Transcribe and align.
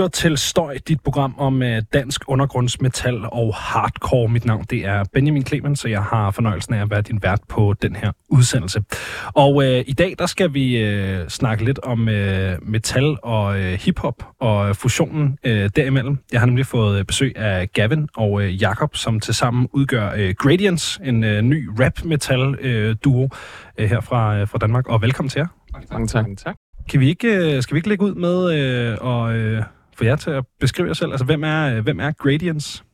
lytter 0.00 0.08
til 0.08 0.38
Støj, 0.38 0.78
dit 0.88 1.00
program 1.00 1.34
om 1.38 1.62
uh, 1.62 1.68
dansk 1.92 2.22
undergrundsmetal 2.26 3.24
og 3.32 3.54
hardcore. 3.54 4.28
Mit 4.28 4.44
navn 4.44 4.64
det 4.70 4.86
er 4.86 5.04
Benjamin 5.12 5.46
Clemens, 5.46 5.80
så 5.80 5.88
jeg 5.88 6.02
har 6.02 6.30
fornøjelsen 6.30 6.74
af 6.74 6.82
at 6.82 6.90
være 6.90 7.02
din 7.02 7.22
vært 7.22 7.40
på 7.48 7.74
den 7.82 7.96
her 7.96 8.12
udsendelse. 8.28 8.82
Og 9.34 9.54
uh, 9.54 9.64
i 9.64 9.94
dag 9.98 10.14
der 10.18 10.26
skal 10.26 10.54
vi 10.54 10.84
uh, 10.84 11.28
snakke 11.28 11.64
lidt 11.64 11.78
om 11.78 12.00
uh, 12.00 12.68
metal 12.68 13.16
og 13.22 13.44
uh, 13.44 13.60
hiphop 13.60 14.24
og 14.40 14.76
fusionen 14.76 15.38
uh, 15.46 15.50
derimellem. 15.50 16.18
Jeg 16.32 16.40
har 16.40 16.46
nemlig 16.46 16.66
fået 16.66 17.06
besøg 17.06 17.36
af 17.36 17.72
Gavin 17.72 18.08
og 18.16 18.32
uh, 18.32 18.62
Jakob, 18.62 18.96
som 18.96 19.20
tilsammen 19.20 19.68
udgør 19.72 20.12
uh, 20.12 20.30
Gradients, 20.38 21.00
en 21.04 21.24
uh, 21.24 21.40
ny 21.40 21.68
rap-metal-duo 21.80 23.22
uh, 23.78 23.84
her 23.84 24.00
fra, 24.00 24.42
uh, 24.42 24.48
fra 24.48 24.58
Danmark. 24.58 24.88
Og 24.88 25.02
velkommen 25.02 25.28
til 25.28 25.38
jer. 25.38 25.46
Mange 25.72 26.06
tak. 26.06 26.22
Mange 26.22 26.36
tak. 26.36 26.54
Kan 26.88 27.00
vi 27.00 27.08
ikke, 27.08 27.28
øh, 27.28 27.62
skal 27.62 27.74
vi 27.74 27.78
ikke 27.78 27.88
lægge 27.88 28.04
ud 28.04 28.14
med 28.14 28.54
øh, 28.54 28.98
og 29.00 29.34
øh, 29.34 29.62
få 30.00 30.04
jer 30.04 30.16
til 30.16 30.30
at 30.30 30.44
beskrive 30.60 30.88
jer 30.88 30.94
selv? 30.94 31.10
Altså, 31.10 31.24
hvem 31.24 31.44
er, 31.44 31.76
øh, 31.76 31.82
hvem 31.82 32.00
er 32.00 32.12
Gradients? 32.12 32.84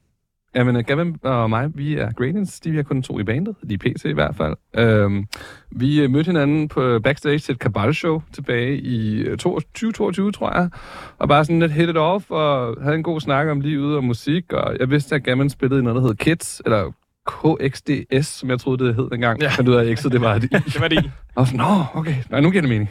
Jamen, 0.55 0.77
øh, 0.77 0.85
Gavin 0.85 1.17
og 1.23 1.51
mig, 1.51 1.71
vi 1.75 1.95
er 1.95 2.13
Gradients. 2.13 2.61
De 2.61 2.79
er 2.79 2.83
kun 2.83 3.03
to 3.03 3.19
i 3.19 3.25
bandet. 3.25 3.55
De 3.69 3.75
er 3.75 3.79
PC 3.79 4.05
i 4.05 4.13
hvert 4.13 4.37
fald. 4.37 4.55
Øhm, 4.77 5.27
vi 5.71 6.01
øh, 6.01 6.11
mødte 6.11 6.27
hinanden 6.27 6.69
på 6.69 6.99
backstage 7.05 7.39
til 7.39 7.53
et 7.53 7.59
Kabal-show 7.59 8.23
tilbage 8.33 8.77
i 8.77 9.25
2022, 9.25 10.33
tror 10.33 10.55
jeg. 10.55 10.71
Og 11.19 11.29
bare 11.29 11.45
sådan 11.45 11.61
lidt 11.61 11.73
hit 11.73 11.89
it 11.89 11.97
off, 11.97 12.31
og 12.31 12.77
havde 12.83 12.97
en 12.97 13.03
god 13.03 13.21
snak 13.21 13.49
om 13.49 13.61
livet 13.61 13.97
og 13.97 14.05
musik. 14.05 14.53
Og 14.53 14.77
jeg 14.81 14.91
vidste, 14.91 15.15
at 15.15 15.25
Gavin 15.25 15.51
spillede 15.51 15.81
i 15.81 15.85
noget, 15.85 16.03
der 16.03 16.09
hed 16.09 16.17
Kids, 16.17 16.63
eller 16.65 16.93
KXDS, 17.27 18.27
som 18.27 18.51
jeg 18.51 18.61
troede, 18.61 18.85
det 18.85 18.95
hed 18.95 19.11
dengang. 19.11 19.43
Ja. 19.43 19.51
Men 19.57 19.67
du 19.67 19.73
havde 19.73 19.91
ikke, 19.91 20.09
det 20.09 20.21
var 20.21 20.39
det 20.39 20.51
det 20.73 20.81
var 20.81 20.89
det 20.89 21.11
Og 21.35 21.47
sådan, 21.47 21.59
nå, 21.59 21.85
okay, 21.95 22.15
nej, 22.31 22.41
nu 22.41 22.51
giver 22.51 22.63
det 22.63 22.69
mening. 22.69 22.91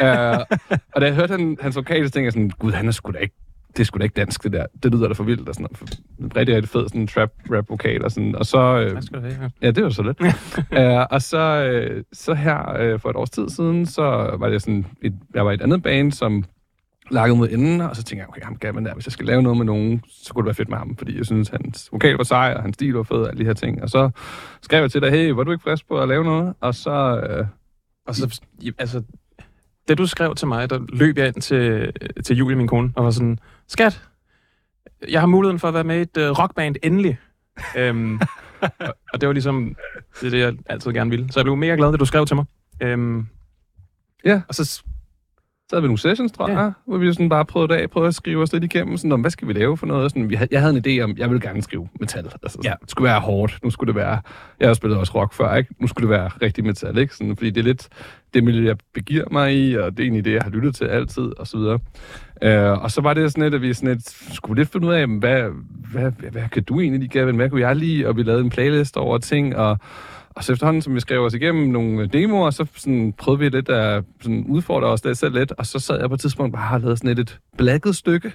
uh, 0.00 0.08
og 0.94 1.00
da 1.00 1.06
jeg 1.06 1.14
hørte 1.14 1.30
han, 1.30 1.56
hans 1.60 1.76
vokal, 1.76 2.06
så 2.06 2.12
tænkte 2.12 2.24
jeg 2.24 2.32
sådan, 2.32 2.50
gud, 2.50 2.72
han 2.72 2.88
er 2.88 2.92
sgu 2.92 3.12
da 3.12 3.18
ikke 3.18 3.34
det 3.76 3.86
sgu 3.86 3.98
da 3.98 4.04
ikke 4.04 4.14
dansk, 4.14 4.42
det 4.42 4.52
der. 4.52 4.66
Det 4.82 4.92
lyder 4.92 5.08
da 5.08 5.14
for 5.14 5.24
vildt. 5.24 5.48
Og 5.48 5.54
sådan, 5.54 5.68
for, 5.74 5.86
rigtig, 6.36 6.56
rigtig 6.56 6.68
fed 6.68 6.88
sådan 6.88 7.06
trap 7.06 7.30
rap 7.50 7.70
vokal 7.70 8.04
og 8.04 8.10
sådan. 8.10 8.34
Og 8.34 8.46
så... 8.46 8.58
Øh, 8.58 8.96
det, 8.96 9.12
ja. 9.12 9.66
ja, 9.66 9.70
det 9.70 9.84
var 9.84 9.90
så 9.90 10.02
lidt. 10.02 10.20
uh, 10.20 11.06
og 11.14 11.22
så, 11.22 11.38
øh, 11.38 12.04
så 12.12 12.34
her 12.34 12.92
uh, 12.94 13.00
for 13.00 13.10
et 13.10 13.16
års 13.16 13.30
tid 13.30 13.48
siden, 13.48 13.86
så 13.86 14.36
var 14.38 14.48
det 14.48 14.62
sådan 14.62 14.86
et, 15.02 15.14
jeg 15.34 15.44
var 15.44 15.50
i 15.50 15.54
et 15.54 15.62
andet 15.62 15.82
band, 15.82 16.12
som 16.12 16.44
lagde 17.12 17.36
mod 17.36 17.48
enden, 17.48 17.80
og 17.80 17.96
så 17.96 18.02
tænkte 18.02 18.20
jeg, 18.20 18.28
okay, 18.28 18.42
ham 18.42 18.56
Gavin 18.56 18.84
der, 18.84 18.94
hvis 18.94 19.06
jeg 19.06 19.12
skal 19.12 19.26
lave 19.26 19.42
noget 19.42 19.56
med 19.58 19.66
nogen, 19.66 20.02
så 20.08 20.34
kunne 20.34 20.42
det 20.42 20.46
være 20.46 20.54
fedt 20.54 20.68
med 20.68 20.78
ham, 20.78 20.96
fordi 20.96 21.16
jeg 21.16 21.26
synes, 21.26 21.48
hans 21.48 21.88
vokal 21.92 22.16
var 22.16 22.24
sej, 22.24 22.54
og 22.56 22.62
hans 22.62 22.74
stil 22.74 22.94
var 22.94 23.02
fed, 23.02 23.16
og 23.16 23.28
alle 23.28 23.40
de 23.40 23.44
her 23.44 23.54
ting. 23.54 23.82
Og 23.82 23.90
så 23.90 24.10
skrev 24.62 24.80
jeg 24.80 24.90
til 24.90 25.02
dig, 25.02 25.10
hey, 25.10 25.30
var 25.30 25.44
du 25.44 25.52
ikke 25.52 25.62
frisk 25.62 25.88
på 25.88 26.00
at 26.00 26.08
lave 26.08 26.24
noget? 26.24 26.54
Og 26.60 26.74
så... 26.74 27.26
Øh, 27.28 27.46
og 28.06 28.14
så, 28.14 28.40
altså, 28.78 29.02
da 29.88 29.94
du 29.94 30.06
skrev 30.06 30.34
til 30.34 30.48
mig, 30.48 30.70
der 30.70 30.80
løb 30.88 31.18
jeg 31.18 31.26
ind 31.26 31.40
til, 31.40 31.92
til 32.24 32.36
Julie, 32.36 32.56
min 32.56 32.68
kone, 32.68 32.92
og 32.96 33.04
var 33.04 33.10
sådan, 33.10 33.38
skat, 33.68 34.02
jeg 35.08 35.20
har 35.20 35.26
muligheden 35.26 35.58
for 35.58 35.68
at 35.68 35.74
være 35.74 35.84
med 35.84 35.98
i 35.98 36.00
et 36.00 36.16
uh, 36.16 36.38
rockband 36.38 36.76
endelig. 36.82 37.18
øhm, 37.76 38.20
og, 38.60 38.94
og 39.12 39.20
det 39.20 39.26
var 39.26 39.32
ligesom, 39.32 39.76
det 40.20 40.32
det, 40.32 40.38
jeg 40.38 40.54
altid 40.66 40.92
gerne 40.92 41.10
ville. 41.10 41.32
Så 41.32 41.40
jeg 41.40 41.44
blev 41.44 41.56
mega 41.56 41.74
glad, 41.74 41.90
da 41.90 41.96
du 41.96 42.04
skrev 42.04 42.26
til 42.26 42.36
mig. 42.36 42.44
Øhm, 42.80 43.26
ja. 44.24 44.42
Og 44.48 44.54
så 44.54 44.82
så 45.72 45.76
havde 45.76 45.82
vi 45.82 45.88
nogle 45.88 45.98
sessions, 45.98 46.32
tror 46.32 46.48
jeg, 46.48 46.58
ja. 46.58 46.70
hvor 46.86 46.98
vi 46.98 47.12
sådan 47.12 47.28
bare 47.28 47.44
prøvede 47.44 47.78
af, 47.78 47.90
prøvede 47.90 48.08
at 48.08 48.14
skrive 48.14 48.42
os 48.42 48.52
lidt 48.52 48.64
igennem, 48.64 48.96
sådan, 48.96 49.12
om, 49.12 49.20
hvad 49.20 49.30
skal 49.30 49.48
vi 49.48 49.52
lave 49.52 49.76
for 49.76 49.86
noget? 49.86 50.10
Sådan, 50.10 50.30
vi 50.30 50.34
havde, 50.34 50.48
jeg 50.52 50.60
havde 50.60 50.76
en 50.76 50.84
idé 50.86 51.02
om, 51.02 51.14
jeg 51.18 51.30
ville 51.30 51.40
gerne 51.40 51.62
skrive 51.62 51.88
metal. 52.00 52.30
Altså, 52.42 52.58
ja. 52.64 52.72
Det 52.82 52.90
skulle 52.90 53.08
være 53.08 53.20
hårdt. 53.20 53.58
Nu 53.64 53.70
skulle 53.70 53.88
det 53.88 53.96
være... 53.96 54.20
Jeg 54.60 54.68
har 54.68 54.74
spillet 54.74 54.98
også 54.98 55.12
rock 55.14 55.32
før, 55.34 55.54
ikke? 55.54 55.74
Nu 55.80 55.86
skulle 55.86 56.08
det 56.08 56.10
være 56.10 56.28
rigtig 56.42 56.64
metal, 56.64 56.98
ikke? 56.98 57.14
Sådan, 57.14 57.36
fordi 57.36 57.50
det 57.50 57.60
er 57.60 57.64
lidt 57.64 57.88
det 58.34 58.44
miljø, 58.44 58.66
jeg 58.66 58.76
begiver 58.94 59.24
mig 59.30 59.56
i, 59.56 59.74
og 59.74 59.96
det 59.96 60.06
er 60.06 60.10
en 60.10 60.26
idé, 60.26 60.30
jeg 60.30 60.42
har 60.42 60.50
lyttet 60.50 60.74
til 60.74 60.84
altid, 60.84 61.38
og 61.38 61.46
så 61.46 61.56
videre. 61.56 61.78
Uh, 62.74 62.82
og 62.82 62.90
så 62.90 63.00
var 63.00 63.14
det 63.14 63.32
sådan 63.32 63.42
lidt, 63.42 63.54
at 63.54 63.62
vi 63.62 63.74
sådan 63.74 63.88
lidt, 63.88 64.34
skulle 64.34 64.60
lidt 64.60 64.72
finde 64.72 64.86
ud 64.86 64.92
af, 64.92 65.06
hvad, 65.06 65.42
hvad, 65.92 66.12
hvad, 66.18 66.30
hvad 66.30 66.48
kan 66.52 66.64
du 66.64 66.80
egentlig 66.80 67.10
Gavin? 67.10 67.36
Hvad 67.36 67.50
kunne 67.50 67.60
jeg 67.60 67.76
lide? 67.76 68.08
Og 68.08 68.16
vi 68.16 68.22
lavede 68.22 68.44
en 68.44 68.50
playlist 68.50 68.96
over 68.96 69.18
ting, 69.18 69.56
og 69.56 69.78
og 70.36 70.44
så 70.44 70.52
efterhånden, 70.52 70.82
som 70.82 70.94
vi 70.94 71.00
skrev 71.00 71.20
os 71.20 71.34
igennem 71.34 71.68
nogle 71.68 72.06
demoer, 72.06 72.50
så 72.50 72.66
sådan, 72.76 73.12
prøvede 73.18 73.38
vi 73.38 73.48
lidt 73.48 73.68
at 73.68 74.04
sådan, 74.20 74.44
udfordre 74.48 74.88
os 74.88 75.00
det 75.00 75.18
selv 75.18 75.34
lidt, 75.34 75.52
og 75.52 75.66
så 75.66 75.78
sad 75.78 76.00
jeg 76.00 76.08
på 76.08 76.14
et 76.14 76.20
tidspunkt 76.20 76.54
bare 76.54 76.74
og 76.74 76.80
lavet 76.80 76.98
sådan 76.98 77.10
et, 77.10 77.18
et 77.18 77.38
blækket 77.58 77.96
stykke 77.96 78.32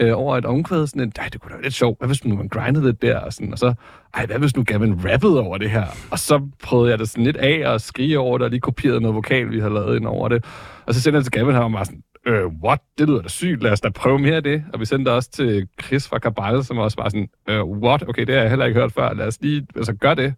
øh, 0.00 0.12
over 0.14 0.36
et 0.36 0.44
omkvæd, 0.44 0.86
sådan 0.86 1.02
et, 1.02 1.18
det 1.32 1.40
kunne 1.40 1.50
da 1.50 1.54
være 1.54 1.62
lidt 1.62 1.74
sjovt, 1.74 1.98
hvad 1.98 2.08
hvis 2.08 2.24
nu 2.24 2.36
man 2.36 2.48
grindede 2.48 2.86
lidt 2.86 3.02
der, 3.02 3.18
og, 3.18 3.32
sådan, 3.32 3.52
og 3.52 3.58
så, 3.58 3.74
ej, 4.14 4.26
hvad 4.26 4.38
hvis 4.38 4.56
nu 4.56 4.64
Gavin 4.64 5.10
rappede 5.12 5.40
over 5.40 5.58
det 5.58 5.70
her? 5.70 5.84
Og 6.10 6.18
så 6.18 6.48
prøvede 6.62 6.90
jeg 6.90 6.98
det 6.98 7.08
sådan 7.08 7.24
lidt 7.24 7.36
af 7.36 7.72
og 7.72 7.80
skrige 7.80 8.18
over 8.18 8.38
det, 8.38 8.44
og 8.44 8.50
lige 8.50 8.60
kopierede 8.60 9.00
noget 9.00 9.14
vokal, 9.14 9.50
vi 9.50 9.58
havde 9.60 9.74
lavet 9.74 9.96
ind 9.96 10.06
over 10.06 10.28
det. 10.28 10.44
Og 10.86 10.94
så 10.94 11.00
sendte 11.00 11.16
jeg 11.16 11.24
til 11.24 11.32
Gavin, 11.32 11.54
han 11.54 11.62
var 11.62 11.68
bare 11.68 11.84
sådan, 11.84 12.02
øh, 12.26 12.46
what? 12.46 12.80
Det 12.98 13.08
lyder 13.08 13.22
da 13.22 13.28
sygt, 13.28 13.62
lad 13.62 13.72
os 13.72 13.80
da 13.80 13.88
prøve 13.90 14.18
mere 14.18 14.36
af 14.36 14.42
det. 14.42 14.64
Og 14.72 14.80
vi 14.80 14.84
sendte 14.84 15.12
også 15.12 15.30
til 15.30 15.68
Chris 15.82 16.08
fra 16.08 16.18
Kabal, 16.18 16.64
som 16.64 16.78
også 16.78 16.96
var 17.00 17.08
sådan, 17.08 17.28
øh, 17.48 17.64
what? 17.64 18.08
Okay, 18.08 18.26
det 18.26 18.34
har 18.34 18.42
jeg 18.42 18.50
heller 18.50 18.66
ikke 18.66 18.80
hørt 18.80 18.92
før, 18.92 19.14
lad 19.14 19.26
os 19.26 19.40
lige, 19.40 19.66
altså 19.76 19.92
gør 19.92 20.14
det 20.14 20.34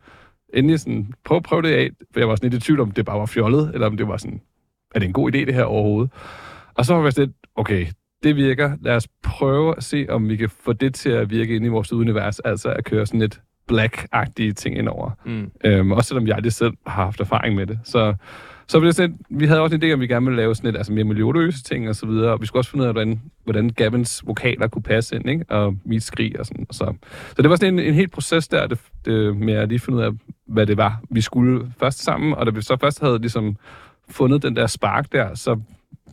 endelig 0.54 0.80
sådan, 0.80 1.12
prøv, 1.24 1.42
prøv 1.42 1.62
det 1.62 1.74
af, 1.74 1.90
for 2.12 2.20
jeg 2.20 2.28
var 2.28 2.36
sådan 2.36 2.50
lidt 2.50 2.62
i 2.62 2.66
tvivl 2.66 2.80
om, 2.80 2.90
det 2.90 3.04
bare 3.04 3.18
var 3.18 3.26
fjollet, 3.26 3.70
eller 3.74 3.86
om 3.86 3.96
det 3.96 4.08
var 4.08 4.16
sådan, 4.16 4.40
er 4.94 4.98
det 4.98 5.06
en 5.06 5.12
god 5.12 5.34
idé, 5.34 5.38
det 5.38 5.54
her 5.54 5.64
overhovedet? 5.64 6.10
Og 6.74 6.84
så 6.84 6.94
var 6.94 7.02
jeg 7.02 7.12
sådan 7.12 7.34
okay, 7.56 7.86
det 8.22 8.36
virker, 8.36 8.76
lad 8.80 8.96
os 8.96 9.08
prøve 9.22 9.76
at 9.76 9.84
se, 9.84 10.06
om 10.08 10.28
vi 10.28 10.36
kan 10.36 10.50
få 10.50 10.72
det 10.72 10.94
til 10.94 11.10
at 11.10 11.30
virke 11.30 11.56
ind 11.56 11.64
i 11.64 11.68
vores 11.68 11.92
univers, 11.92 12.38
altså 12.38 12.72
at 12.72 12.84
køre 12.84 13.06
sådan 13.06 13.20
lidt 13.20 13.40
black-agtige 13.72 14.52
ting 14.52 14.78
indover. 14.78 15.10
Mm. 15.24 15.50
Øhm, 15.64 15.92
også 15.92 16.08
selvom 16.08 16.26
jeg 16.26 16.36
aldrig 16.36 16.52
selv 16.52 16.72
har 16.86 17.04
haft 17.04 17.20
erfaring 17.20 17.54
med 17.54 17.66
det. 17.66 17.78
Så 17.84 18.14
så 18.70 18.80
blev 18.80 18.86
det 18.86 18.96
sådan, 18.96 19.18
vi 19.30 19.46
havde 19.46 19.60
også 19.60 19.76
en 19.76 19.82
idé, 19.82 19.92
om 19.92 20.00
vi 20.00 20.06
gerne 20.06 20.26
ville 20.26 20.36
lave 20.36 20.54
sådan 20.54 20.68
lidt 20.68 20.76
altså 20.76 20.92
mere 20.92 21.04
miljøløse 21.04 21.62
ting 21.62 21.88
og 21.88 21.96
så 21.96 22.06
videre, 22.06 22.32
og 22.32 22.40
vi 22.40 22.46
skulle 22.46 22.60
også 22.60 22.70
finde 22.70 22.82
ud 22.82 22.86
af, 22.86 22.94
hvordan, 22.94 23.20
hvordan 23.44 23.70
Gavins 23.70 24.22
vokaler 24.26 24.68
kunne 24.68 24.82
passe 24.82 25.16
ind, 25.16 25.28
ikke? 25.28 25.44
og 25.48 25.76
mit 25.84 26.02
skrig 26.02 26.40
og 26.40 26.46
sådan. 26.46 26.66
Og 26.68 26.74
så. 26.74 26.94
så 27.36 27.42
det 27.42 27.50
var 27.50 27.56
sådan 27.56 27.74
en, 27.74 27.80
en 27.80 27.94
helt 27.94 28.12
proces 28.12 28.48
der, 28.48 28.66
det, 28.66 28.78
det, 29.04 29.36
med 29.36 29.54
at 29.54 29.68
lige 29.68 29.78
finde 29.78 29.98
ud 29.98 30.02
af, 30.02 30.10
hvad 30.46 30.66
det 30.66 30.76
var, 30.76 31.00
vi 31.10 31.20
skulle 31.20 31.72
først 31.80 32.02
sammen, 32.02 32.34
og 32.34 32.46
da 32.46 32.50
vi 32.50 32.62
så 32.62 32.76
først 32.80 33.00
havde 33.00 33.18
ligesom 33.18 33.56
fundet 34.08 34.42
den 34.42 34.56
der 34.56 34.66
spark 34.66 35.12
der, 35.12 35.34
så 35.34 35.60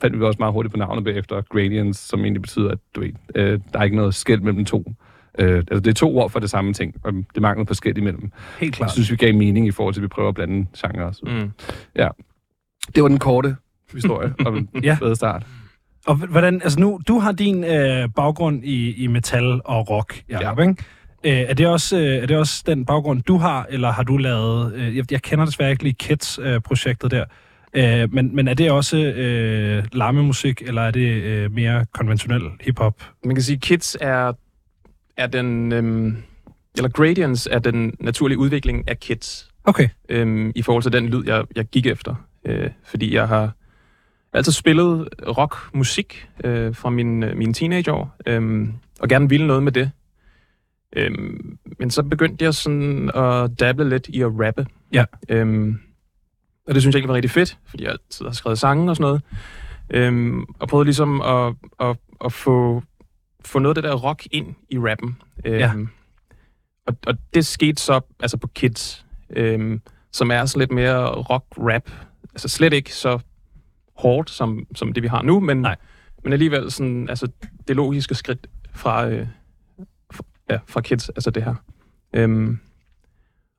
fandt 0.02 0.20
vi 0.20 0.24
også 0.24 0.40
meget 0.40 0.54
hurtigt 0.54 0.72
på 0.72 0.78
navnet 0.78 1.04
bagefter, 1.04 1.42
Gradients, 1.42 2.00
som 2.00 2.20
egentlig 2.20 2.42
betyder, 2.42 2.72
at 2.72 2.80
du 2.96 3.02
ved, 3.02 3.12
øh, 3.36 3.60
der 3.74 3.80
er 3.80 3.84
ikke 3.84 3.96
noget 3.96 4.16
skæld 4.16 4.42
mellem 4.42 4.66
to. 4.66 4.94
Øh, 5.40 5.58
altså 5.58 5.80
det 5.80 5.88
er 5.88 5.94
to 5.94 6.18
ord 6.18 6.30
for 6.30 6.40
det 6.40 6.50
samme 6.50 6.74
ting, 6.74 6.96
og 7.04 7.14
det 7.14 7.42
mangler 7.42 7.66
forskelligt 7.66 7.98
imellem. 7.98 8.32
Helt 8.60 8.76
klart. 8.76 8.88
Jeg 8.88 8.92
synes, 8.92 9.12
vi 9.12 9.16
gav 9.16 9.34
mening 9.34 9.68
i 9.68 9.72
forhold 9.72 9.94
til, 9.94 10.02
at 10.02 10.04
vi 10.04 10.08
prøver 10.08 10.30
at 10.30 10.36
blande 10.36 10.68
genrer. 10.78 11.12
Mm. 11.24 11.52
Ja. 11.96 12.08
Det 12.96 13.04
var 13.04 13.10
den 13.10 13.20
korte 13.20 13.56
historie 13.94 14.34
om 14.46 14.70
ja. 14.84 14.98
fed 15.00 15.16
start. 15.16 15.46
Og 16.08 16.16
hvordan, 16.16 16.62
altså 16.62 16.80
nu, 16.80 17.00
du 17.08 17.20
har 17.20 17.32
din 17.32 17.64
øh, 17.64 18.10
baggrund 18.16 18.64
i, 18.64 19.04
i 19.04 19.08
metal 19.08 19.62
og 19.66 19.90
rock, 19.90 20.24
Jacob, 20.30 20.60
ja. 20.60 20.70
ikke? 20.70 20.84
Øh, 21.24 21.50
er, 21.50 21.54
det 21.54 21.68
også, 21.68 21.98
øh, 21.98 22.16
er 22.16 22.26
det 22.26 22.38
også 22.38 22.64
den 22.66 22.86
baggrund, 22.86 23.24
du 23.24 23.38
har, 23.38 23.66
eller 23.70 23.92
har 23.92 24.04
du 24.04 24.18
lavet... 24.18 24.74
Øh, 24.74 24.98
jeg, 24.98 25.12
jeg 25.12 25.22
kender 25.22 25.46
desværre 25.46 25.72
ikke 25.72 25.84
lige 25.84 25.94
Kids-projektet 25.94 27.14
øh, 27.14 27.24
der, 27.74 28.04
øh, 28.04 28.14
men, 28.14 28.36
men 28.36 28.48
er 28.48 28.54
det 28.54 28.72
også 28.72 28.98
øh, 28.98 29.84
larmemusik, 29.94 30.62
eller 30.62 30.82
er 30.82 30.92
det 30.92 31.24
øh, 31.24 31.52
mere 31.52 31.86
konventionel 31.94 32.44
hiphop? 32.62 33.04
Man 33.26 33.36
kan 33.36 33.44
sige, 33.44 33.60
Kids 33.60 33.98
er, 34.02 34.34
er 35.18 35.28
den... 35.28 35.72
Øh, 35.72 36.14
eller 36.78 36.90
Gradients 36.90 37.48
er 37.52 37.60
den 37.60 37.94
naturlige 38.00 38.38
udvikling 38.38 38.90
af 38.90 39.00
Kids. 39.00 39.50
Okay. 39.64 39.90
Øh, 40.10 40.52
I 40.56 40.62
forhold 40.62 40.84
til 40.84 40.94
den 40.94 41.06
lyd, 41.10 41.24
jeg, 41.26 41.44
jeg 41.56 41.66
gik 41.66 41.86
efter 41.86 42.16
øh, 42.48 42.70
fordi 42.84 43.16
jeg 43.16 43.28
har 43.28 43.52
altid 44.34 44.52
spillet 44.52 45.10
rockmusik 45.38 46.30
øh, 46.44 46.76
fra 46.76 46.90
min, 46.90 47.24
øh, 47.24 47.38
mine 47.38 47.54
teenageår, 47.54 48.16
øh, 48.26 48.68
og 49.00 49.10
gerne 49.10 49.30
ville 49.30 49.48
noget 49.48 49.64
med 49.64 49.72
det. 49.72 49.92
Øh, 50.96 51.12
men 51.80 51.90
så 51.92 52.04
begyndte 52.04 52.46
jeg 52.46 52.54
sådan 52.54 53.12
at 53.16 53.60
dabble 53.60 53.90
lidt 53.90 54.08
i 54.08 54.22
at 54.22 54.32
rappe. 54.40 54.66
Ja. 54.94 55.06
Øh, 55.30 55.76
og 56.68 56.74
det 56.74 56.82
synes 56.82 56.94
jeg 56.94 56.98
ikke 56.98 57.08
var 57.08 57.16
rigtig 57.16 57.32
fedt, 57.32 57.58
fordi 57.66 57.84
jeg 57.84 57.92
altid 57.92 58.26
har 58.26 58.34
skrevet 58.34 58.60
sange 58.60 58.92
og 58.92 58.96
sådan 58.96 59.04
noget. 59.04 59.22
Øh, 59.90 60.38
og 60.60 60.68
prøvede 60.68 60.86
ligesom 60.86 61.22
at, 61.22 61.54
at, 61.80 61.98
at 62.26 62.34
få, 62.34 62.84
få 63.46 63.60
noget 63.60 63.78
af 63.78 63.84
det 63.84 63.90
der 63.92 63.98
rock 63.98 64.28
ind 64.32 64.56
i 64.70 64.80
rappen. 64.80 65.18
Øh, 65.46 65.60
ja. 65.60 65.74
og, 66.88 66.98
og 67.08 67.18
det 67.34 67.46
skete 67.46 67.82
så 67.82 68.02
altså 68.20 68.38
på 68.38 68.48
Kids, 68.48 69.06
øh, 69.30 69.80
som 70.12 70.32
er 70.32 70.46
så 70.46 70.60
lidt 70.60 70.72
mere 70.72 71.06
rock-rap 71.08 71.92
altså 72.38 72.50
slet 72.50 72.74
ikke 72.74 72.94
så 72.94 73.20
hårdt, 73.96 74.30
som, 74.30 74.68
som 74.76 74.94
det 74.94 75.04
vi 75.04 75.08
har 75.08 75.22
nu, 75.22 75.40
men, 75.40 75.62
Nej. 75.62 75.76
men 76.24 76.34
alligevel 76.34 76.72
sådan, 76.72 77.10
altså, 77.10 77.28
det 77.68 77.76
logiske 77.76 78.16
skridt 78.16 78.48
fra, 78.74 79.08
øh, 79.08 79.28
fra, 80.12 80.24
ja, 80.50 80.60
fra 80.68 80.82
Kids, 80.82 81.10
altså 81.10 81.32
det 81.32 81.44
her. 81.44 81.56
Øhm, 82.14 82.60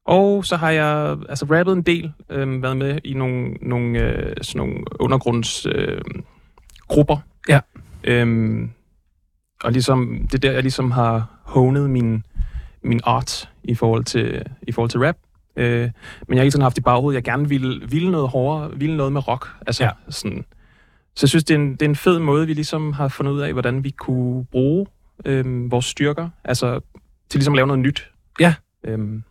og 0.05 0.45
så 0.45 0.57
har 0.57 0.71
jeg 0.71 1.19
altså 1.29 1.47
rappet 1.51 1.73
en 1.73 1.83
del, 1.83 2.13
øh, 2.31 2.63
været 2.63 2.77
med 2.77 2.99
i 3.05 3.15
nogle, 3.15 3.55
nogle, 3.63 3.99
øh, 3.99 4.37
sådan 4.43 4.59
nogle 4.59 4.85
undergrundsgrupper. 5.01 7.17
Øh, 7.17 7.21
ja. 7.49 7.61
Øhm, 8.05 8.71
og 9.65 9.73
ligesom, 9.73 10.19
det 10.23 10.35
er 10.35 10.39
der, 10.39 10.53
jeg 10.53 10.63
ligesom 10.63 10.91
har 10.91 11.27
honet 11.43 11.91
min, 11.91 12.25
min 12.83 13.01
art 13.05 13.51
i 13.65 13.75
forhold 13.75 14.05
til, 14.05 14.45
i 14.63 14.73
forhold 14.73 14.91
til 14.91 15.01
rap. 15.01 15.17
Øh, 15.59 15.81
men 15.81 15.91
jeg 16.29 16.37
har 16.37 16.43
hele 16.43 16.51
tiden 16.51 16.63
haft 16.63 16.79
i 16.79 16.81
baghovedet, 16.81 17.15
jeg 17.17 17.25
gerne 17.25 17.49
ville, 17.49 17.89
ville 17.89 18.11
noget 18.11 18.29
hårdere, 18.29 18.71
ville 18.77 18.97
noget 18.97 19.13
med 19.13 19.29
rock. 19.29 19.49
Altså, 19.67 19.85
ja. 19.85 19.91
sådan, 20.09 20.45
Så 21.15 21.25
jeg 21.25 21.29
synes, 21.29 21.45
det 21.45 21.55
er, 21.55 21.59
en, 21.59 21.73
det 21.73 21.83
er 21.83 21.89
en 21.89 21.97
fed 21.97 22.19
måde, 22.19 22.47
vi 22.47 22.55
ligesom 22.55 22.93
har 22.93 23.09
fundet 23.09 23.33
ud 23.33 23.41
af, 23.41 23.53
hvordan 23.53 23.85
vi 23.85 23.91
kunne 23.91 24.45
bruge 24.45 24.87
øhm, 25.25 25.71
vores 25.71 25.85
styrker, 25.85 26.29
altså 26.45 26.81
til 27.31 27.39
ligesom 27.39 27.55
at 27.55 27.57
lave 27.57 27.67
noget 27.67 27.81
nyt. 27.81 28.11
Ja. 28.41 28.55
Øhm, 28.85 29.23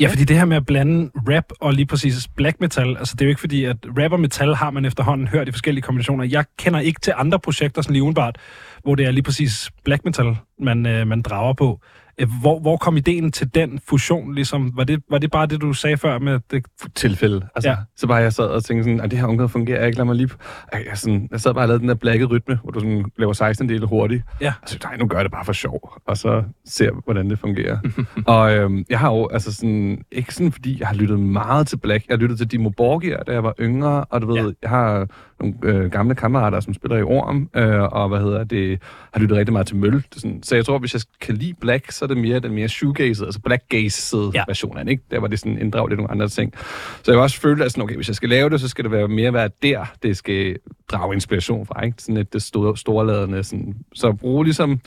Ja, 0.00 0.08
fordi 0.08 0.24
det 0.24 0.36
her 0.36 0.44
med 0.44 0.56
at 0.56 0.66
blande 0.66 1.10
rap 1.28 1.44
og 1.60 1.74
lige 1.74 1.86
præcis 1.86 2.28
black 2.28 2.60
metal, 2.60 2.96
altså 2.96 3.14
det 3.14 3.20
er 3.20 3.26
jo 3.26 3.28
ikke 3.28 3.40
fordi, 3.40 3.64
at 3.64 3.76
rap 3.98 4.12
og 4.12 4.20
metal 4.20 4.54
har 4.54 4.70
man 4.70 4.84
efterhånden 4.84 5.28
hørt 5.28 5.48
i 5.48 5.52
forskellige 5.52 5.82
kombinationer. 5.82 6.24
Jeg 6.24 6.44
kender 6.58 6.80
ikke 6.80 7.00
til 7.00 7.12
andre 7.16 7.38
projekter, 7.38 7.82
sådan 7.82 7.92
lige 7.92 8.02
udenbart, 8.02 8.38
hvor 8.82 8.94
det 8.94 9.06
er 9.06 9.10
lige 9.10 9.22
præcis 9.22 9.70
black 9.84 10.04
metal, 10.04 10.36
man, 10.58 10.86
øh, 10.86 11.06
man 11.06 11.22
drager 11.22 11.52
på. 11.52 11.80
Øh, 12.20 12.28
hvor, 12.40 12.60
hvor 12.60 12.76
kom 12.76 12.96
ideen 12.96 13.32
til 13.32 13.54
den 13.54 13.80
fusion? 13.88 14.34
Ligesom? 14.34 14.72
Var, 14.76 14.84
det, 14.84 15.02
var 15.10 15.18
det 15.18 15.30
bare 15.30 15.46
det, 15.46 15.60
du 15.60 15.72
sagde 15.72 15.96
før 15.96 16.18
med 16.18 16.40
det? 16.50 16.66
Tilfælde. 16.94 17.48
Altså, 17.54 17.70
ja. 17.70 17.76
Så 17.96 18.06
bare 18.06 18.16
jeg 18.16 18.32
sad 18.32 18.44
og 18.44 18.64
tænkte 18.64 18.84
sådan, 18.84 19.00
at 19.00 19.10
det 19.10 19.18
her 19.18 19.26
omkring 19.26 19.50
fungerer 19.50 19.86
ikke, 19.86 19.98
lad 19.98 20.04
mig 20.04 20.16
lige... 20.16 20.28
Jeg, 20.72 20.82
sådan, 20.94 21.28
jeg 21.30 21.40
sad 21.40 21.54
bare 21.54 21.64
og 21.64 21.68
lavede 21.68 21.80
den 21.80 21.88
der 21.88 21.94
blække 21.94 22.24
rytme, 22.24 22.58
hvor 22.62 22.70
du 22.70 22.80
sådan 22.80 23.04
laver 23.18 23.32
16 23.32 23.68
dele 23.68 23.86
hurtigt. 23.86 24.22
Ja. 24.40 24.52
Og 24.62 24.68
så 24.68 24.78
nej, 24.84 24.96
nu 24.96 25.06
gør 25.06 25.16
jeg 25.16 25.24
det 25.24 25.32
bare 25.32 25.44
for 25.44 25.52
sjov. 25.52 25.92
Og 26.06 26.16
så 26.16 26.42
ser 26.64 26.90
hvordan 27.04 27.30
det 27.30 27.38
fungerer. 27.38 27.78
og 28.26 28.54
øhm, 28.54 28.84
jeg 28.90 28.98
har 28.98 29.10
jo, 29.12 29.28
altså 29.32 29.54
sådan, 29.54 30.04
ikke 30.12 30.34
sådan 30.34 30.52
fordi 30.52 30.80
jeg 30.80 30.88
har 30.88 30.94
lyttet 30.94 31.20
meget 31.20 31.66
til 31.66 31.76
Black. 31.76 32.08
Jeg 32.08 32.14
har 32.14 32.20
lyttet 32.20 32.38
til 32.38 32.46
Dimo 32.46 32.70
Borgia, 32.70 33.16
da 33.26 33.32
jeg 33.32 33.44
var 33.44 33.54
yngre, 33.60 34.04
og 34.04 34.22
du 34.22 34.26
ved, 34.26 34.36
ja. 34.36 34.52
jeg 34.62 34.70
har 34.70 35.06
nogle 35.40 35.54
øh, 35.62 35.90
gamle 35.90 36.14
kammerater, 36.14 36.60
som 36.60 36.74
spiller 36.74 36.96
i 36.96 37.02
Orm, 37.02 37.50
øh, 37.56 37.82
og 37.82 38.08
hvad 38.08 38.20
hedder 38.20 38.44
det, 38.44 38.82
har 39.12 39.20
lyttet 39.20 39.38
rigtig 39.38 39.52
meget 39.52 39.66
til 39.66 39.76
Møl. 39.76 39.92
Det 39.92 40.04
sådan, 40.14 40.42
så 40.42 40.54
jeg 40.54 40.64
tror, 40.64 40.78
hvis 40.78 40.94
jeg 40.94 41.02
kan 41.20 41.34
lide 41.34 41.54
Black, 41.60 41.90
så 41.90 42.06
er 42.10 42.14
det 42.14 42.22
mere 42.22 42.40
den 42.40 42.52
mere 42.52 42.68
shoegaze, 42.68 43.24
altså 43.24 43.40
blackgaze 43.40 44.16
ja. 44.34 44.44
version 44.46 44.78
af 44.78 44.84
det, 44.84 44.92
ikke? 44.92 45.02
Der 45.10 45.20
var 45.20 45.26
det 45.26 45.38
sådan 45.38 45.58
inddraget 45.58 45.90
lidt 45.90 45.98
nogle 45.98 46.10
andre 46.10 46.28
ting. 46.28 46.54
Så 47.02 47.10
jeg 47.12 47.14
har 47.14 47.22
også 47.22 47.40
følt, 47.40 47.62
at 47.62 47.70
sådan, 47.70 47.84
okay, 47.84 47.94
hvis 47.96 48.08
jeg 48.08 48.16
skal 48.16 48.28
lave 48.28 48.50
det, 48.50 48.60
så 48.60 48.68
skal 48.68 48.84
det 48.84 48.92
være 48.92 49.08
mere 49.08 49.32
være 49.32 49.50
der, 49.62 49.84
det 50.02 50.16
skal 50.16 50.56
drage 50.90 51.14
inspiration 51.14 51.66
fra, 51.66 51.84
ikke? 51.84 52.02
Sådan 52.02 52.16
et 52.16 52.32
det 52.32 52.42
store, 52.42 52.76
storladende, 52.76 53.44
sådan. 53.44 53.74
Så 53.94 54.12
bruge 54.12 54.44
ligesom 54.44 54.80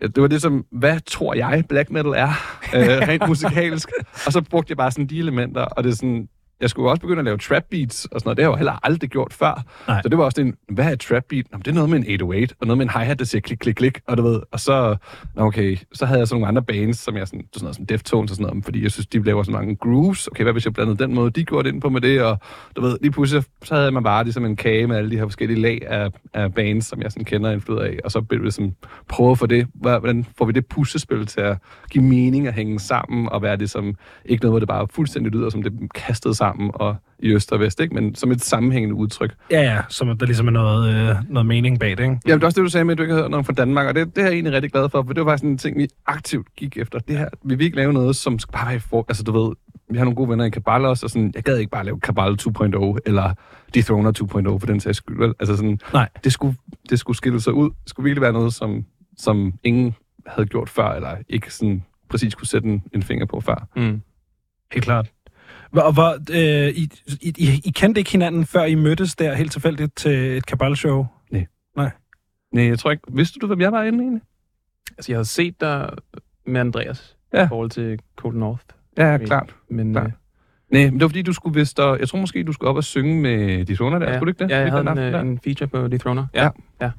det 0.00 0.22
var 0.22 0.26
det 0.26 0.42
som, 0.42 0.66
hvad 0.72 1.00
tror 1.00 1.34
jeg 1.34 1.64
black 1.68 1.90
metal 1.90 2.12
er, 2.16 2.28
øh, 2.74 3.08
rent 3.08 3.28
musikalsk. 3.28 3.88
og 4.26 4.32
så 4.32 4.42
brugte 4.50 4.70
jeg 4.70 4.76
bare 4.76 4.90
sådan 4.90 5.06
de 5.06 5.18
elementer, 5.18 5.62
og 5.62 5.84
det 5.84 5.90
er 5.90 5.94
sådan, 5.94 6.28
jeg 6.64 6.70
skulle 6.70 6.90
også 6.90 7.00
begynde 7.00 7.18
at 7.18 7.24
lave 7.24 7.38
trap 7.38 7.64
beats 7.70 8.04
og 8.04 8.20
sådan 8.20 8.28
noget. 8.28 8.36
Det 8.36 8.44
har 8.44 8.50
jeg 8.50 8.54
jo 8.54 8.56
heller 8.56 8.78
aldrig 8.82 9.10
gjort 9.10 9.32
før. 9.32 9.62
Nej. 9.88 10.02
Så 10.02 10.08
det 10.08 10.18
var 10.18 10.24
også 10.24 10.40
en, 10.40 10.54
hvad 10.68 10.84
er 10.84 10.90
et 10.90 11.00
trap 11.00 11.24
beat? 11.28 11.44
Nå, 11.52 11.58
det 11.58 11.68
er 11.68 11.74
noget 11.74 11.90
med 11.90 11.98
en 11.98 12.04
808, 12.04 12.54
og 12.60 12.66
noget 12.66 12.78
med 12.78 12.86
en 12.86 12.90
hi-hat, 12.90 13.18
der 13.18 13.24
siger 13.24 13.40
klik, 13.40 13.58
klik, 13.58 13.74
klik, 13.74 14.00
og 14.06 14.16
du 14.16 14.22
ved. 14.22 14.40
Og 14.50 14.60
så, 14.60 14.96
okay, 15.36 15.76
så 15.92 16.06
havde 16.06 16.18
jeg 16.18 16.28
så 16.28 16.34
nogle 16.34 16.46
andre 16.46 16.62
bands, 16.62 16.98
som 16.98 17.16
jeg 17.16 17.28
sådan, 17.28 17.46
sådan 17.52 17.64
noget 17.64 17.76
som 17.76 17.86
Deftones 17.86 18.30
og 18.30 18.36
sådan 18.36 18.50
noget, 18.50 18.64
fordi 18.64 18.82
jeg 18.82 18.90
synes, 18.90 19.06
de 19.06 19.22
laver 19.22 19.42
så 19.42 19.50
mange 19.50 19.76
grooves. 19.76 20.26
Okay, 20.26 20.42
hvad 20.42 20.52
hvis 20.52 20.64
jeg 20.64 20.72
blandede 20.72 21.04
den 21.04 21.14
måde, 21.14 21.30
de 21.30 21.44
gjorde 21.44 21.68
det 21.68 21.74
ind 21.74 21.82
på 21.82 21.88
med 21.88 22.00
det, 22.00 22.22
og 22.22 22.38
du 22.76 22.80
ved, 22.80 22.98
lige 23.00 23.12
pludselig, 23.12 23.44
så 23.62 23.74
havde 23.74 23.90
man 23.90 24.02
bare 24.02 24.24
ligesom 24.24 24.44
en 24.44 24.56
kage 24.56 24.86
med 24.86 24.96
alle 24.96 25.10
de 25.10 25.16
her 25.16 25.24
forskellige 25.24 25.60
lag 25.60 25.82
af, 25.86 26.10
af 26.34 26.54
bands, 26.54 26.86
som 26.86 27.02
jeg 27.02 27.12
sådan 27.12 27.24
kender 27.24 27.50
en 27.50 27.60
flod 27.60 27.80
af, 27.80 27.98
og 28.04 28.10
så 28.10 28.20
blev 28.20 28.44
det 28.44 28.54
sådan, 28.54 28.74
prøve 29.08 29.30
at 29.30 29.38
få 29.38 29.46
det, 29.46 29.66
hvordan 29.74 30.26
får 30.38 30.44
vi 30.44 30.52
det 30.52 30.66
puslespil 30.66 31.26
til 31.26 31.40
at 31.40 31.58
give 31.90 32.04
mening 32.04 32.46
at 32.46 32.54
hænge 32.54 32.80
sammen, 32.80 33.28
og 33.28 33.42
være 33.42 33.56
det 33.56 33.70
som, 33.70 33.94
ikke 34.24 34.42
noget, 34.42 34.52
hvor 34.52 34.58
det 34.58 34.68
bare 34.68 34.86
fuldstændig 34.90 35.32
lyder, 35.32 35.50
som 35.50 35.62
det 35.62 35.72
kastet 35.94 36.36
sammen 36.36 36.53
og 36.74 36.96
i 37.18 37.32
øst 37.32 37.52
og 37.52 37.60
vest, 37.60 37.80
ikke? 37.80 37.94
men 37.94 38.14
som 38.14 38.30
et 38.30 38.40
sammenhængende 38.42 38.94
udtryk. 38.94 39.34
Ja, 39.50 39.62
ja, 39.62 39.80
som 39.88 40.18
der 40.18 40.26
ligesom 40.26 40.46
er 40.46 40.50
noget, 40.52 40.94
øh, 40.94 41.16
noget 41.28 41.46
mening 41.46 41.80
bag 41.80 41.90
det, 41.90 42.00
ikke? 42.00 42.18
Ja, 42.26 42.34
det 42.34 42.42
er 42.42 42.46
også 42.46 42.60
det, 42.60 42.64
du 42.64 42.70
sagde 42.70 42.84
med, 42.84 42.92
at 42.92 42.98
du 42.98 43.02
ikke 43.02 43.14
har 43.14 43.22
hørt 43.22 43.30
noget 43.30 43.46
fra 43.46 43.52
Danmark, 43.52 43.86
og 43.86 43.94
det, 43.94 44.16
det 44.16 44.22
er 44.22 44.26
jeg 44.26 44.32
egentlig 44.32 44.52
rigtig 44.52 44.72
glad 44.72 44.88
for, 44.88 45.02
for 45.02 45.12
det 45.12 45.24
var 45.24 45.32
faktisk 45.32 45.44
en 45.44 45.58
ting, 45.58 45.78
vi 45.78 45.88
aktivt 46.06 46.46
gik 46.56 46.76
efter. 46.76 46.98
Det 46.98 47.18
her, 47.18 47.28
vi 47.44 47.54
vil 47.54 47.64
ikke 47.64 47.76
lave 47.76 47.92
noget, 47.92 48.16
som 48.16 48.38
skal 48.38 48.52
bare 48.52 48.70
være 48.70 48.80
for, 48.80 49.04
altså 49.08 49.22
du 49.22 49.32
ved, 49.32 49.54
vi 49.90 49.98
har 49.98 50.04
nogle 50.04 50.16
gode 50.16 50.28
venner 50.28 50.44
i 50.44 50.50
Kabal 50.50 50.84
også, 50.84 51.06
og 51.06 51.10
sådan, 51.10 51.32
jeg 51.34 51.42
gad 51.42 51.58
ikke 51.58 51.70
bare 51.70 51.84
lave 51.84 52.00
Kabal 52.00 52.36
2.0, 52.42 52.98
eller 53.06 53.34
Dethroner 53.74 54.12
2.0 54.52 54.58
for 54.58 54.66
den 54.66 54.80
sags 54.80 54.96
skyld, 54.96 55.18
vel? 55.18 55.34
Altså 55.40 55.56
sådan, 55.56 55.80
Nej. 55.92 56.08
Det, 56.24 56.32
skulle, 56.32 56.56
det 56.90 56.98
skulle 56.98 57.16
skille 57.16 57.40
sig 57.40 57.52
ud. 57.52 57.70
Det 57.70 57.88
skulle 57.90 58.04
virkelig 58.04 58.22
være 58.22 58.32
noget, 58.32 58.54
som, 58.54 58.84
som 59.18 59.54
ingen 59.64 59.94
havde 60.26 60.48
gjort 60.48 60.68
før, 60.68 60.92
eller 60.92 61.16
ikke 61.28 61.54
sådan 61.54 61.84
præcis 62.08 62.34
kunne 62.34 62.46
sætte 62.46 62.68
en, 62.68 62.82
en 62.94 63.02
finger 63.02 63.26
på 63.26 63.40
før. 63.40 63.68
Mm. 63.76 64.02
Helt 64.72 64.84
klart. 64.84 65.10
Hvor, 65.74 65.92
hvor, 65.92 66.10
øh, 66.30 66.68
I, 66.68 66.88
I, 67.20 67.60
I 67.64 67.70
kendte 67.70 68.00
ikke 68.00 68.10
hinanden, 68.10 68.46
før 68.46 68.64
I 68.64 68.74
mødtes 68.74 69.16
der 69.16 69.34
helt 69.34 69.52
tilfældigt 69.52 69.96
til 69.96 70.36
et 70.36 70.46
kabalshow? 70.46 71.06
Nej. 71.30 71.46
Nej. 71.76 71.90
Nej, 72.52 72.64
jeg 72.64 72.78
tror 72.78 72.90
ikke. 72.90 73.02
Vidste 73.08 73.38
du, 73.38 73.46
hvem 73.46 73.60
jeg 73.60 73.72
var 73.72 73.82
inde 73.82 73.98
egentlig? 73.98 74.22
Altså, 74.98 75.12
jeg 75.12 75.16
havde 75.16 75.28
set 75.28 75.60
dig 75.60 75.90
med 76.46 76.60
Andreas 76.60 77.16
ja. 77.32 77.44
i 77.44 77.48
forhold 77.48 77.70
til 77.70 77.98
Cold 78.16 78.36
North. 78.36 78.62
Ja, 78.98 79.12
ja 79.12 79.18
klart. 79.18 79.54
Men, 79.70 79.92
klart. 79.92 80.06
Øh, 80.06 80.12
Nej, 80.70 80.84
men 80.84 80.92
det 80.92 81.00
var 81.00 81.08
fordi, 81.08 81.22
du 81.22 81.32
skulle 81.32 81.60
vist... 81.60 81.78
Jeg 81.78 82.08
tror 82.08 82.18
måske, 82.18 82.44
du 82.44 82.52
skulle 82.52 82.70
op 82.70 82.76
og 82.76 82.84
synge 82.84 83.22
med 83.22 83.64
de 83.64 83.76
der. 83.76 84.10
Ja, 84.10 84.16
skulle 84.16 84.20
du 84.20 84.26
ikke 84.26 84.44
det? 84.44 84.50
Ja, 84.50 84.60
jeg 84.60 84.70
havde 84.70 84.90
en, 84.90 84.98
en, 84.98 85.26
en 85.26 85.38
feature 85.44 85.68
på 85.68 85.88
de 85.88 85.98
Ja. 86.34 86.44
ja. 86.44 86.50
ja. 86.80 86.90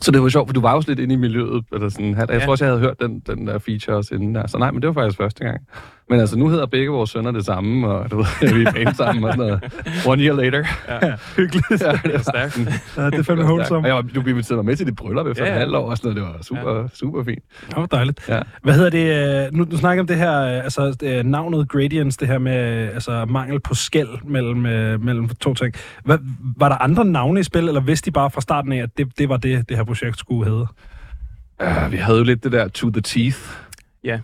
Så 0.00 0.10
det 0.10 0.22
var 0.22 0.28
sjovt, 0.28 0.48
for 0.48 0.52
du 0.52 0.60
var 0.60 0.74
også 0.74 0.90
lidt 0.90 0.98
inde 0.98 1.14
i 1.14 1.16
miljøet. 1.16 1.64
Eller 1.72 1.88
sådan, 1.88 2.14
jeg 2.14 2.30
ja. 2.30 2.38
tror 2.38 2.50
også, 2.52 2.64
jeg 2.64 2.72
havde 2.72 2.80
hørt 2.80 3.00
den, 3.00 3.20
den 3.20 3.46
der 3.46 3.58
feature 3.58 3.96
også 3.96 4.14
inden 4.14 4.34
der. 4.34 4.46
Så 4.46 4.58
nej, 4.58 4.70
men 4.70 4.82
det 4.82 4.88
var 4.88 4.94
faktisk 4.94 5.16
første 5.16 5.44
gang. 5.44 5.66
Men 6.12 6.20
altså, 6.20 6.38
nu 6.38 6.48
hedder 6.48 6.66
begge 6.66 6.90
vores 6.90 7.10
sønner 7.10 7.30
det 7.30 7.44
samme, 7.44 7.88
og 7.88 8.10
du 8.10 8.16
ved, 8.16 8.54
vi 8.54 8.62
er 8.64 8.72
band 8.72 8.94
sammen 8.94 9.24
og 9.24 9.32
sådan 9.32 9.46
noget. 9.46 10.06
One 10.06 10.22
year 10.22 10.34
later. 10.36 10.64
Ja. 10.88 11.06
ja. 11.06 11.14
Hyggeligt. 11.36 11.82
Ja, 11.82 11.92
det 12.04 12.14
er 12.14 12.18
stærkt. 12.18 12.58
ja, 12.96 13.06
det 13.06 13.14
er 13.14 13.22
fandme 13.22 13.44
wholesome. 13.44 13.94
Jeg, 13.94 14.04
du 14.14 14.22
blev 14.22 14.28
inviteret 14.28 14.64
med 14.64 14.76
til 14.76 14.86
dit 14.86 14.96
bryllup 14.96 15.26
efter 15.26 15.44
ja, 15.44 15.50
ja. 15.50 15.54
et 15.54 15.60
halvt 15.60 15.76
år 15.76 15.90
og 15.90 15.96
sådan 15.96 16.14
noget. 16.14 16.28
Det 16.28 16.34
var 16.34 16.42
super, 16.42 16.80
ja. 16.80 16.88
super 16.94 17.24
fint. 17.24 17.42
Det 17.68 17.76
var 17.76 17.86
dejligt. 17.86 18.28
Ja. 18.28 18.40
Hvad 18.62 18.74
hedder 18.74 18.90
det? 18.90 19.46
Øh, 19.46 19.52
nu, 19.52 19.66
nu 19.70 19.76
snakker 19.76 20.02
om 20.02 20.06
det 20.06 20.16
her, 20.16 20.40
øh, 20.40 20.64
altså 20.64 20.96
det, 21.00 21.26
navnet 21.26 21.68
Gradients, 21.68 22.16
det 22.16 22.28
her 22.28 22.38
med 22.38 22.54
altså, 22.94 23.24
mangel 23.24 23.60
på 23.60 23.74
skæld 23.74 24.24
mellem, 24.24 24.56
mellem 25.00 25.28
to 25.28 25.54
ting. 25.54 25.74
Hvad, 26.04 26.18
var 26.56 26.68
der 26.68 26.76
andre 26.76 27.04
navne 27.04 27.40
i 27.40 27.42
spil, 27.42 27.68
eller 27.68 27.80
vidste 27.80 28.06
de 28.06 28.12
bare 28.12 28.30
fra 28.30 28.40
starten 28.40 28.72
af, 28.72 28.82
at 28.82 28.98
det, 28.98 29.18
det 29.18 29.28
var 29.28 29.36
det, 29.36 29.68
det 29.68 29.76
her 29.76 29.84
projekt 29.84 30.18
skulle 30.18 30.50
hedde? 30.50 30.66
Uh, 31.62 31.92
vi 31.92 31.96
havde 31.96 32.18
jo 32.18 32.24
lidt 32.24 32.44
det 32.44 32.52
der 32.52 32.68
to 32.68 32.90
the 32.90 33.00
teeth. 33.00 33.38
Ja 34.04 34.18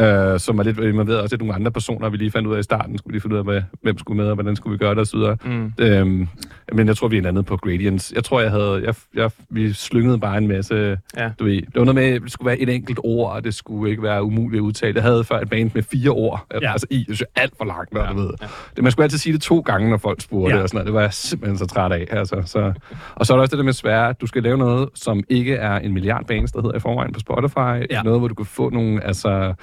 øh, 0.00 0.40
som 0.40 0.58
er 0.58 0.62
lidt 0.62 0.78
involveret 0.78 1.20
også 1.20 1.36
nogle 1.36 1.54
andre 1.54 1.70
personer, 1.70 2.08
vi 2.08 2.16
lige 2.16 2.30
fandt 2.30 2.48
ud 2.48 2.54
af 2.54 2.60
i 2.60 2.62
starten, 2.62 2.98
skulle 2.98 3.12
vi 3.12 3.14
lige 3.14 3.20
finde 3.20 3.34
ud 3.34 3.38
af, 3.38 3.44
hvad, 3.44 3.62
hvem 3.82 3.98
skulle 3.98 4.16
med, 4.16 4.28
og 4.28 4.34
hvordan 4.34 4.56
skulle 4.56 4.72
vi 4.72 4.78
gøre 4.78 4.94
det, 4.94 5.14
videre. 5.14 5.36
Mm. 5.44 5.72
Øhm, 5.78 6.28
men 6.72 6.86
jeg 6.86 6.96
tror, 6.96 7.08
vi 7.08 7.18
er 7.18 7.22
landet 7.22 7.46
på 7.46 7.56
Gradients. 7.56 8.12
Jeg 8.16 8.24
tror, 8.24 8.40
jeg 8.40 8.50
havde, 8.50 8.82
jeg, 8.84 8.94
jeg, 9.14 9.30
vi 9.50 9.72
slyngede 9.72 10.18
bare 10.18 10.38
en 10.38 10.48
masse, 10.48 10.98
ja. 11.16 11.30
du 11.38 11.44
ved, 11.44 11.56
det 11.56 11.74
var 11.74 11.84
noget 11.84 11.94
med, 11.94 12.04
at 12.04 12.22
det 12.22 12.32
skulle 12.32 12.46
være 12.46 12.58
et 12.58 12.68
enkelt 12.68 12.98
ord, 13.04 13.32
og 13.32 13.44
det 13.44 13.54
skulle 13.54 13.90
ikke 13.90 14.02
være 14.02 14.24
umuligt 14.24 14.60
at 14.60 14.64
udtale. 14.64 14.94
Jeg 14.94 15.02
havde 15.02 15.24
før 15.24 15.40
et 15.40 15.50
band 15.50 15.70
med 15.74 15.82
fire 15.82 16.10
ord, 16.10 16.46
ja. 16.62 16.72
altså 16.72 16.86
i, 16.90 17.04
det 17.08 17.20
er 17.20 17.40
alt 17.40 17.54
for 17.56 17.64
langt, 17.64 17.94
ja. 17.94 18.06
du 18.12 18.16
ved. 18.16 18.30
Ja. 18.40 18.46
Det, 18.76 18.82
man 18.82 18.92
skulle 18.92 19.04
altid 19.04 19.18
sige 19.18 19.32
det 19.32 19.42
to 19.42 19.60
gange, 19.60 19.90
når 19.90 19.96
folk 19.96 20.20
spurgte, 20.20 20.56
ja. 20.56 20.62
og 20.62 20.68
sådan 20.68 20.76
noget. 20.76 20.86
Det 20.86 20.94
var 20.94 21.00
jeg 21.00 21.12
simpelthen 21.12 21.58
så 21.58 21.66
træt 21.66 21.92
af. 21.92 22.06
Altså, 22.10 22.42
så. 22.46 22.72
Og 23.14 23.26
så 23.26 23.32
er 23.32 23.36
der 23.36 23.42
også 23.42 23.50
det 23.50 23.58
der 23.58 23.64
med 23.64 23.72
svære, 23.72 24.08
at 24.08 24.20
du 24.20 24.26
skal 24.26 24.42
lave 24.42 24.58
noget, 24.58 24.88
som 24.94 25.22
ikke 25.28 25.54
er 25.54 25.78
en 25.78 25.92
milliard 25.92 26.26
bands, 26.26 26.52
der 26.52 26.62
hedder 26.62 26.76
i 26.76 26.80
forvejen 26.80 27.12
på 27.12 27.20
Spotify. 27.20 27.86
Ja. 27.90 28.02
Noget, 28.02 28.20
hvor 28.20 28.28
du 28.28 28.34
kan 28.34 28.46
få 28.46 28.70
nogle, 28.70 29.04
altså, 29.04 29.54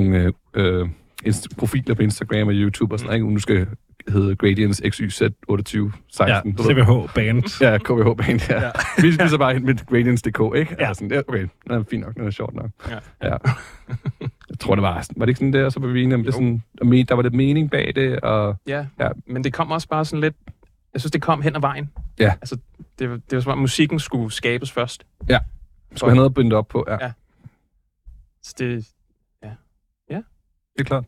nogle 0.00 0.32
øh, 0.54 0.88
profiler 1.58 1.94
på 1.94 2.02
Instagram 2.02 2.48
og 2.48 2.54
YouTube 2.54 2.94
og 2.94 2.98
sådan 2.98 3.20
noget. 3.20 3.32
Nu 3.32 3.38
skal 3.38 3.66
hedde 4.08 4.36
Gradients 4.36 4.82
XYZ 4.88 5.22
2816. 5.48 6.56
Ja, 6.58 6.62
CVH 6.62 7.14
Band. 7.14 7.62
Ja, 7.62 7.78
KVH 7.78 8.16
Band, 8.16 8.50
ja. 8.50 8.64
ja. 8.64 8.70
Vi 9.02 9.12
spiser 9.12 9.38
bare 9.38 9.56
ind 9.56 9.64
med 9.64 9.86
Gradients.dk, 9.86 10.56
ikke? 10.56 10.76
Ja. 10.78 10.88
Altså, 10.88 11.08
ja, 11.10 11.20
okay, 11.28 11.42
det 11.42 11.72
er 11.72 11.84
fint 11.90 12.02
nok, 12.04 12.14
det 12.14 12.26
er 12.26 12.30
sjovt 12.30 12.54
nok. 12.54 12.70
Ja. 12.88 12.98
ja. 13.22 13.36
Jeg 14.50 14.58
tror, 14.60 14.74
det 14.74 14.82
var, 14.82 15.06
var 15.16 15.24
det 15.24 15.28
ikke 15.28 15.38
sådan 15.38 15.52
der, 15.52 15.68
så 15.68 15.80
var 15.80 15.88
vi 15.88 16.02
enige 16.02 16.14
om 16.14 16.24
det 16.24 16.34
sådan, 16.34 16.62
der 16.80 17.14
var 17.14 17.22
det 17.22 17.34
mening 17.34 17.70
bag 17.70 17.92
det, 17.94 18.20
og... 18.20 18.56
Ja, 18.66 18.86
ja, 19.00 19.08
men 19.26 19.44
det 19.44 19.52
kom 19.52 19.70
også 19.70 19.88
bare 19.88 20.04
sådan 20.04 20.20
lidt, 20.20 20.36
jeg 20.92 21.00
synes, 21.00 21.12
det 21.12 21.22
kom 21.22 21.42
hen 21.42 21.56
ad 21.56 21.60
vejen. 21.60 21.90
Ja. 22.18 22.32
Altså, 22.40 22.56
det, 22.98 23.22
det 23.30 23.36
var 23.36 23.40
som 23.40 23.52
om 23.52 23.58
musikken 23.58 23.98
skulle 23.98 24.32
skabes 24.32 24.72
først. 24.72 25.06
Ja, 25.28 25.38
skulle 25.96 26.10
have 26.10 26.16
noget 26.16 26.30
at 26.30 26.34
binde 26.34 26.56
op 26.56 26.68
på, 26.68 26.84
ja. 26.88 26.96
ja. 27.00 27.12
Så 28.42 28.54
det, 28.58 28.88
det 30.78 30.84
er 30.84 30.88
klart. 30.88 31.04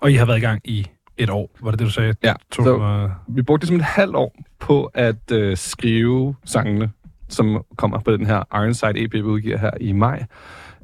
Og 0.00 0.12
I 0.12 0.14
har 0.14 0.26
været 0.26 0.38
i 0.38 0.40
gang 0.40 0.60
i 0.64 0.86
et 1.16 1.30
år, 1.30 1.50
var 1.60 1.70
det 1.70 1.78
det, 1.78 1.86
du 1.86 1.92
sagde? 1.92 2.14
Ja, 2.22 2.34
to, 2.50 2.64
så 2.64 2.76
uh... 2.76 3.36
vi 3.36 3.42
brugte 3.42 3.64
ligesom 3.64 3.76
et 3.76 3.84
halvt 3.84 4.16
år 4.16 4.36
på 4.58 4.84
at 4.94 5.32
uh, 5.32 5.52
skrive 5.54 6.34
sangene, 6.44 6.90
som 7.28 7.64
kommer 7.76 7.98
på 7.98 8.12
den 8.12 8.26
her 8.26 8.42
Ironside 8.54 9.04
EP, 9.04 9.12
vi 9.12 9.22
udgiver 9.22 9.58
her 9.58 9.70
i 9.80 9.92
maj. 9.92 10.24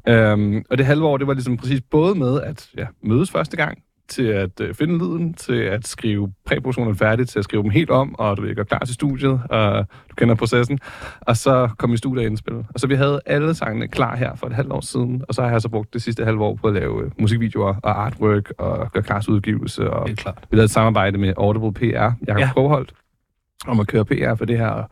Um, 0.09 0.65
og 0.69 0.77
det 0.77 0.85
halve 0.85 1.05
år, 1.05 1.17
det 1.17 1.27
var 1.27 1.33
ligesom 1.33 1.57
præcis 1.57 1.81
både 1.81 2.15
med 2.15 2.41
at 2.41 2.69
ja, 2.77 2.85
mødes 3.03 3.31
første 3.31 3.57
gang, 3.57 3.77
til 4.09 4.23
at 4.23 4.61
øh, 4.61 4.73
finde 4.73 4.97
lyden, 4.97 5.33
til 5.33 5.53
at 5.53 5.87
skrive 5.87 6.33
præproduktionen 6.45 6.95
færdigt, 6.95 7.29
til 7.29 7.39
at 7.39 7.43
skrive 7.45 7.63
dem 7.63 7.71
helt 7.71 7.89
om, 7.89 8.15
og 8.19 8.37
du 8.37 8.43
er 8.43 8.63
klar 8.63 8.79
til 8.79 8.93
studiet, 8.93 9.41
og 9.49 9.85
du 10.09 10.15
kender 10.15 10.35
processen, 10.35 10.79
og 11.21 11.37
så 11.37 11.69
kom 11.77 11.93
i 11.93 11.97
studiet 11.97 12.25
og 12.25 12.31
indspille. 12.31 12.65
Og 12.73 12.79
så 12.79 12.87
vi 12.87 12.95
havde 12.95 13.21
alle 13.25 13.53
sangene 13.53 13.87
klar 13.87 14.15
her 14.15 14.35
for 14.35 14.47
et 14.47 14.53
halvt 14.53 14.71
år 14.71 14.81
siden, 14.81 15.23
og 15.27 15.35
så 15.35 15.41
har 15.41 15.51
jeg 15.51 15.61
så 15.61 15.69
brugt 15.69 15.93
det 15.93 16.01
sidste 16.01 16.25
halve 16.25 16.43
år 16.43 16.55
på 16.55 16.67
at 16.67 16.73
lave 16.73 17.03
øh, 17.03 17.11
musikvideoer 17.19 17.75
og 17.83 18.05
artwork 18.05 18.53
og 18.57 18.91
gøre 18.91 19.03
klar 19.03 19.21
til 19.21 19.33
udgivelse. 19.33 19.89
Og. 19.89 20.09
Vi 20.51 20.55
lavede 20.55 20.65
et 20.65 20.71
samarbejde 20.71 21.17
med 21.17 21.33
Audible 21.37 21.73
PR, 21.73 22.11
Jakob 22.27 22.39
ja. 22.39 22.49
Kroholt, 22.53 22.93
om 23.67 23.79
at 23.79 23.87
køre 23.87 24.05
PR 24.05 24.35
for 24.35 24.45
det 24.45 24.57
her. 24.57 24.83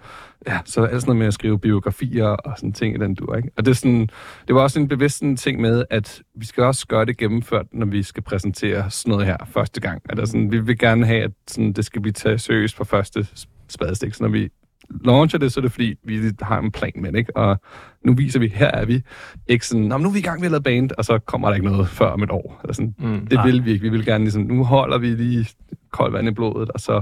Ja, 0.48 0.60
så 0.66 0.82
er 0.82 0.92
det 0.92 1.02
sådan 1.02 1.08
noget 1.10 1.18
med 1.18 1.28
at 1.28 1.34
skrive 1.34 1.60
biografier 1.60 2.26
og 2.26 2.58
sådan 2.58 2.74
ting 2.74 2.96
i 2.96 2.98
den 3.00 3.16
dur, 3.16 3.36
ikke? 3.36 3.50
Og 3.58 3.66
det, 3.66 3.72
er 3.72 3.76
sådan, 3.76 4.10
det 4.48 4.56
var 4.56 4.62
også 4.62 4.80
en 4.80 4.88
bevidst 4.88 5.24
ting 5.38 5.62
med, 5.62 5.84
at 5.90 6.22
vi 6.36 6.46
skal 6.46 6.64
også 6.64 6.88
gøre 6.88 7.06
det 7.06 7.18
gennemført, 7.18 7.66
når 7.72 7.86
vi 7.86 8.04
skal 8.04 8.24
præsentere 8.24 8.92
sådan 8.92 9.12
noget 9.12 9.26
her 9.26 9.38
første 9.52 9.82
gang. 9.82 10.02
At 10.10 10.28
sådan, 10.28 10.52
vi 10.52 10.60
vil 10.60 10.78
gerne 10.78 11.06
have, 11.06 11.24
at 11.24 11.32
sådan, 11.48 11.74
det 11.74 11.86
skal 11.86 12.02
blive 12.02 12.14
taget 12.14 12.42
seriøst 12.42 12.78
på 12.78 12.84
første 12.84 13.28
spadestik, 13.68 14.14
så 14.14 14.24
når 14.24 14.30
vi 14.30 14.50
launcher 14.90 15.40
det, 15.40 15.52
så 15.52 15.60
er 15.60 15.62
det 15.62 15.72
fordi, 15.72 15.96
vi 16.04 16.32
har 16.42 16.60
en 16.60 16.72
plan 16.72 16.92
med 16.96 17.12
det, 17.12 17.18
ikke? 17.18 17.38
Og 17.38 17.62
nu 18.04 18.14
viser 18.14 18.40
vi, 18.40 18.48
her 18.48 18.72
er 18.72 18.86
vi. 18.86 19.02
Ikke 19.48 19.68
sådan, 19.68 19.86
nu 19.86 19.96
er 19.96 20.14
vi 20.14 20.20
i 20.20 20.22
gang 20.22 20.40
med 20.40 20.48
at 20.48 20.52
lave 20.52 20.64
band, 20.64 20.92
og 20.98 21.06
så 21.06 21.20
kommer 21.20 21.48
der 21.48 21.56
ikke 21.56 21.68
noget 21.68 21.88
før 21.88 22.08
om 22.08 22.24
et 22.24 22.32
år. 22.32 22.60
Eller 22.64 22.74
sådan. 22.74 22.96
Mm, 23.00 23.28
det 23.28 23.34
nej. 23.34 23.46
vil 23.46 23.66
vi 23.66 23.72
ikke. 23.72 23.82
Vi 23.82 23.90
vil 23.90 24.06
gerne 24.06 24.24
ligesom, 24.24 24.42
nu 24.42 24.64
holder 24.64 24.98
vi 24.98 25.08
lige 25.08 25.48
koldt 25.92 26.14
vand 26.14 26.28
i 26.28 26.32
blodet, 26.32 26.70
og 26.70 26.80
så 26.80 27.02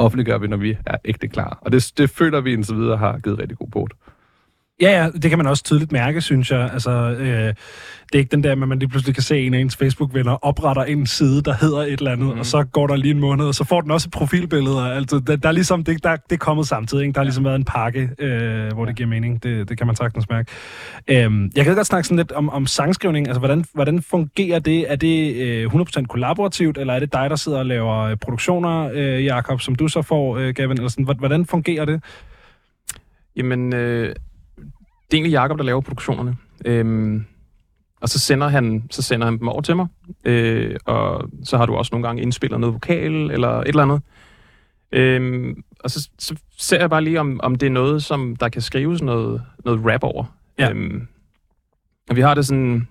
offentliggør 0.00 0.38
vi, 0.38 0.46
når 0.46 0.56
vi 0.56 0.76
er 0.86 0.96
ægte 1.04 1.28
klar. 1.28 1.58
Og 1.60 1.72
det, 1.72 1.92
det 1.98 2.10
føler 2.10 2.40
vi 2.40 2.52
indtil 2.52 2.76
videre 2.76 2.96
har 2.96 3.18
givet 3.18 3.38
rigtig 3.38 3.58
god 3.58 3.68
bort. 3.68 3.92
Ja, 4.80 5.02
ja, 5.02 5.10
det 5.10 5.30
kan 5.30 5.38
man 5.38 5.46
også 5.46 5.64
tydeligt 5.64 5.92
mærke, 5.92 6.20
synes 6.20 6.50
jeg. 6.50 6.70
Altså, 6.72 6.90
øh, 6.90 7.54
det 8.12 8.14
er 8.14 8.18
ikke 8.18 8.30
den 8.30 8.44
der, 8.44 8.52
at 8.52 8.58
man 8.58 8.78
lige 8.78 8.88
pludselig 8.88 9.14
kan 9.14 9.22
se 9.22 9.38
en 9.38 9.54
af 9.54 9.58
ens 9.58 9.76
Facebook-venner 9.76 10.32
opretter 10.44 10.82
en 10.82 11.06
side, 11.06 11.42
der 11.42 11.54
hedder 11.54 11.78
et 11.78 11.92
eller 11.92 12.12
andet, 12.12 12.34
mm. 12.34 12.38
og 12.38 12.46
så 12.46 12.64
går 12.64 12.86
der 12.86 12.96
lige 12.96 13.14
en 13.14 13.20
måned, 13.20 13.46
og 13.46 13.54
så 13.54 13.64
får 13.64 13.80
den 13.80 13.90
også 13.90 14.06
et 14.08 14.12
profilbillede. 14.12 14.92
Altså, 14.92 15.18
der, 15.18 15.36
der 15.36 15.48
er 15.48 15.52
ligesom, 15.52 15.84
det, 15.84 16.04
der, 16.04 16.16
det 16.16 16.32
er 16.32 16.36
kommet 16.36 16.66
samtidig. 16.66 17.02
Ikke? 17.02 17.14
Der 17.14 17.20
har 17.20 17.24
ligesom 17.24 17.44
været 17.44 17.56
en 17.56 17.64
pakke, 17.64 18.10
øh, 18.18 18.72
hvor 18.72 18.84
det 18.84 18.96
giver 18.96 19.08
mening. 19.08 19.42
Det, 19.42 19.68
det 19.68 19.78
kan 19.78 19.86
man 19.86 19.96
sagtens 19.96 20.28
mærke. 20.28 20.50
Øh, 21.08 21.50
jeg 21.56 21.64
kan 21.64 21.74
godt 21.74 21.86
snakke 21.86 22.08
sådan 22.08 22.16
lidt 22.16 22.32
om, 22.32 22.48
om 22.50 22.66
sangskrivning. 22.66 23.28
Altså, 23.28 23.38
hvordan, 23.38 23.64
hvordan 23.74 24.02
fungerer 24.02 24.58
det? 24.58 24.92
Er 24.92 24.96
det 24.96 25.36
øh, 25.36 25.74
100% 25.74 26.06
kollaborativt, 26.06 26.78
eller 26.78 26.94
er 26.94 27.00
det 27.00 27.12
dig, 27.12 27.30
der 27.30 27.36
sidder 27.36 27.58
og 27.58 27.66
laver 27.66 27.98
øh, 27.98 28.16
produktioner, 28.16 28.90
øh, 28.94 29.24
Jakob, 29.24 29.60
som 29.60 29.74
du 29.74 29.88
så 29.88 30.02
får, 30.02 30.36
øh, 30.36 30.54
Gavin? 30.54 30.76
Eller 30.76 30.88
sådan, 30.88 31.16
hvordan 31.18 31.46
fungerer 31.46 31.84
det? 31.84 32.02
Jamen, 33.36 33.74
øh, 33.74 34.14
det 35.10 35.16
er 35.16 35.18
egentlig 35.18 35.32
Jacob, 35.32 35.58
der 35.58 35.64
laver 35.64 35.80
produktionerne. 35.80 36.36
Øhm, 36.64 37.24
og 38.00 38.08
så 38.08 38.18
sender 38.18 38.48
han, 38.48 38.82
så 38.90 39.02
sender 39.02 39.26
han 39.26 39.38
dem 39.38 39.48
over 39.48 39.60
til 39.60 39.76
mig. 39.76 39.86
Øh, 40.24 40.76
og 40.84 41.30
så 41.44 41.56
har 41.56 41.66
du 41.66 41.74
også 41.74 41.90
nogle 41.92 42.06
gange 42.06 42.22
indspillet 42.22 42.60
noget 42.60 42.74
vokal 42.74 43.30
eller 43.30 43.60
et 43.60 43.68
eller 43.68 43.82
andet. 43.82 44.02
Øhm, 44.92 45.62
og 45.80 45.90
så, 45.90 46.10
så 46.18 46.36
ser 46.58 46.78
jeg 46.78 46.90
bare 46.90 47.04
lige, 47.04 47.20
om, 47.20 47.40
om 47.42 47.54
det 47.54 47.66
er 47.66 47.70
noget, 47.70 48.02
som 48.02 48.36
der 48.36 48.48
kan 48.48 48.62
skrives 48.62 49.02
noget, 49.02 49.42
noget 49.64 49.80
rap 49.86 50.04
over. 50.04 50.24
Ja. 50.58 50.70
Øhm, 50.70 51.06
og 52.10 52.16
vi 52.16 52.20
har 52.20 52.34
det 52.34 52.46
sådan, 52.46 52.88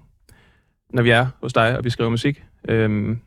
når 0.89 1.03
vi 1.03 1.09
er 1.09 1.27
hos 1.41 1.53
dig, 1.53 1.77
og 1.77 1.83
vi 1.83 1.89
skriver 1.89 2.09
musik, 2.09 2.43
øhm, 2.67 3.19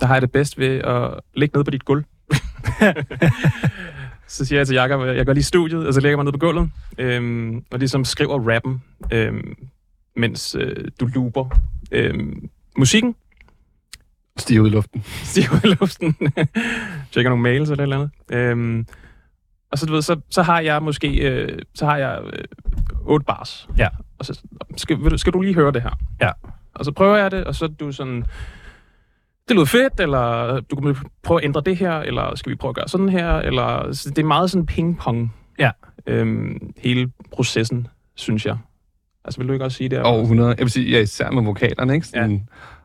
der 0.00 0.06
har 0.06 0.14
jeg 0.14 0.22
det 0.22 0.32
bedst 0.32 0.58
ved 0.58 0.78
at 0.78 1.20
ligge 1.34 1.58
ned 1.58 1.64
på 1.64 1.70
dit 1.70 1.84
gulv. 1.84 2.04
så 4.26 4.44
siger 4.44 4.58
jeg 4.58 4.66
til 4.66 4.74
Jakob, 4.74 5.06
jeg 5.06 5.26
går 5.26 5.32
lige 5.32 5.40
i 5.40 5.42
studiet, 5.42 5.86
og 5.86 5.94
så 5.94 6.00
lægger 6.00 6.16
mig 6.16 6.24
ned 6.24 6.32
på 6.32 6.38
gulvet, 6.38 6.70
øhm, 6.98 7.64
og 7.70 7.78
ligesom 7.78 8.04
skriver 8.04 8.52
rappen, 8.52 8.82
øhm, 9.12 9.56
mens 10.16 10.56
øh, 10.58 10.88
du 11.00 11.06
looper 11.06 11.58
øhm, 11.92 12.48
musikken. 12.78 13.14
Stiv 14.36 14.66
i 14.66 14.68
luften. 14.68 15.04
Stiv 15.30 15.50
i 15.64 15.66
luften. 15.66 16.16
Tjekker 17.12 17.28
nogle 17.28 17.42
mails 17.42 17.70
eller 17.70 17.84
et 17.84 17.92
eller 17.92 17.96
andet. 17.96 18.10
Øhm, 18.30 18.86
og 19.70 19.78
så, 19.78 19.86
du 19.86 19.92
ved, 19.92 20.02
så, 20.02 20.20
så 20.30 20.42
har 20.42 20.60
jeg 20.60 20.82
måske, 20.82 21.28
øh, 21.28 21.58
så 21.74 21.86
har 21.86 21.96
jeg 21.96 22.20
øh, 22.32 22.44
otte 23.06 23.24
bars. 23.24 23.68
Ja. 23.78 23.88
Og 24.18 24.24
så 24.24 24.40
skal, 24.76 25.18
skal 25.18 25.32
du 25.32 25.40
lige 25.40 25.54
høre 25.54 25.72
det 25.72 25.82
her. 25.82 25.98
Ja. 26.20 26.30
Og 26.74 26.84
så 26.84 26.92
prøver 26.92 27.16
jeg 27.16 27.30
det, 27.30 27.44
og 27.44 27.54
så 27.54 27.64
er 27.64 27.68
du 27.68 27.92
sådan, 27.92 28.24
det 29.48 29.56
lyder 29.56 29.64
fedt, 29.64 30.00
eller 30.00 30.60
du 30.60 30.76
kan 30.76 30.96
prøve 31.22 31.40
at 31.40 31.44
ændre 31.44 31.62
det 31.66 31.76
her, 31.76 31.92
eller 31.92 32.34
skal 32.34 32.50
vi 32.50 32.56
prøve 32.56 32.70
at 32.70 32.76
gøre 32.76 32.88
sådan 32.88 33.08
her, 33.08 33.32
eller 33.32 33.92
så 33.92 34.10
det 34.10 34.18
er 34.18 34.26
meget 34.26 34.50
sådan 34.50 34.66
ping-pong. 34.66 35.34
Ja. 35.58 35.70
Øhm, 36.06 36.72
hele 36.78 37.10
processen, 37.32 37.86
synes 38.14 38.46
jeg. 38.46 38.56
Altså, 39.24 39.40
vil 39.40 39.48
du 39.48 39.52
ikke 39.52 39.64
også 39.64 39.76
sige 39.76 39.88
det? 39.88 40.02
Over 40.02 40.22
100. 40.22 40.48
Jeg 40.48 40.58
vil 40.58 40.70
sige, 40.70 40.90
ja, 40.90 41.00
især 41.00 41.30
med 41.30 41.42
vokalerne, 41.42 41.94
ikke? 41.94 42.06
Sådan, 42.06 42.32
ja. 42.32 42.38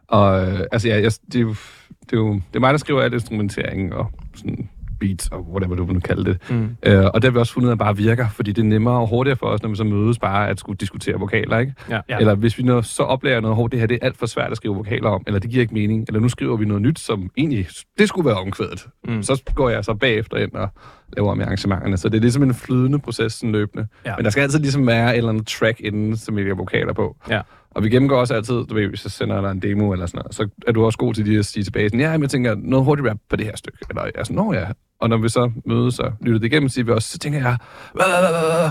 Og 0.07 0.41
altså, 0.71 0.87
ja, 0.87 1.01
jeg, 1.01 1.11
det, 1.25 1.35
er 1.35 1.39
jo, 1.39 1.55
det, 2.01 2.13
er 2.13 2.17
jo, 2.17 2.33
det 2.33 2.55
er 2.55 2.59
mig, 2.59 2.71
der 2.73 2.77
skriver 2.77 3.01
alt 3.01 3.13
instrumenteringen 3.13 3.93
og 3.93 4.11
sådan 4.35 4.69
beats, 4.99 5.27
og 5.31 5.51
whatever 5.51 5.75
du 5.75 5.85
vil 5.85 6.01
kalde 6.01 6.25
det. 6.25 6.37
Mm. 6.49 6.69
Øh, 6.83 7.05
og 7.05 7.13
det 7.13 7.23
har 7.23 7.31
vi 7.31 7.39
også 7.39 7.53
fundet 7.53 7.67
ud 7.67 7.71
af 7.71 7.77
bare 7.77 7.97
virker, 7.97 8.29
fordi 8.29 8.51
det 8.51 8.61
er 8.61 8.65
nemmere 8.65 8.99
og 8.99 9.07
hurtigere 9.07 9.37
for 9.37 9.47
os, 9.47 9.61
når 9.61 9.69
vi 9.69 9.75
så 9.75 9.83
mødes 9.83 10.19
bare 10.19 10.49
at 10.49 10.59
skulle 10.59 10.77
diskutere 10.77 11.15
vokaler, 11.15 11.59
ikke? 11.59 11.73
Ja. 11.89 11.99
Ja. 12.09 12.17
Eller 12.17 12.35
hvis 12.35 12.57
vi 12.57 12.63
nu 12.63 12.81
så 12.81 13.03
oplever 13.03 13.39
noget, 13.39 13.55
hårdt, 13.55 13.71
det 13.71 13.79
her 13.79 13.87
det 13.87 13.99
er 14.01 14.05
alt 14.05 14.17
for 14.17 14.25
svært 14.25 14.51
at 14.51 14.57
skrive 14.57 14.75
vokaler 14.75 15.09
om, 15.09 15.23
eller 15.27 15.39
det 15.39 15.49
giver 15.49 15.61
ikke 15.61 15.73
mening, 15.73 16.05
eller 16.07 16.19
nu 16.19 16.29
skriver 16.29 16.57
vi 16.57 16.65
noget 16.65 16.81
nyt, 16.81 16.99
som 16.99 17.29
egentlig, 17.37 17.67
det 17.97 18.07
skulle 18.07 18.25
være 18.25 18.37
omkvædet. 18.37 18.87
Mm. 19.07 19.23
Så 19.23 19.43
går 19.55 19.69
jeg 19.69 19.85
så 19.85 19.93
bagefter 19.93 20.37
ind 20.37 20.53
og 20.53 20.69
laver 21.17 21.31
om 21.31 21.39
i 21.39 21.43
arrangementerne. 21.43 21.97
Så 21.97 22.09
det 22.09 22.17
er 22.17 22.21
ligesom 22.21 22.43
en 22.43 22.53
flydende 22.53 22.99
proces, 22.99 23.33
sådan 23.33 23.51
løbende. 23.51 23.87
Ja. 24.05 24.15
Men 24.15 24.25
der 24.25 24.31
skal 24.31 24.41
altid 24.41 24.59
ligesom 24.59 24.87
være 24.87 25.11
et 25.11 25.17
eller 25.17 25.29
andet 25.29 25.47
track 25.47 25.81
inden, 25.81 26.17
som 26.17 26.35
vi 26.35 26.47
har 26.47 26.55
vokaler 26.55 26.93
på. 26.93 27.15
Ja. 27.29 27.41
Og 27.71 27.83
vi 27.83 27.89
gennemgår 27.89 28.19
også 28.19 28.33
altid, 28.33 28.55
du 28.55 28.73
ved, 28.73 28.87
hvis 28.87 29.05
jeg 29.05 29.11
sender 29.11 29.41
dig 29.41 29.51
en 29.51 29.59
demo 29.59 29.91
eller 29.91 30.05
sådan 30.05 30.17
noget, 30.17 30.35
så 30.35 30.47
er 30.67 30.71
du 30.71 30.85
også 30.85 30.97
god 30.97 31.13
til 31.13 31.25
lige 31.25 31.39
at 31.39 31.45
sige 31.45 31.63
tilbage, 31.63 31.89
sådan, 31.89 31.99
ja, 31.99 32.11
men 32.11 32.21
jeg 32.21 32.29
tænker, 32.29 32.55
noget 32.57 32.85
hurtigt 32.85 33.09
rap 33.09 33.17
på 33.29 33.35
det 33.35 33.45
her 33.45 33.55
stykke. 33.55 33.77
Eller 33.89 34.03
jeg 34.03 34.11
er 34.15 34.23
sådan, 34.23 34.35
nå 34.35 34.53
ja. 34.53 34.65
Og 35.01 35.09
når 35.09 35.17
vi 35.17 35.29
så 35.29 35.51
mødes 35.65 35.99
og 35.99 36.13
lytter 36.21 36.39
det 36.39 36.47
igennem, 36.47 36.69
siger 36.69 36.85
vi 36.85 36.91
også, 36.91 37.09
så 37.09 37.17
tænker 37.17 37.39
jeg, 37.39 37.57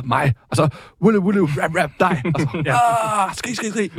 mig. 0.05 0.35
Og 0.51 0.57
så, 0.57 0.69
wulle, 1.03 1.21
wulle, 1.21 1.41
rap, 1.43 1.71
rap, 1.77 1.91
dig. 2.01 2.23
Og 2.35 2.41
så, 2.41 2.63
ja. 2.67 2.75
ah, 2.75 3.35
skrig, 3.35 3.57
skrig, 3.57 3.73
skrig. 3.73 3.91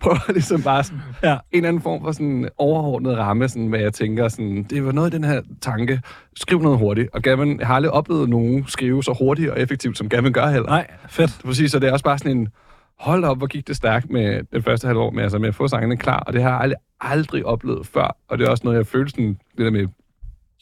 Prøver 0.00 0.32
ligesom 0.32 0.62
bare 0.62 0.84
sådan, 0.84 1.00
ja. 1.22 1.32
en 1.32 1.38
eller 1.52 1.68
anden 1.68 1.82
form 1.82 2.02
for 2.04 2.12
sådan 2.12 2.48
overordnet 2.58 3.18
ramme, 3.18 3.48
sådan, 3.48 3.66
hvad 3.66 3.80
jeg 3.80 3.92
tænker, 3.92 4.28
sådan, 4.28 4.62
det 4.62 4.84
var 4.84 4.92
noget 4.92 5.06
af 5.06 5.20
den 5.20 5.24
her 5.24 5.42
tanke, 5.60 6.00
skriv 6.36 6.62
noget 6.62 6.78
hurtigt. 6.78 7.08
Og 7.12 7.22
Gavin, 7.22 7.58
jeg 7.58 7.66
har 7.66 7.74
aldrig 7.74 7.92
oplevet 7.92 8.28
nogen 8.28 8.66
skrive 8.66 9.02
så 9.02 9.16
hurtigt 9.18 9.50
og 9.50 9.60
effektivt, 9.60 9.98
som 9.98 10.08
Gavin 10.08 10.32
gør 10.32 10.46
heller. 10.46 10.68
Nej, 10.68 10.86
fedt. 11.08 11.40
Præcis, 11.44 11.70
så 11.70 11.78
det 11.78 11.88
er 11.88 11.92
også 11.92 12.04
bare 12.04 12.18
sådan 12.18 12.36
en, 12.36 12.48
hold 12.98 13.24
op, 13.24 13.38
hvor 13.38 13.46
gik 13.46 13.68
det 13.68 13.76
stærkt 13.76 14.10
med 14.10 14.42
det 14.52 14.64
første 14.64 14.86
halvår 14.86 15.10
med, 15.10 15.22
altså 15.22 15.38
med 15.38 15.48
at 15.48 15.54
få 15.54 15.68
sangene 15.68 15.96
klar, 15.96 16.20
og 16.20 16.32
det 16.32 16.42
har 16.42 16.50
jeg 16.50 16.60
aldrig, 16.60 16.78
aldrig 17.00 17.46
oplevet 17.46 17.86
før, 17.86 18.16
og 18.28 18.38
det 18.38 18.46
er 18.46 18.50
også 18.50 18.64
noget, 18.64 18.76
jeg 18.78 18.86
følte 18.86 19.10
sådan, 19.10 19.38
det 19.56 19.64
der 19.64 19.70
med, 19.70 19.86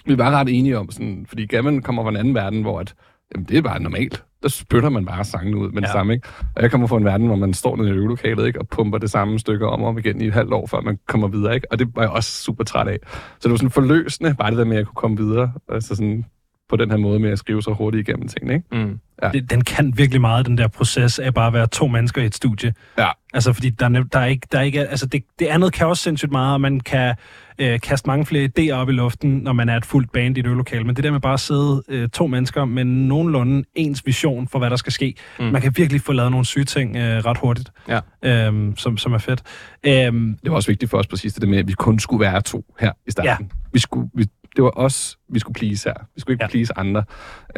vi 0.06 0.18
var 0.18 0.30
ret 0.30 0.48
enige 0.58 0.78
om, 0.78 0.90
sådan, 0.90 1.26
fordi 1.28 1.46
Gavin 1.46 1.82
kommer 1.82 2.02
fra 2.02 2.10
en 2.10 2.16
anden 2.16 2.34
verden, 2.34 2.62
hvor 2.62 2.80
at, 2.80 2.94
jamen, 3.34 3.46
det 3.48 3.58
er 3.58 3.62
bare 3.62 3.82
normalt. 3.82 4.22
Der 4.42 4.48
spytter 4.48 4.88
man 4.88 5.06
bare 5.06 5.24
sangene 5.24 5.56
ud 5.56 5.70
med 5.70 5.82
ja. 5.82 5.86
det 5.86 5.92
samme, 5.92 6.14
ikke? 6.14 6.28
Og 6.56 6.62
jeg 6.62 6.70
kommer 6.70 6.86
fra 6.86 6.96
en 6.96 7.04
verden, 7.04 7.26
hvor 7.26 7.36
man 7.36 7.54
står 7.54 7.76
nede 7.76 7.88
i 7.88 7.92
øvelokalet, 7.92 8.46
ikke? 8.46 8.60
Og 8.60 8.68
pumper 8.68 8.98
det 8.98 9.10
samme 9.10 9.38
stykke 9.38 9.66
om 9.66 9.82
og 9.82 9.88
om 9.88 9.98
igen 9.98 10.20
i 10.20 10.26
et 10.26 10.32
halvt 10.32 10.52
år, 10.52 10.66
før 10.66 10.80
man 10.80 10.98
kommer 11.08 11.28
videre, 11.28 11.54
ikke? 11.54 11.72
Og 11.72 11.78
det 11.78 11.88
var 11.94 12.02
jeg 12.02 12.10
også 12.10 12.42
super 12.42 12.64
træt 12.64 12.88
af. 12.88 12.98
Så 13.12 13.40
det 13.42 13.50
var 13.50 13.56
sådan 13.56 13.70
forløsende, 13.70 14.34
bare 14.34 14.50
det 14.50 14.58
der 14.58 14.64
med, 14.64 14.72
at 14.76 14.78
jeg 14.78 14.86
kunne 14.86 14.94
komme 14.94 15.16
videre. 15.16 15.52
Altså 15.68 15.94
sådan, 15.94 16.24
på 16.68 16.76
den 16.76 16.90
her 16.90 16.96
måde 16.96 17.18
med 17.18 17.30
at 17.30 17.38
skrive 17.38 17.62
så 17.62 17.72
hurtigt 17.72 18.08
igennem 18.08 18.28
ting, 18.28 18.52
ikke? 18.52 18.64
Mm. 18.72 19.00
Ja. 19.22 19.30
Det, 19.30 19.50
den 19.50 19.60
kan 19.64 19.92
virkelig 19.96 20.20
meget, 20.20 20.46
den 20.46 20.58
der 20.58 20.68
proces 20.68 21.18
af 21.18 21.34
bare 21.34 21.46
at 21.46 21.52
være 21.52 21.66
to 21.66 21.86
mennesker 21.86 22.22
i 22.22 22.26
et 22.26 22.34
studie. 22.34 22.74
Ja. 22.98 23.08
Altså, 23.34 23.52
fordi 23.52 23.70
der, 23.70 23.88
der 23.88 24.18
er 24.18 24.26
ikke, 24.26 24.46
der 24.52 24.58
er 24.58 24.62
ikke, 24.62 24.80
altså 24.80 25.06
det, 25.06 25.22
det 25.38 25.46
andet 25.46 25.72
kan 25.72 25.86
også 25.86 26.02
sindssygt 26.02 26.32
meget, 26.32 26.54
og 26.54 26.60
man 26.60 26.80
kan 26.80 27.14
øh, 27.58 27.80
kaste 27.80 28.06
mange 28.06 28.26
flere 28.26 28.48
idéer 28.58 28.72
op 28.72 28.88
i 28.88 28.92
luften, 28.92 29.30
når 29.30 29.52
man 29.52 29.68
er 29.68 29.76
et 29.76 29.86
fuldt 29.86 30.12
band 30.12 30.36
i 30.36 30.40
et 30.40 30.46
øvelokale. 30.46 30.84
Men 30.84 30.96
det 30.96 31.04
der 31.04 31.10
med 31.10 31.20
bare 31.20 31.32
at 31.32 31.40
sidde 31.40 31.82
øh, 31.88 32.08
to 32.08 32.26
mennesker 32.26 32.64
med 32.64 32.84
nogenlunde 32.84 33.64
ens 33.74 34.06
vision 34.06 34.48
for, 34.48 34.58
hvad 34.58 34.70
der 34.70 34.76
skal 34.76 34.92
ske, 34.92 35.14
mm. 35.38 35.44
man 35.44 35.62
kan 35.62 35.72
virkelig 35.76 36.00
få 36.00 36.12
lavet 36.12 36.30
nogle 36.30 36.46
syge 36.46 36.64
ting 36.64 36.96
øh, 36.96 37.24
ret 37.24 37.38
hurtigt, 37.38 37.70
ja. 37.88 38.00
øhm, 38.22 38.76
som, 38.76 38.96
som 38.96 39.12
er 39.12 39.18
fedt. 39.18 39.42
Øhm, 39.86 40.38
det 40.42 40.50
var 40.50 40.56
også 40.56 40.70
vigtigt 40.70 40.90
for 40.90 40.98
os 40.98 41.06
præcis 41.06 41.34
det 41.34 41.48
med, 41.48 41.58
at 41.58 41.68
vi 41.68 41.72
kun 41.72 41.98
skulle 41.98 42.20
være 42.20 42.40
to 42.40 42.64
her 42.80 42.92
i 43.06 43.10
starten. 43.10 43.50
Ja. 43.50 43.56
Vi 43.72 43.78
skulle, 43.78 44.10
vi, 44.14 44.24
det 44.56 44.64
var 44.64 44.72
os, 44.76 45.18
vi 45.28 45.38
skulle 45.38 45.54
please 45.54 45.88
her. 45.88 45.94
Vi 46.14 46.20
skulle 46.20 46.34
ikke 46.34 46.44
ja. 46.44 46.48
please 46.48 46.78
andre. 46.78 47.04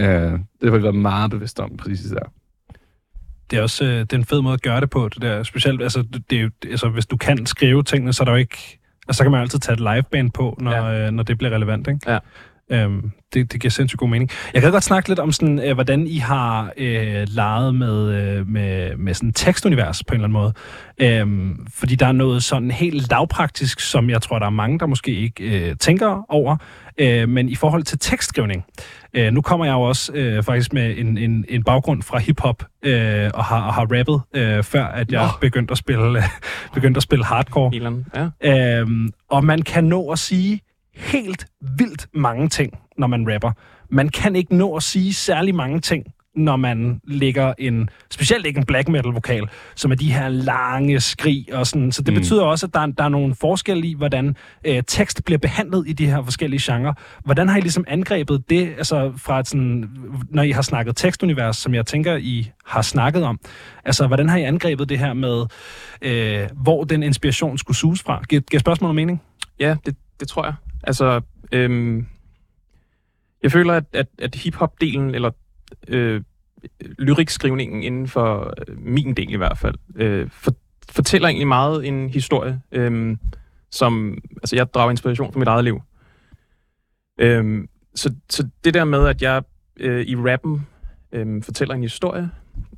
Uh, 0.01 0.07
det 0.07 0.41
har 0.65 0.71
vi 0.71 0.83
været 0.83 0.95
meget 0.95 1.31
bevidste 1.31 1.61
om, 1.61 1.77
præcis 1.77 2.11
der. 2.11 2.33
Det 3.51 3.59
er 3.59 3.63
også 3.63 3.85
øh, 3.85 4.01
det 4.01 4.13
er 4.13 4.17
en 4.17 4.25
fed 4.25 4.41
måde 4.41 4.55
at 4.55 4.63
gøre 4.63 4.81
det 4.81 4.91
på. 4.91 5.09
Det 5.09 5.23
der. 5.23 5.43
Specielt, 5.43 5.83
altså, 5.83 6.05
det 6.31 6.43
jo, 6.43 6.51
altså, 6.71 6.89
hvis 6.89 7.07
du 7.07 7.17
kan 7.17 7.47
skrive 7.47 7.83
tingene, 7.83 8.13
så 8.13 8.23
er 8.23 8.25
der 8.25 8.33
jo 8.33 8.39
ikke... 8.39 8.81
Altså, 9.09 9.19
så 9.19 9.25
kan 9.25 9.31
man 9.31 9.41
altid 9.41 9.59
tage 9.59 9.75
et 9.75 9.81
liveband 9.81 10.31
på, 10.31 10.57
når, 10.61 10.73
ja. 10.73 11.07
øh, 11.07 11.11
når 11.11 11.23
det 11.23 11.39
bliver 11.39 11.55
relevant, 11.55 11.89
ikke? 11.89 12.13
Ja. 12.13 12.19
Øhm, 12.71 13.11
det, 13.35 13.53
det 13.53 13.61
giver 13.61 13.71
sindssygt 13.71 13.99
god 13.99 14.09
mening. 14.09 14.31
Jeg 14.55 14.63
kan 14.63 14.73
godt 14.73 14.85
snakke 14.85 15.09
lidt 15.09 15.19
om, 15.19 15.33
sådan, 15.33 15.59
øh, 15.59 15.75
hvordan 15.75 16.07
I 16.07 16.17
har 16.17 16.73
øh, 16.77 17.27
leget 17.29 17.75
med, 17.75 18.15
øh, 18.15 18.49
med, 18.49 18.97
med 18.97 19.15
sådan 19.15 19.33
tekstunivers 19.33 20.05
på 20.05 20.15
en 20.15 20.21
eller 20.21 20.29
anden 20.29 20.33
måde. 20.33 20.53
Øhm, 21.21 21.67
fordi 21.75 21.95
der 21.95 22.07
er 22.07 22.13
noget 22.13 22.45
sådan 22.45 22.71
helt 22.71 23.11
lavpraktisk, 23.11 23.81
som 23.81 24.11
jeg 24.11 24.23
tror, 24.23 24.39
der 24.39 24.47
er 24.47 24.51
mange, 24.51 24.79
der 24.79 24.87
måske 24.87 25.15
ikke 25.15 25.69
øh, 25.69 25.77
tænker 25.77 26.25
over. 26.29 26.57
Øh, 26.99 27.29
men 27.29 27.49
i 27.49 27.55
forhold 27.55 27.83
til 27.83 27.99
tekstskrivning, 27.99 28.65
øh, 29.15 29.33
nu 29.33 29.41
kommer 29.41 29.67
jeg 29.67 29.73
jo 29.73 29.81
også 29.81 30.13
øh, 30.13 30.43
faktisk 30.43 30.73
med 30.73 30.99
en, 30.99 31.19
en, 31.19 31.45
en 31.49 31.65
baggrund 31.65 32.03
fra 32.03 32.19
hiphop 32.19 32.65
øh, 32.83 33.31
og, 33.35 33.45
har, 33.45 33.63
og 33.63 33.75
har 33.75 33.83
rappet, 33.83 34.21
øh, 34.35 34.63
før 34.65 34.85
at 34.85 35.13
jeg 35.13 35.23
oh. 35.23 35.41
begyndte, 35.41 35.73
at 35.73 35.79
spille, 35.79 36.23
begyndte 36.75 36.99
at 36.99 37.03
spille 37.03 37.25
hardcore. 37.25 37.71
Ja. 38.45 38.81
øhm, 38.81 39.13
og 39.31 39.45
man 39.45 39.63
kan 39.63 39.85
nå 39.85 40.11
at 40.11 40.19
sige 40.19 40.61
helt 40.99 41.47
vildt 41.79 42.07
mange 42.15 42.49
ting, 42.49 42.79
når 42.99 43.07
man 43.07 43.35
rapper. 43.35 43.53
Man 43.91 44.09
kan 44.09 44.37
ikke 44.37 44.57
nå 44.57 44.77
at 44.77 44.83
sige 44.83 45.15
særlig 45.15 45.55
mange 45.55 45.81
ting, 45.81 46.07
når 46.39 46.57
man 46.57 47.01
lægger 47.05 47.55
en, 47.59 47.89
specielt 48.11 48.47
ikke 48.47 48.59
en 48.59 48.65
black 48.65 48.89
metal 48.89 49.13
vokal, 49.13 49.49
som 49.75 49.91
er 49.91 49.95
de 49.95 50.13
her 50.13 50.29
lange 50.29 51.01
skrig 51.01 51.47
og 51.53 51.67
sådan. 51.67 51.93
Så 51.93 52.03
det 52.03 52.15
mm. 52.15 52.21
betyder 52.21 52.43
også, 52.43 52.67
at 52.67 52.75
der, 52.75 52.87
der 52.87 53.05
er 53.05 53.09
nogle 53.09 53.35
forskelle 53.35 53.87
i, 53.87 53.95
hvordan 53.95 54.37
øh, 54.65 54.83
tekst 54.87 55.25
bliver 55.25 55.39
behandlet 55.39 55.85
i 55.87 55.93
de 55.93 56.07
her 56.07 56.23
forskellige 56.23 56.73
genrer. 56.73 56.93
Hvordan 57.25 57.49
har 57.49 57.59
I 57.59 57.61
ligesom 57.61 57.85
angrebet 57.89 58.51
det, 58.51 58.75
altså 58.79 59.13
fra 59.17 59.41
et 59.41 59.49
sådan, 59.49 59.91
når 60.31 60.43
I 60.43 60.51
har 60.51 60.63
snakket 60.63 60.97
tekstunivers, 60.97 61.57
som 61.57 61.75
jeg 61.75 61.87
tænker, 61.87 62.17
I 62.17 62.51
har 62.67 62.83
snakket 62.83 63.25
om. 63.25 63.41
Altså, 63.85 64.07
hvordan 64.07 64.29
har 64.29 64.39
I 64.39 64.43
angrebet 64.43 64.89
det 64.89 64.99
her 64.99 65.13
med, 65.13 65.47
øh, 66.03 66.49
hvor 66.63 66.85
den 66.85 67.03
inspiration 67.03 67.59
skulle 67.59 67.77
suges 67.77 68.03
fra? 68.03 68.23
Giver, 68.29 68.43
giver 68.43 68.61
spørgsmålet 68.61 68.95
mening? 68.95 69.23
Ja, 69.61 69.77
det, 69.87 69.97
det 70.21 70.29
tror 70.29 70.45
jeg. 70.45 70.55
Altså, 70.83 71.21
øhm, 71.53 72.07
Jeg 73.43 73.53
føler, 73.53 73.75
at, 73.75 73.85
at, 73.93 74.07
at 74.19 74.35
hip-hop-delen, 74.35 75.15
eller 75.15 75.31
øh, 75.89 76.23
lyrikskrivningen 76.99 77.83
inden 77.83 78.09
for 78.09 78.55
øh, 78.69 78.79
min 78.79 79.15
del 79.15 79.33
i 79.33 79.37
hvert 79.37 79.59
fald, 79.59 79.75
øh, 79.95 80.31
for, 80.31 80.55
fortæller 80.91 81.29
egentlig 81.29 81.49
meget 81.49 81.87
en 81.87 82.11
historie, 82.11 82.61
øh, 82.73 83.17
som 83.71 84.19
altså 84.37 84.57
jeg 84.57 84.75
drager 84.75 84.91
inspiration 84.91 85.33
fra 85.33 85.39
mit 85.39 85.49
eget 85.49 85.65
liv. 85.65 85.81
Øh, 87.19 87.65
så, 87.95 88.15
så 88.31 88.49
det 88.65 88.75
der 88.75 88.85
med, 88.85 89.07
at 89.07 89.23
jeg 89.23 89.43
øh, 89.81 90.07
i 90.07 90.17
rappen 90.17 90.67
øh, 91.13 91.43
fortæller 91.43 91.75
en 91.75 91.83
historie, 91.83 92.31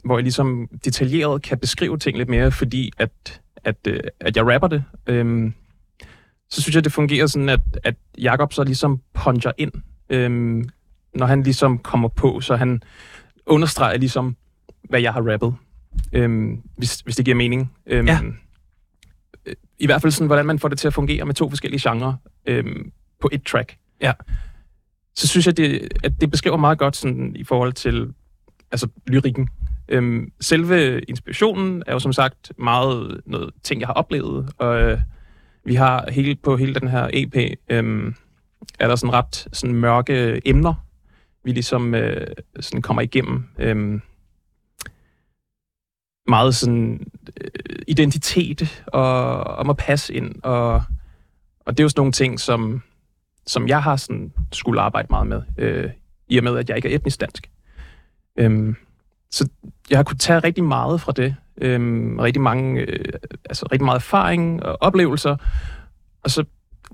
hvor 0.05 0.17
jeg 0.19 0.23
ligesom 0.23 0.69
detaljeret 0.85 1.43
kan 1.43 1.59
beskrive 1.59 1.99
ting 1.99 2.19
lidt 2.19 2.29
mere, 2.29 2.53
fordi 2.53 2.91
at, 2.99 3.41
at, 3.65 3.77
øh, 3.89 4.01
at 4.21 4.37
jeg 4.37 4.47
rapper 4.55 4.69
det, 4.69 4.85
øh, 5.07 5.53
så 6.51 6.63
synes 6.63 6.75
jeg, 6.75 6.85
det 6.85 6.93
fungerer 6.93 7.27
sådan, 7.27 7.49
at, 7.49 7.61
at 7.83 7.95
Jacob 8.19 8.53
så 8.53 8.65
ligesom 8.65 9.01
puncher 9.15 9.53
ind, 9.59 9.73
øh, 10.11 10.31
når 11.15 11.27
han 11.27 11.43
ligesom 11.43 11.79
kommer 11.79 12.09
på, 12.09 12.41
så 12.41 12.57
han 12.57 12.83
understreger 13.47 13.99
ligesom, 13.99 14.37
hvad 14.83 15.01
jeg 15.01 15.13
har 15.13 15.33
rappet, 15.33 15.55
øh, 16.13 16.59
hvis, 16.77 17.01
hvis 17.01 17.17
det 17.17 17.25
giver 17.25 17.37
mening. 17.37 17.73
Øh, 17.87 18.07
ja. 18.07 18.21
I 19.79 19.87
hvert 19.87 20.03
fald 20.03 20.13
sådan, 20.13 20.27
hvordan 20.27 20.47
man 20.47 20.59
får 20.59 20.69
det 20.69 20.79
til 20.79 20.87
at 20.87 20.95
fungere 20.95 21.25
med 21.25 21.35
to 21.35 21.49
forskellige 21.49 21.91
genrer 21.91 22.15
øh, 22.47 22.65
på 23.21 23.29
et 23.33 23.43
track. 23.43 23.77
Ja. 24.01 24.13
Så 25.15 25.29
synes 25.29 25.47
jeg, 25.47 25.57
det, 25.57 25.89
at 26.05 26.21
det 26.21 26.31
beskriver 26.31 26.57
meget 26.57 26.79
godt 26.79 26.97
sådan, 26.97 27.37
i 27.37 27.45
forhold 27.45 27.73
til 27.73 28.13
altså, 28.71 28.89
lyrikken. 29.07 29.49
Øhm, 29.89 30.33
selve 30.41 31.01
inspirationen 31.01 31.83
er 31.87 31.93
jo 31.93 31.99
som 31.99 32.13
sagt 32.13 32.53
meget 32.59 33.21
noget 33.27 33.51
ting, 33.63 33.81
jeg 33.81 33.89
har 33.89 33.95
oplevet, 33.95 34.53
og 34.59 34.81
øh, 34.81 34.99
vi 35.71 35.75
har 35.75 36.11
hele, 36.11 36.37
på 36.37 36.57
hele 36.57 36.75
den 36.75 36.89
her 36.89 37.11
EP, 37.13 37.37
øhm, 37.69 38.15
er 38.79 38.89
der 38.89 38.97
sådan 38.97 39.13
ret 39.13 39.49
sådan 39.53 39.77
mørke 39.77 40.41
emner, 40.45 40.75
vi 41.45 41.53
ligesom 41.53 41.95
øh, 41.95 42.27
sådan 42.61 42.83
kommer 42.83 43.03
igennem. 43.03 43.45
Øhm, 43.59 44.03
meget 46.29 46.55
sådan 46.55 47.07
øh, 47.41 47.79
identitet 47.89 48.85
og 48.87 49.43
om 49.43 49.71
at 49.71 49.77
passe 49.77 50.15
ind, 50.15 50.35
og, 50.43 50.83
og 51.61 51.79
det 51.79 51.81
er 51.81 51.85
jo 51.85 51.89
sådan 51.89 52.01
nogle 52.01 52.13
ting, 52.13 52.41
som, 52.41 52.83
som 53.47 53.69
jeg 53.69 53.83
har 53.83 53.97
sådan 53.97 54.33
skulle 54.53 54.81
arbejde 54.81 55.07
meget 55.11 55.27
med, 55.27 55.43
øh, 55.59 55.91
i 56.29 56.39
og 56.39 56.45
med, 56.45 56.59
at 56.59 56.69
jeg 56.69 56.77
ikke 56.77 56.91
er 56.91 56.95
etnisk 56.95 57.21
dansk. 57.21 57.51
Øhm, 58.37 58.77
så 59.31 59.49
jeg 59.91 59.99
har 59.99 60.03
kunnet 60.03 60.21
tage 60.21 60.39
rigtig 60.39 60.65
meget 60.65 61.01
fra 61.01 61.13
det. 61.13 61.37
Øhm, 61.61 62.19
rigtig 62.19 62.43
mange, 62.43 62.81
øh, 62.81 63.05
altså 63.45 63.67
rigtig 63.73 63.85
meget 63.85 63.97
erfaring 63.97 64.63
og 64.63 64.77
oplevelser, 64.81 65.37
og 66.23 66.31
så 66.31 66.45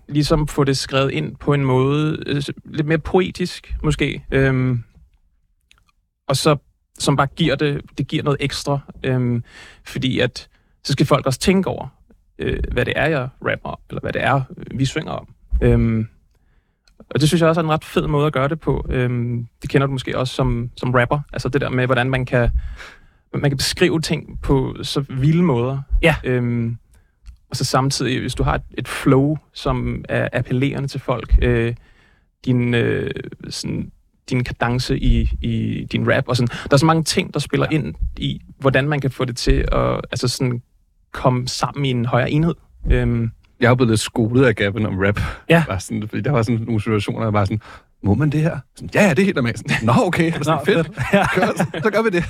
ligesom 0.08 0.48
få 0.48 0.64
det 0.64 0.76
skrevet 0.76 1.10
ind 1.10 1.36
på 1.36 1.54
en 1.54 1.64
måde, 1.64 2.22
øh, 2.26 2.42
lidt 2.64 2.86
mere 2.86 2.98
poetisk 2.98 3.74
måske, 3.82 4.24
øhm, 4.30 4.82
og 6.28 6.36
så 6.36 6.56
som 6.98 7.16
bare 7.16 7.26
giver 7.26 7.54
det, 7.54 7.80
det 7.98 8.08
giver 8.08 8.22
noget 8.22 8.36
ekstra, 8.40 8.78
øhm, 9.02 9.44
fordi 9.84 10.20
at 10.20 10.48
så 10.84 10.92
skal 10.92 11.06
folk 11.06 11.26
også 11.26 11.38
tænke 11.40 11.68
over, 11.68 11.88
øh, 12.38 12.62
hvad 12.72 12.84
det 12.84 12.92
er, 12.96 13.06
jeg 13.06 13.28
rapper 13.46 13.68
om, 13.70 13.78
eller 13.90 14.00
hvad 14.00 14.12
det 14.12 14.22
er, 14.22 14.42
vi 14.74 14.84
synger 14.84 15.12
om. 15.12 15.28
Øhm, 15.62 16.08
og 17.10 17.20
det 17.20 17.28
synes 17.28 17.40
jeg 17.40 17.48
også 17.48 17.60
er 17.60 17.64
en 17.64 17.70
ret 17.70 17.84
fed 17.84 18.06
måde 18.06 18.26
at 18.26 18.32
gøre 18.32 18.48
det 18.48 18.60
på. 18.60 18.86
Øhm, 18.88 19.46
det 19.62 19.70
kender 19.70 19.86
du 19.86 19.92
måske 19.92 20.18
også 20.18 20.34
som, 20.34 20.70
som 20.76 20.90
rapper. 20.90 21.20
Altså 21.32 21.48
det 21.48 21.60
der 21.60 21.70
med, 21.70 21.86
hvordan 21.86 22.10
man 22.10 22.24
kan, 22.24 22.50
man 23.34 23.50
kan 23.50 23.56
beskrive 23.56 24.00
ting 24.00 24.38
på 24.42 24.76
så 24.82 25.04
vilde 25.08 25.42
måder. 25.42 25.80
Ja. 26.02 26.16
Øhm, 26.24 26.76
og 27.50 27.56
så 27.56 27.64
samtidig, 27.64 28.20
hvis 28.20 28.34
du 28.34 28.42
har 28.42 28.54
et, 28.54 28.62
et 28.78 28.88
flow, 28.88 29.36
som 29.52 30.04
er 30.08 30.28
appellerende 30.32 30.88
til 30.88 31.00
folk, 31.00 31.34
øh, 31.42 31.74
din, 32.44 32.74
øh, 32.74 33.10
sådan, 33.48 33.92
din 34.30 34.44
kadence 34.44 34.98
i, 34.98 35.30
i 35.42 35.84
din 35.92 36.12
rap, 36.12 36.24
og 36.28 36.36
sådan. 36.36 36.48
Der 36.48 36.72
er 36.72 36.76
så 36.76 36.86
mange 36.86 37.02
ting, 37.02 37.34
der 37.34 37.40
spiller 37.40 37.66
ja. 37.70 37.76
ind 37.76 37.94
i, 38.16 38.40
hvordan 38.58 38.88
man 38.88 39.00
kan 39.00 39.10
få 39.10 39.24
det 39.24 39.36
til 39.36 39.68
at 39.72 40.00
altså 40.10 40.28
sådan, 40.28 40.62
komme 41.12 41.48
sammen 41.48 41.84
i 41.84 41.90
en 41.90 42.04
højere 42.04 42.30
enhed. 42.30 42.54
Øhm, 42.90 43.30
jeg 43.60 43.70
er 43.70 43.74
blevet 43.74 43.90
lidt 43.90 44.00
skolet 44.00 44.44
af 44.44 44.56
Gavin 44.56 44.86
om 44.86 44.98
rap. 44.98 45.20
Ja. 45.48 45.64
Bare 45.68 45.80
sådan, 45.80 46.08
fordi 46.08 46.22
der 46.22 46.30
var 46.30 46.42
sådan 46.42 46.60
nogle 46.60 46.80
situationer, 46.80 47.20
der 47.20 47.30
var 47.30 47.44
sådan, 47.44 47.60
må 48.02 48.14
man 48.14 48.30
det 48.30 48.40
her? 48.40 48.58
Sådan, 48.76 48.90
ja, 48.94 49.02
ja, 49.02 49.10
det 49.10 49.18
er 49.18 49.24
helt 49.24 49.36
normalt. 49.36 49.58
Sådan, 49.58 49.76
Nå, 49.82 49.92
okay, 49.96 50.26
det 50.26 50.36
er 50.36 50.44
sådan, 50.44 50.66
fedt. 50.66 50.90
Ja. 51.12 51.26
Gør, 51.34 51.46
så 51.82 51.90
gør 51.90 52.02
vi 52.02 52.10
det 52.10 52.24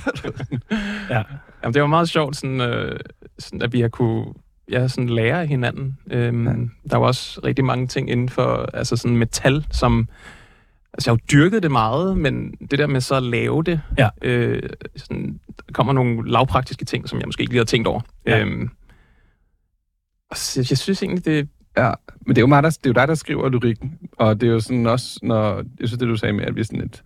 ja. 1.15 1.21
Jamen, 1.63 1.73
det 1.73 1.81
var 1.81 1.87
meget 1.87 2.09
sjovt, 2.09 2.35
sådan, 2.35 2.61
øh, 2.61 2.99
sådan, 3.39 3.61
at 3.61 3.73
vi 3.73 3.81
har 3.81 3.87
kunne 3.87 4.25
ja, 4.71 4.87
sådan 4.87 5.09
lære 5.09 5.41
af 5.41 5.47
hinanden. 5.47 5.97
Øhm, 6.11 6.47
ja. 6.47 6.53
Der 6.91 6.97
var 6.97 7.07
også 7.07 7.41
rigtig 7.43 7.65
mange 7.65 7.87
ting 7.87 8.09
inden 8.09 8.29
for 8.29 8.69
altså 8.73 8.95
sådan 8.95 9.17
metal, 9.17 9.65
som... 9.71 10.09
Altså, 10.93 11.09
jeg 11.09 11.11
har 11.11 11.17
jo 11.17 11.25
dyrket 11.31 11.63
det 11.63 11.71
meget, 11.71 12.17
men 12.17 12.51
det 12.71 12.79
der 12.79 12.87
med 12.87 13.01
så 13.01 13.15
at 13.15 13.23
lave 13.23 13.63
det, 13.63 13.81
ja. 13.97 14.09
øh, 14.21 14.69
sådan, 14.95 15.39
der 15.47 15.73
kommer 15.73 15.93
nogle 15.93 16.31
lavpraktiske 16.31 16.85
ting, 16.85 17.09
som 17.09 17.19
jeg 17.19 17.27
måske 17.27 17.41
ikke 17.41 17.53
lige 17.53 17.59
havde 17.59 17.69
tænkt 17.69 17.87
over. 17.87 18.01
Ja. 18.25 18.39
Øhm, 18.39 18.69
jeg 20.55 20.77
synes 20.77 21.03
egentlig, 21.03 21.25
det... 21.25 21.49
Ja, 21.77 21.91
men 22.25 22.35
det 22.35 22.37
er 22.37 22.41
jo, 22.41 22.47
meget, 22.47 22.63
der, 22.63 22.69
det 22.69 22.85
er 22.85 22.89
jo 22.89 22.93
dig, 22.93 23.07
der 23.07 23.15
skriver 23.15 23.49
lyrikken, 23.49 23.97
og 24.17 24.41
det 24.41 24.49
er 24.49 24.53
jo 24.53 24.59
sådan 24.59 24.85
også, 24.85 25.19
når... 25.23 25.55
Jeg 25.55 25.87
synes, 25.87 25.99
det 25.99 26.07
du 26.07 26.15
sagde 26.15 26.33
med, 26.33 26.45
at 26.45 26.55
vi 26.55 26.63
sådan 26.63 26.81
et 26.81 27.03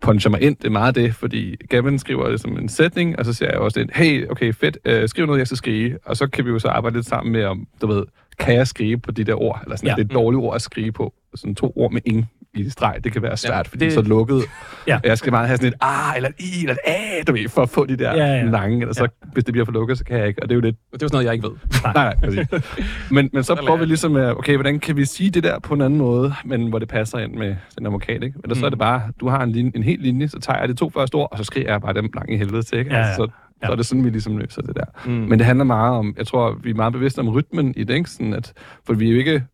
puncher 0.00 0.30
mig 0.30 0.42
ind, 0.42 0.56
det 0.56 0.64
er 0.64 0.70
meget 0.70 0.94
det, 0.94 1.14
fordi 1.14 1.56
Gavin 1.68 1.98
skriver 1.98 2.28
det 2.28 2.40
som 2.40 2.58
en 2.58 2.68
sætning, 2.68 3.18
og 3.18 3.24
så 3.24 3.32
siger 3.32 3.50
jeg 3.50 3.58
også 3.58 3.80
ind, 3.80 3.90
hey, 3.94 4.28
okay, 4.30 4.54
fedt, 4.54 4.78
øh, 4.84 5.08
skriv 5.08 5.26
noget, 5.26 5.38
jeg 5.38 5.46
skal 5.46 5.56
skrive, 5.56 5.98
og 6.04 6.16
så 6.16 6.26
kan 6.26 6.44
vi 6.44 6.50
jo 6.50 6.58
så 6.58 6.68
arbejde 6.68 6.96
lidt 6.96 7.06
sammen 7.06 7.32
med, 7.32 7.44
om, 7.44 7.66
du 7.80 7.86
ved, 7.86 8.04
kan 8.38 8.54
jeg 8.54 8.66
skrive 8.66 8.98
på 8.98 9.10
de 9.10 9.24
der 9.24 9.42
ord, 9.42 9.60
eller 9.62 9.76
sådan, 9.76 9.88
ja. 9.88 9.94
det 9.94 10.00
er 10.00 10.04
et 10.04 10.12
dårligt 10.14 10.40
ord 10.40 10.54
at 10.54 10.62
skrive 10.62 10.92
på, 10.92 11.14
sådan 11.34 11.54
to 11.54 11.72
ord 11.76 11.92
med 11.92 12.00
ingen 12.04 12.26
i 12.54 12.70
streg, 12.70 12.96
det 13.04 13.12
kan 13.12 13.22
være 13.22 13.36
svært, 13.36 13.52
ja, 13.52 13.62
fordi 13.62 13.84
det 13.84 13.90
er 13.90 13.94
så 13.94 14.02
lukket. 14.02 14.42
Ja. 14.86 15.00
Jeg 15.04 15.18
skal 15.18 15.32
meget 15.32 15.46
have 15.46 15.56
sådan 15.56 15.68
et 15.68 15.74
ah, 15.80 16.16
eller 16.16 16.28
et 16.28 16.34
i, 16.38 16.60
eller 16.60 16.72
et 16.72 16.78
a, 16.84 17.22
du 17.26 17.32
ved, 17.32 17.48
for 17.48 17.62
at 17.62 17.68
få 17.68 17.86
de 17.86 17.96
der 17.96 18.16
ja, 18.16 18.26
ja. 18.26 18.42
lange, 18.44 18.80
eller 18.80 18.94
så, 18.94 19.02
ja. 19.02 19.28
hvis 19.32 19.44
det 19.44 19.52
bliver 19.52 19.64
for 19.64 19.72
lukket, 19.72 19.98
så 19.98 20.04
kan 20.04 20.18
jeg 20.18 20.28
ikke, 20.28 20.42
og 20.42 20.48
det 20.48 20.54
er 20.54 20.56
jo 20.56 20.60
lidt... 20.60 20.76
Det 20.92 21.02
er 21.02 21.06
jo 21.06 21.08
sådan 21.08 21.14
noget, 21.14 21.24
jeg 21.24 21.34
ikke 21.34 21.48
ved. 21.48 21.54
nej, 21.94 22.04
nej, 22.04 22.16
præcis. 22.24 22.46
Men, 23.10 23.30
men 23.32 23.42
så 23.42 23.54
prøver 23.54 23.78
vi 23.78 23.84
ligesom, 23.84 24.16
okay, 24.16 24.54
hvordan 24.54 24.80
kan 24.80 24.96
vi 24.96 25.04
sige 25.04 25.30
det 25.30 25.44
der 25.44 25.58
på 25.58 25.74
en 25.74 25.80
anden 25.80 25.98
måde, 25.98 26.34
men 26.44 26.68
hvor 26.68 26.78
det 26.78 26.88
passer 26.88 27.18
ind 27.18 27.34
med 27.34 27.56
den 27.78 27.86
advokat, 27.86 28.22
ikke? 28.22 28.38
Eller 28.44 28.54
mm. 28.54 28.60
så 28.60 28.66
er 28.66 28.70
det 28.70 28.76
mm. 28.76 28.78
bare, 28.78 29.02
du 29.20 29.28
har 29.28 29.42
en, 29.42 29.52
linje, 29.52 29.72
en 29.74 29.82
hel 29.82 29.98
linje, 29.98 30.28
så 30.28 30.40
tager 30.40 30.58
jeg 30.58 30.68
de 30.68 30.74
to 30.74 30.90
første 30.90 31.14
ord, 31.14 31.28
og 31.32 31.38
så 31.38 31.44
skriver 31.44 31.70
jeg 31.70 31.80
bare 31.80 31.94
dem 31.94 32.10
lang 32.14 32.32
i 32.32 32.36
helvede 32.36 32.62
til, 32.62 32.78
ikke? 32.78 32.94
Ja, 32.94 32.98
altså, 32.98 33.16
så, 33.16 33.28
Ja. 33.62 33.66
Så 33.66 33.72
er 33.72 33.76
det 33.76 33.86
sådan, 33.86 34.04
vi 34.04 34.10
ligesom 34.10 34.36
løser 34.36 34.62
det 34.62 34.76
der. 34.76 34.84
Mm. 35.06 35.12
Men 35.12 35.38
det 35.38 35.46
handler 35.46 35.64
meget 35.64 35.94
om, 35.94 36.14
jeg 36.18 36.26
tror, 36.26 36.58
vi 36.62 36.70
er 36.70 36.74
meget 36.74 36.92
bevidste 36.92 37.18
om 37.18 37.28
rytmen 37.28 37.74
i 37.76 37.84
det, 37.84 37.94
ikke? 37.94 38.10
Sådan 38.10 38.34
at, 38.34 38.52
for 38.86 38.94
vi 38.94 39.08
er 39.08 39.12
jo 39.12 39.18
ikke 39.18 39.44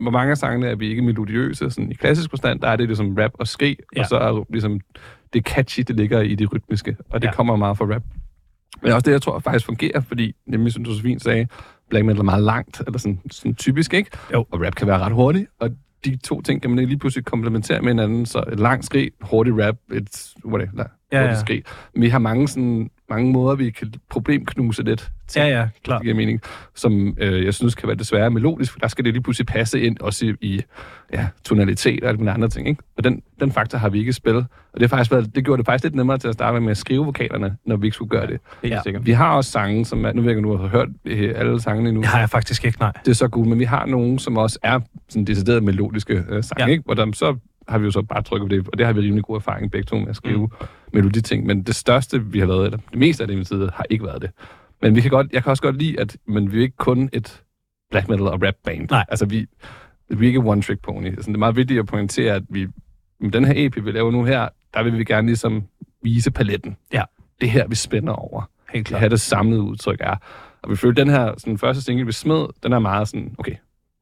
hvor 0.00 0.10
mange 0.10 0.30
af 0.30 0.36
sangene 0.36 0.66
er 0.66 0.74
vi 0.74 0.88
ikke 0.88 1.02
melodiøse. 1.02 1.70
Sådan, 1.70 1.90
I 1.90 1.94
klassisk 1.94 2.30
forstand, 2.30 2.60
der 2.60 2.68
er 2.68 2.76
det 2.76 2.86
ligesom 2.86 3.16
rap 3.18 3.30
og 3.34 3.46
skrig, 3.46 3.76
ja. 3.96 4.00
og 4.00 4.06
så 4.06 4.16
er 4.16 4.44
ligesom 4.50 4.80
det 5.32 5.44
catchy, 5.44 5.82
det 5.88 5.96
ligger 5.96 6.20
i 6.20 6.34
det 6.34 6.52
rytmiske, 6.52 6.96
og 7.10 7.22
det 7.22 7.28
ja. 7.28 7.32
kommer 7.32 7.56
meget 7.56 7.78
fra 7.78 7.84
rap. 7.84 8.02
Men 8.82 8.92
også 8.92 9.04
det, 9.04 9.12
jeg 9.12 9.22
tror 9.22 9.38
faktisk 9.38 9.66
fungerer, 9.66 10.00
fordi, 10.00 10.34
nemlig 10.46 10.72
som 10.72 10.86
fint 11.02 11.22
sagde, 11.22 11.46
black 11.90 12.04
metal 12.06 12.20
er 12.20 12.24
meget 12.24 12.42
langt, 12.42 12.82
eller 12.86 12.98
sådan, 12.98 13.20
sådan 13.30 13.54
typisk, 13.54 13.94
ikke? 13.94 14.10
Jo. 14.32 14.46
Og 14.50 14.60
rap 14.66 14.74
kan 14.74 14.86
være 14.86 14.98
ret 14.98 15.12
hurtigt, 15.12 15.46
og 15.60 15.70
de 16.04 16.16
to 16.16 16.42
ting 16.42 16.62
kan 16.62 16.70
man 16.70 16.86
lige 16.86 16.98
pludselig 16.98 17.24
komplementere 17.24 17.82
med 17.82 17.88
hinanden, 17.88 18.26
så 18.26 18.44
et 18.52 18.60
langt 18.60 18.84
skrig, 18.84 19.10
hurtig 19.20 19.66
rap, 19.66 19.76
et 19.92 20.32
whatever, 20.44 20.84
ja, 21.12 21.22
ja. 21.22 21.40
skrig. 21.40 21.62
Men 21.94 22.02
vi 22.02 22.08
har 22.08 22.18
mange 22.18 22.48
sådan 22.48 22.90
mange 23.10 23.32
måder, 23.32 23.56
vi 23.56 23.70
kan 23.70 23.92
problemknuse 24.10 24.82
lidt 24.82 25.10
til, 25.28 25.40
ja, 25.40 25.48
ja, 25.48 25.68
klar. 25.84 25.98
det 25.98 26.04
giver 26.04 26.16
mening, 26.16 26.40
som 26.74 27.16
øh, 27.18 27.44
jeg 27.44 27.54
synes 27.54 27.74
kan 27.74 27.86
være 27.88 27.96
desværre 27.96 28.30
melodisk, 28.30 28.72
for 28.72 28.78
der 28.78 28.88
skal 28.88 29.04
det 29.04 29.12
lige 29.12 29.22
pludselig 29.22 29.46
passe 29.46 29.80
ind, 29.80 29.96
også 30.00 30.26
i, 30.26 30.34
i 30.40 30.62
ja, 31.12 31.26
tonalitet 31.44 32.02
og 32.02 32.08
alle 32.08 32.18
mulige 32.18 32.32
andre 32.32 32.48
ting. 32.48 32.68
Ikke? 32.68 32.82
Og 32.96 33.04
den, 33.04 33.22
den 33.40 33.52
faktor 33.52 33.78
har 33.78 33.88
vi 33.88 33.98
ikke 33.98 34.12
spillet. 34.12 34.46
Og 34.72 34.80
det, 34.80 34.90
har 34.90 34.96
faktisk 34.96 35.12
været, 35.12 35.34
det 35.34 35.44
gjorde 35.44 35.58
det 35.58 35.66
faktisk 35.66 35.84
lidt 35.84 35.94
nemmere 35.94 36.18
til 36.18 36.28
at 36.28 36.34
starte 36.34 36.60
med 36.60 36.70
at 36.70 36.76
skrive 36.76 37.04
vokalerne, 37.04 37.56
når 37.66 37.76
vi 37.76 37.86
ikke 37.86 37.94
skulle 37.94 38.08
gøre 38.08 38.26
det. 38.26 38.40
Ja, 38.64 38.80
ja. 38.86 38.98
Vi 38.98 39.12
har 39.12 39.36
også 39.36 39.50
sange, 39.50 39.84
som 39.84 40.04
er, 40.04 40.12
nu 40.12 40.22
ved 40.22 40.30
jeg 40.30 40.38
ikke, 40.38 40.48
du 40.48 40.56
har 40.56 40.68
hørt 40.68 40.88
øh, 41.04 41.32
alle 41.36 41.60
sangene 41.60 41.92
nu. 41.92 42.00
Det 42.00 42.08
har 42.08 42.18
jeg 42.18 42.30
faktisk 42.30 42.64
ikke, 42.64 42.78
nej. 42.80 42.92
Det 43.04 43.10
er 43.10 43.14
så 43.14 43.28
godt, 43.28 43.48
men 43.48 43.58
vi 43.58 43.64
har 43.64 43.86
nogle, 43.86 44.18
som 44.18 44.36
også 44.36 44.58
er 44.62 44.80
sådan 45.08 45.24
decideret 45.24 45.62
melodiske 45.62 46.24
øh, 46.28 46.42
sange, 46.42 46.64
ja. 46.64 46.66
ikke? 46.66 46.82
hvor 46.84 46.94
der 46.94 47.12
så 47.12 47.36
har 47.68 47.78
vi 47.78 47.84
jo 47.84 47.90
så 47.90 48.02
bare 48.02 48.22
trykket 48.22 48.48
på 48.48 48.56
det, 48.56 48.68
og 48.72 48.78
det 48.78 48.86
har 48.86 48.92
vi 48.92 49.00
rimelig 49.00 49.24
god 49.24 49.36
erfaring 49.36 49.70
begge 49.70 49.84
to 49.84 49.98
med 49.98 50.08
at 50.08 50.16
skrive 50.16 50.46
mm. 50.46 50.66
meloditing. 50.92 51.46
Men 51.46 51.62
det 51.62 51.74
største, 51.74 52.24
vi 52.24 52.38
har 52.38 52.46
været, 52.46 52.64
eller 52.64 52.78
det 52.90 52.98
meste 52.98 53.22
af 53.22 53.28
det, 53.28 53.38
vi 53.38 53.44
tid, 53.44 53.68
har 53.74 53.86
ikke 53.90 54.04
været 54.04 54.22
det. 54.22 54.30
Men 54.82 54.94
vi 54.94 55.00
kan 55.00 55.10
godt, 55.10 55.32
jeg 55.32 55.42
kan 55.42 55.50
også 55.50 55.62
godt 55.62 55.76
lide, 55.76 56.00
at 56.00 56.16
men 56.26 56.52
vi 56.52 56.58
er 56.58 56.62
ikke 56.62 56.76
kun 56.76 57.10
et 57.12 57.42
black 57.90 58.08
metal 58.08 58.26
og 58.26 58.42
rap 58.42 58.54
band. 58.64 58.88
Nej. 58.90 59.04
Altså, 59.08 59.26
vi, 59.26 59.46
vi 60.08 60.26
er 60.26 60.28
ikke 60.28 60.38
one 60.38 60.62
trick 60.62 60.82
pony. 60.82 61.06
Altså, 61.06 61.26
det 61.26 61.34
er 61.34 61.38
meget 61.38 61.56
vigtigt 61.56 61.80
at 61.80 61.86
pointere, 61.86 62.34
at 62.34 62.42
vi, 62.48 62.66
med 63.20 63.30
den 63.30 63.44
her 63.44 63.52
EP, 63.56 63.84
vi 63.84 63.90
laver 63.90 64.10
nu 64.10 64.24
her, 64.24 64.48
der 64.74 64.82
vil 64.82 64.98
vi 64.98 65.04
gerne 65.04 65.26
ligesom 65.26 65.64
vise 66.02 66.30
paletten. 66.30 66.76
Ja. 66.92 67.02
Det 67.40 67.50
her, 67.50 67.66
vi 67.68 67.74
spænder 67.74 68.12
over. 68.12 68.50
Helt 68.72 68.86
klart. 68.86 68.98
Det 68.98 69.04
her, 69.04 69.08
det 69.08 69.20
samlede 69.20 69.62
udtryk 69.62 70.00
er. 70.00 70.16
Og 70.62 70.70
vi 70.70 70.76
føler, 70.76 70.94
den 70.94 71.08
her 71.08 71.34
sådan, 71.38 71.58
første 71.58 71.82
single, 71.82 72.06
vi 72.06 72.12
smed, 72.12 72.46
den 72.62 72.72
er 72.72 72.78
meget 72.78 73.08
sådan, 73.08 73.34
okay, 73.38 73.54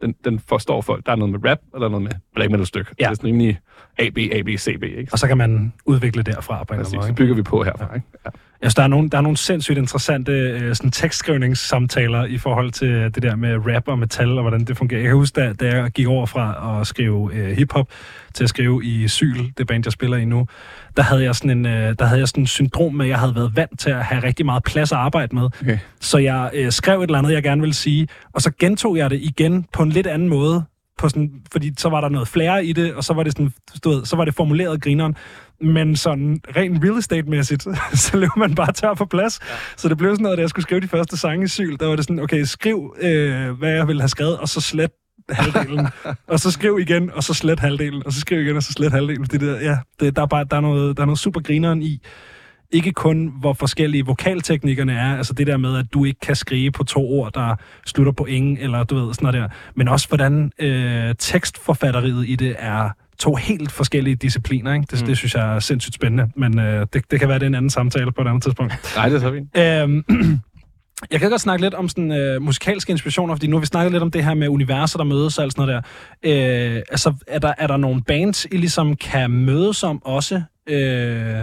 den, 0.05 0.15
den 0.25 0.41
forstår 0.49 0.81
folk. 0.81 1.07
Der 1.07 1.13
er 1.13 1.17
noget 1.17 1.33
med 1.33 1.51
rap, 1.51 1.59
og 1.73 1.81
der 1.81 1.87
er 1.87 1.91
noget 1.91 2.03
med 2.03 2.13
black 2.35 2.51
metal 2.51 2.67
stykke. 2.67 2.91
Ja. 3.01 3.05
Det 3.05 3.11
er 3.11 3.15
sådan 3.15 3.29
rimelig 3.29 3.59
A, 3.99 4.09
B, 4.09 4.19
A, 4.19 4.43
B, 4.43 4.49
C, 4.59 4.81
B. 4.81 4.83
Ikke? 4.83 5.09
Og 5.13 5.19
så 5.19 5.27
kan 5.27 5.39
man 5.39 5.73
udvikle 5.85 6.23
derfra 6.23 6.65
på 6.65 6.75
en 6.75 6.81
eller 6.81 6.89
anden 6.89 6.99
måde. 6.99 7.09
Så 7.09 7.15
bygger 7.15 7.35
vi 7.35 7.43
på 7.43 7.63
herfra. 7.63 7.87
Ja. 7.91 7.95
Ikke? 7.95 8.07
Ja. 8.25 8.31
Altså, 8.63 8.77
der 8.77 8.83
er 8.83 8.89
nogle, 8.89 9.11
der 9.11 9.19
er 9.19 9.23
nogle 9.23 9.37
sindssygt 9.37 9.79
interessante 9.79 10.33
øh, 10.33 10.75
sådan 10.75 10.91
tekstskrivningssamtaler 10.91 12.25
i 12.25 12.39
forhold 12.39 12.71
til 12.71 12.89
det 12.89 13.23
der 13.23 13.37
med 13.37 13.57
rap 13.67 13.89
og 13.89 13.99
metal 13.99 14.39
og 14.39 14.43
hvordan 14.43 14.65
det 14.65 14.77
fungerer. 14.77 15.01
Jeg 15.01 15.09
kan 15.09 15.17
huske, 15.17 15.41
da, 15.41 15.53
da 15.53 15.77
jeg 15.77 15.91
gik 15.91 16.07
over 16.07 16.27
fra 16.27 16.81
at 16.81 16.87
skrive 16.87 17.35
øh, 17.35 17.57
hiphop 17.57 17.89
til 18.35 18.45
at 18.45 18.49
skrive 18.51 18.85
i 18.85 19.09
Syl, 19.09 19.37
det 19.59 19.67
band, 19.67 19.83
jeg 19.87 19.93
spiller 19.93 20.17
i 20.17 20.25
nu, 20.25 20.47
der 20.97 21.03
havde 21.03 21.23
jeg 21.23 21.35
sådan 21.35 21.51
en, 21.51 21.67
øh, 21.67 21.95
der 21.99 22.05
havde 22.05 22.21
jeg 22.21 22.29
sådan 22.29 22.43
en 22.43 22.47
syndrom 22.47 22.95
med, 22.95 23.05
at 23.05 23.11
jeg 23.11 23.19
havde 23.19 23.35
været 23.35 23.57
vant 23.57 23.81
til 23.81 23.91
at 23.91 24.05
have 24.05 24.23
rigtig 24.23 24.47
meget 24.47 24.63
plads 24.63 24.93
at 24.93 24.99
arbejde 24.99 25.35
med. 25.35 25.49
Okay. 25.63 25.79
Så 26.01 26.19
jeg 26.19 26.51
øh, 26.55 26.73
skrev 26.73 27.01
et 27.01 27.05
eller 27.05 27.19
andet, 27.19 27.33
jeg 27.33 27.43
gerne 27.43 27.61
ville 27.61 27.75
sige, 27.75 28.09
og 28.33 28.43
så 28.43 28.51
gentog 28.59 28.97
jeg 28.97 29.11
det 29.11 29.21
igen 29.23 29.67
på 29.73 29.83
en 29.83 29.91
lidt 29.91 30.07
anden 30.07 30.29
måde, 30.29 30.65
på 30.99 31.09
sådan, 31.09 31.31
fordi 31.53 31.73
så 31.79 31.89
var 31.89 32.01
der 32.01 32.09
noget 32.09 32.29
flere 32.29 32.65
i 32.65 32.73
det, 32.73 32.95
og 32.95 33.05
så 33.05 33.15
var 33.15 33.23
det 33.23 33.33
sådan, 33.33 33.53
du 33.85 33.91
ved, 33.91 34.05
så 34.05 34.17
var 34.17 34.25
det 34.25 34.35
formuleret 34.35 34.83
grineren. 34.83 35.17
Men 35.61 35.97
sådan 35.97 36.41
rent 36.57 36.85
real 36.85 36.99
estate-mæssigt, 36.99 37.67
så 38.05 38.17
løb 38.17 38.31
man 38.37 38.55
bare 38.55 38.73
tør 38.73 38.95
for 38.95 39.05
plads. 39.05 39.41
Ja. 39.43 39.55
Så 39.77 39.89
det 39.89 39.99
blev 39.99 40.11
sådan 40.11 40.23
noget, 40.23 40.39
da 40.39 40.43
jeg 40.43 40.51
skulle 40.51 40.63
skrive 40.63 40.81
de 40.81 40.89
første 40.89 41.17
sange 41.17 41.45
i 41.45 41.49
Syl, 41.49 41.77
der 41.81 41.87
var 41.87 41.97
det 41.97 42.05
sådan, 42.05 42.21
okay, 42.21 42.45
skriv, 42.45 42.97
øh, 43.01 43.51
hvad 43.51 43.71
jeg 43.71 43.89
ville 43.89 44.03
have 44.03 44.09
skrevet, 44.09 44.39
og 44.39 44.49
så 44.49 44.61
slet 44.61 44.91
halvdelen, 45.31 45.87
og 46.27 46.41
så 46.41 46.51
skriv 46.51 46.79
igen, 46.79 47.11
og 47.15 47.23
så 47.23 47.35
slet 47.35 47.61
halvdelen, 47.61 48.03
og 48.07 48.13
så 48.13 48.21
skriv 48.21 48.41
igen, 48.41 48.57
og 48.57 48.63
så 48.63 48.73
slet 48.73 48.93
halvdelen. 48.93 49.25
Det 49.25 49.41
der, 49.41 49.61
ja, 49.61 49.79
det, 50.01 50.17
der, 50.17 50.23
er 50.23 50.27
bare, 50.27 50.45
der, 50.51 50.57
er 50.57 50.61
noget, 50.61 50.97
der 50.97 51.03
er 51.03 51.07
noget 51.07 51.19
super 51.19 51.41
grineren 51.41 51.83
i, 51.83 52.03
ikke 52.71 52.93
kun, 52.93 53.33
hvor 53.41 53.53
forskellige 53.53 54.07
vokalteknikkerne 54.07 54.93
er, 54.93 55.17
altså 55.17 55.33
det 55.33 55.47
der 55.47 55.57
med, 55.57 55.77
at 55.77 55.87
du 55.93 56.05
ikke 56.05 56.21
kan 56.21 56.37
skrive 56.37 56.71
på 56.71 56.85
to 56.85 57.11
ord, 57.11 57.33
der 57.33 57.57
slutter 57.87 58.13
på 58.13 58.25
ingen, 58.25 58.59
eller 58.59 58.85
du 58.85 58.95
ved, 58.95 59.15
sådan 59.15 59.27
noget 59.27 59.43
der, 59.43 59.57
men 59.75 59.89
også 59.89 60.09
hvordan 60.09 60.53
øh, 60.59 61.15
tekstforfatteriet 61.19 62.29
i 62.29 62.37
det 62.37 62.57
er 62.59 62.91
to 63.19 63.35
helt 63.35 63.73
forskellige 63.73 64.17
discipliner. 64.17 64.75
Ikke? 64.75 64.87
Det, 64.91 65.01
mm. 65.01 65.07
det 65.07 65.17
synes 65.17 65.35
jeg 65.35 65.55
er 65.55 65.59
sindssygt 65.59 65.95
spændende, 65.95 66.29
men 66.37 66.59
øh, 66.59 66.87
det, 66.93 67.11
det 67.11 67.21
kan 67.21 67.29
være, 67.29 67.39
det 67.39 67.47
en 67.47 67.55
anden 67.55 67.71
samtale 67.71 68.13
på 68.13 68.23
et 68.23 68.29
andet 68.29 68.43
tidspunkt. 68.43 68.93
Nej, 68.97 69.09
det 69.09 69.17
er 69.17 69.21
så 69.21 69.33
fint. 69.33 69.59
Øhm, 69.59 70.05
jeg 71.11 71.21
kan 71.21 71.31
godt 71.31 71.41
snakke 71.41 71.65
lidt 71.65 71.75
om 71.75 71.89
sådan, 71.89 72.13
øh, 72.13 72.43
musikalske 72.43 72.91
inspirationer, 72.91 73.35
fordi 73.35 73.47
nu 73.47 73.57
har 73.57 73.61
vi 73.61 73.67
snakket 73.67 73.93
lidt 73.93 74.03
om 74.03 74.11
det 74.11 74.25
her 74.25 74.35
med 74.35 74.49
universer, 74.49 74.99
der 74.99 75.05
mødes 75.05 75.39
og 75.39 75.45
alt 75.45 75.53
sådan 75.53 75.67
noget 75.67 75.85
der. 76.23 76.77
Øh, 76.77 76.83
altså, 76.91 77.15
er 77.27 77.39
der, 77.39 77.55
er 77.59 77.67
der 77.67 77.77
nogle 77.77 78.03
bands, 78.03 78.45
I 78.45 78.57
ligesom 78.57 78.97
kan 78.97 79.31
mødes 79.31 79.83
om 79.83 80.05
også, 80.05 80.43
øh, 80.69 81.41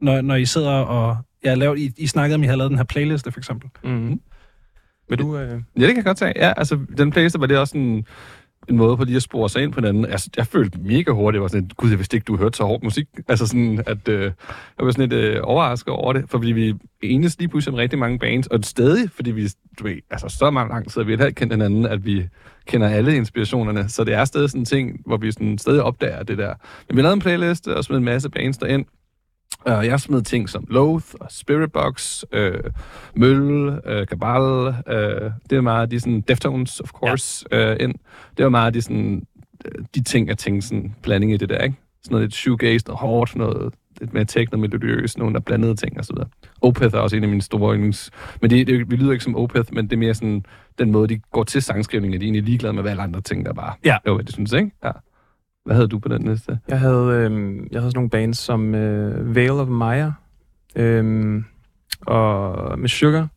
når, 0.00 0.20
når 0.20 0.34
I 0.34 0.44
sidder 0.44 0.70
og... 0.70 1.16
Ja, 1.44 1.54
laver, 1.54 1.74
I, 1.74 1.92
I 1.98 2.06
snakkede 2.06 2.34
om, 2.34 2.42
I 2.42 2.46
havde 2.46 2.58
lavet 2.58 2.70
den 2.70 2.78
her 2.78 2.84
playliste, 2.84 3.32
for 3.32 3.40
eksempel. 3.40 3.70
Mm. 3.84 4.20
Vil 5.08 5.18
du... 5.18 5.38
Øh... 5.38 5.48
Ja, 5.50 5.54
det 5.80 5.88
kan 5.88 5.96
jeg 5.96 6.04
godt 6.04 6.16
tage. 6.16 6.32
Ja, 6.36 6.52
altså, 6.56 6.78
den 6.98 7.10
playliste 7.10 7.40
var 7.40 7.46
det 7.46 7.58
også 7.58 7.78
en 7.78 8.06
en 8.68 8.76
måde 8.76 8.96
på 8.96 9.04
lige 9.04 9.16
at 9.16 9.22
spore 9.22 9.48
sig 9.48 9.62
ind 9.62 9.72
på 9.72 9.80
hinanden. 9.80 10.04
Altså, 10.04 10.30
jeg 10.36 10.46
følte 10.46 10.78
mega 10.80 11.10
hurtigt, 11.10 11.36
jeg 11.36 11.42
var 11.42 11.48
sådan, 11.48 11.70
gud, 11.76 11.90
jeg 11.90 11.98
vidste 11.98 12.16
ikke, 12.16 12.24
du 12.24 12.36
hørte 12.36 12.56
så 12.56 12.64
hård 12.64 12.82
musik. 12.82 13.06
Altså 13.28 13.46
sådan, 13.46 13.82
at 13.86 14.08
øh, 14.08 14.22
jeg 14.78 14.86
var 14.86 14.90
sådan 14.90 15.08
lidt 15.08 15.20
øh, 15.20 15.40
overrasket 15.42 15.94
over 15.94 16.12
det, 16.12 16.24
for 16.28 16.38
fordi 16.38 16.52
vi 16.52 16.74
enes 17.02 17.38
lige 17.38 17.48
pludselig 17.48 17.72
med 17.72 17.80
rigtig 17.80 17.98
mange 17.98 18.18
bands, 18.18 18.46
og 18.46 18.58
stadig, 18.62 19.10
fordi 19.10 19.30
vi, 19.30 19.48
du 19.78 19.84
ved, 19.84 19.96
altså 20.10 20.28
så 20.28 20.50
meget 20.50 20.68
lang 20.68 20.90
tid, 20.90 21.02
vi 21.02 21.16
har 21.16 21.30
kendt 21.30 21.52
hinanden, 21.52 21.86
at 21.86 22.06
vi 22.06 22.28
kender 22.66 22.88
alle 22.88 23.16
inspirationerne, 23.16 23.88
så 23.88 24.04
det 24.04 24.14
er 24.14 24.24
stadig 24.24 24.50
sådan 24.50 24.60
en 24.60 24.64
ting, 24.64 25.00
hvor 25.06 25.16
vi 25.16 25.32
sådan 25.32 25.58
stadig 25.58 25.82
opdager 25.82 26.22
det 26.22 26.38
der. 26.38 26.54
Men 26.88 26.96
vi 26.96 27.02
lavede 27.02 27.14
en 27.14 27.20
playliste 27.20 27.76
og 27.76 27.84
smed 27.84 27.98
en 27.98 28.04
masse 28.04 28.30
bands 28.30 28.58
derind, 28.58 28.84
Uh, 29.66 29.86
jeg 29.86 30.00
smed 30.00 30.22
ting 30.22 30.48
som 30.48 30.64
Loath 30.70 31.06
og 31.20 31.26
Spiritbox, 31.30 32.22
uh, 32.36 32.70
Møl, 33.16 33.68
uh, 33.68 34.06
Kabal. 34.08 34.68
Uh, 34.68 35.32
det 35.50 35.56
er 35.56 35.60
meget 35.60 35.90
de 35.90 36.00
sådan 36.00 36.20
Deftones, 36.20 36.80
of 36.80 36.90
course, 36.90 37.46
ja. 37.52 37.72
uh, 37.72 37.76
ind. 37.80 37.94
Det 38.36 38.44
var 38.44 38.48
meget 38.50 38.74
de 38.74 38.82
sådan 38.82 39.26
de 39.94 40.02
ting, 40.02 40.28
jeg 40.28 40.38
tænkte 40.38 40.68
sådan 40.68 40.94
blanding 41.02 41.32
i 41.32 41.36
det 41.36 41.48
der, 41.48 41.58
ikke? 41.58 41.76
Sådan 42.02 42.14
noget 42.14 42.24
lidt 42.24 42.34
shoegaze, 42.34 42.84
noget 42.86 42.98
hårdt, 42.98 43.36
noget 43.36 43.74
lidt 44.00 44.14
mere 44.14 44.24
techno, 44.24 44.58
melodiøst, 44.58 45.18
nogle 45.18 45.34
der 45.34 45.40
blandede 45.40 45.74
ting 45.74 45.98
og 45.98 46.04
så 46.04 46.12
videre. 46.12 46.28
Opeth 46.60 46.94
er 46.94 46.98
også 46.98 47.16
en 47.16 47.22
af 47.22 47.28
mine 47.28 47.42
store 47.42 47.74
yndlings. 47.74 48.10
Men 48.40 48.50
det, 48.50 48.66
det, 48.66 48.90
vi 48.90 48.96
lyder 48.96 49.12
ikke 49.12 49.24
som 49.24 49.36
Opeth, 49.36 49.74
men 49.74 49.84
det 49.84 49.92
er 49.92 49.96
mere 49.98 50.14
sådan 50.14 50.44
den 50.78 50.90
måde, 50.90 51.08
de 51.08 51.20
går 51.32 51.44
til 51.44 51.62
sangskrivningen, 51.62 52.14
at 52.14 52.20
de 52.20 52.24
er 52.24 52.28
egentlig 52.28 52.42
ligeglade 52.42 52.72
med, 52.72 52.82
hvad 52.82 52.90
alle 52.90 53.02
andre 53.02 53.20
ting 53.20 53.46
der 53.46 53.52
bare. 53.52 53.74
Ja. 53.84 53.96
Jo, 54.06 54.18
det 54.18 54.32
synes 54.32 54.52
ikke? 54.52 54.70
Ja. 54.84 54.90
Hvad 55.64 55.74
havde 55.74 55.88
du 55.88 55.98
på 55.98 56.08
den 56.08 56.28
liste? 56.28 56.58
Jeg 56.68 56.80
havde, 56.80 57.06
øh, 57.06 57.56
jeg 57.72 57.80
havde 57.80 57.90
sådan 57.90 57.92
nogle 57.94 58.10
bands 58.10 58.38
som 58.38 58.74
øh, 58.74 59.34
Veil 59.34 59.50
of 59.50 59.68
Maya 59.68 60.10
øh, 60.76 61.42
og 62.06 62.78
med 62.78 62.88
Sugar. 62.88 63.28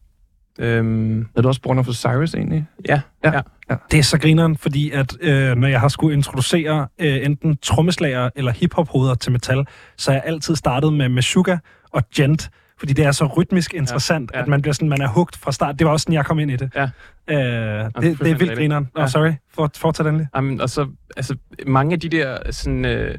Øhm, 0.60 1.28
er 1.36 1.42
du 1.42 1.48
også 1.48 1.62
Born 1.62 1.80
of 1.80 1.88
Osiris 1.88 2.34
egentlig? 2.34 2.66
Ja, 2.90 3.02
ja. 3.24 3.32
ja. 3.34 3.42
ja. 3.70 3.76
Det 3.92 4.00
er 4.00 4.04
så 4.04 4.20
grineren, 4.20 4.58
fordi 4.58 4.92
at 4.92 5.18
øh, 5.22 5.56
når 5.56 5.68
jeg 5.68 5.80
har 5.80 5.88
skulle 5.88 6.16
introducere 6.16 6.88
øh, 7.00 7.26
enten 7.26 7.58
trommeslager 7.58 8.30
eller 8.36 8.52
hiphop-hoveder 8.52 9.16
til 9.16 9.32
metal, 9.32 9.68
så 9.98 10.12
har 10.12 10.16
jeg 10.16 10.24
altid 10.26 10.56
startet 10.56 10.94
med 10.94 11.10
Meshuggah 11.10 11.58
og 11.92 12.04
Gent, 12.16 12.50
fordi 12.78 12.94
det 12.94 13.06
er 13.06 13.12
så 13.12 13.26
rytmisk 13.26 13.74
interessant, 13.74 14.32
ja, 14.34 14.38
ja. 14.38 14.44
at 14.44 14.48
man 14.48 14.62
bliver 14.62 14.74
sådan, 14.74 14.90
man 14.90 15.02
er 15.02 15.08
hugt 15.08 15.38
fra 15.38 15.52
start. 15.52 15.80
Det 15.80 15.88
var 15.88 15.92
også 15.92 16.04
sådan, 16.04 16.14
jeg 16.14 16.26
kom 16.26 16.40
ind 16.40 16.52
i 16.52 16.56
det. 16.56 16.70
Ja. 16.76 16.90
Øh, 17.28 17.86
det, 17.86 17.96
det, 18.02 18.20
det 18.20 18.32
er 18.32 18.36
vildt 18.36 18.54
grineren. 18.54 18.90
Oh, 18.96 19.10
sorry. 19.10 19.32
For, 19.54 19.72
fortsæt 19.76 20.06
endelig. 20.06 20.28
Um, 20.38 20.60
og 20.60 20.70
så, 20.70 20.88
altså, 21.18 21.36
mange 21.68 21.94
af 21.94 22.00
de 22.00 22.10
der 22.10 22.52
sådan, 22.52 22.86
uh, 22.86 23.16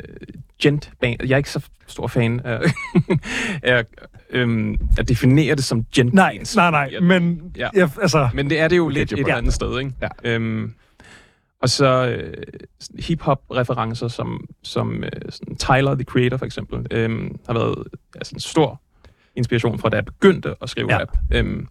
gent 0.63 0.91
band, 1.01 1.17
jeg 1.23 1.33
er 1.33 1.37
ikke 1.37 1.51
så 1.51 1.69
stor 1.87 2.07
fan 2.07 2.41
af 2.45 2.61
at, 3.63 3.87
um, 4.43 4.77
at 4.99 5.09
definere 5.09 5.55
det 5.55 5.65
som 5.65 5.85
gent 5.95 6.15
Nej, 6.15 6.39
nej, 6.57 6.71
nej, 6.71 7.01
men, 7.01 7.53
ja. 7.57 7.69
jeg, 7.75 7.91
altså, 8.03 8.29
men 8.35 8.51
det 8.51 8.61
er 8.61 8.69
det 8.69 8.77
jo 8.77 8.89
lidt 8.89 9.13
et 9.13 9.19
eller 9.19 9.37
andet 9.37 9.55
sted, 9.55 9.79
ikke? 9.79 9.93
Ja. 10.25 10.37
Um, 10.37 10.75
og 11.63 11.69
så 11.69 12.07
øh, 12.07 12.43
hip-hop-referencer 12.99 14.09
som, 14.09 14.45
som 14.63 15.05
øh, 15.05 15.11
sådan 15.29 15.57
Tyler, 15.57 15.95
the 15.95 16.05
Creator 16.05 16.37
for 16.37 16.47
eksempel, 16.47 16.87
øh, 16.91 17.31
har 17.47 17.55
været 17.55 17.85
altså, 18.15 18.35
en 18.35 18.41
stor 18.41 18.81
inspiration 19.37 19.79
fra, 19.79 19.89
da 19.89 19.97
jeg 19.97 20.05
begyndte 20.05 20.55
at 20.63 20.71
skrive 20.71 20.93
ja. 20.93 20.99
rap. 20.99 21.19
Øhm, 21.31 21.69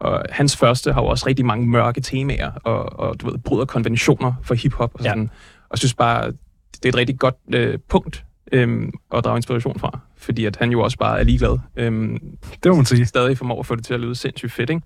og 0.00 0.22
hans 0.30 0.56
første 0.56 0.92
har 0.92 1.02
jo 1.02 1.06
også 1.06 1.26
rigtig 1.26 1.46
mange 1.46 1.66
mørke 1.66 2.00
temaer, 2.00 2.50
og, 2.50 2.98
og 2.98 3.20
du 3.20 3.30
ved, 3.30 3.38
bryder 3.38 3.64
konventioner 3.64 4.32
for 4.42 4.54
hiphop 4.54 4.94
og 4.94 5.02
sådan. 5.02 5.22
Ja. 5.22 5.28
Og 5.62 5.70
jeg 5.70 5.78
synes 5.78 5.94
bare, 5.94 6.26
det 6.72 6.84
er 6.84 6.88
et 6.88 6.96
rigtig 6.96 7.18
godt 7.18 7.34
øh, 7.54 7.78
punkt 7.88 8.24
øhm, 8.52 8.92
at 9.14 9.24
drage 9.24 9.36
inspiration 9.36 9.78
fra, 9.78 9.98
fordi 10.16 10.44
at 10.44 10.56
han 10.56 10.70
jo 10.70 10.80
også 10.80 10.98
bare 10.98 11.20
er 11.20 11.24
ligeglad. 11.24 11.58
Øhm, 11.76 12.18
det 12.62 12.70
må 12.70 12.76
man 12.76 12.84
sige. 12.84 13.06
Stadig 13.06 13.38
formår 13.38 13.60
at 13.60 13.66
få 13.66 13.74
det 13.74 13.84
til 13.84 13.94
at 13.94 14.00
lyde 14.00 14.14
sindssygt 14.14 14.52
fedt, 14.52 14.70
ikke? 14.70 14.82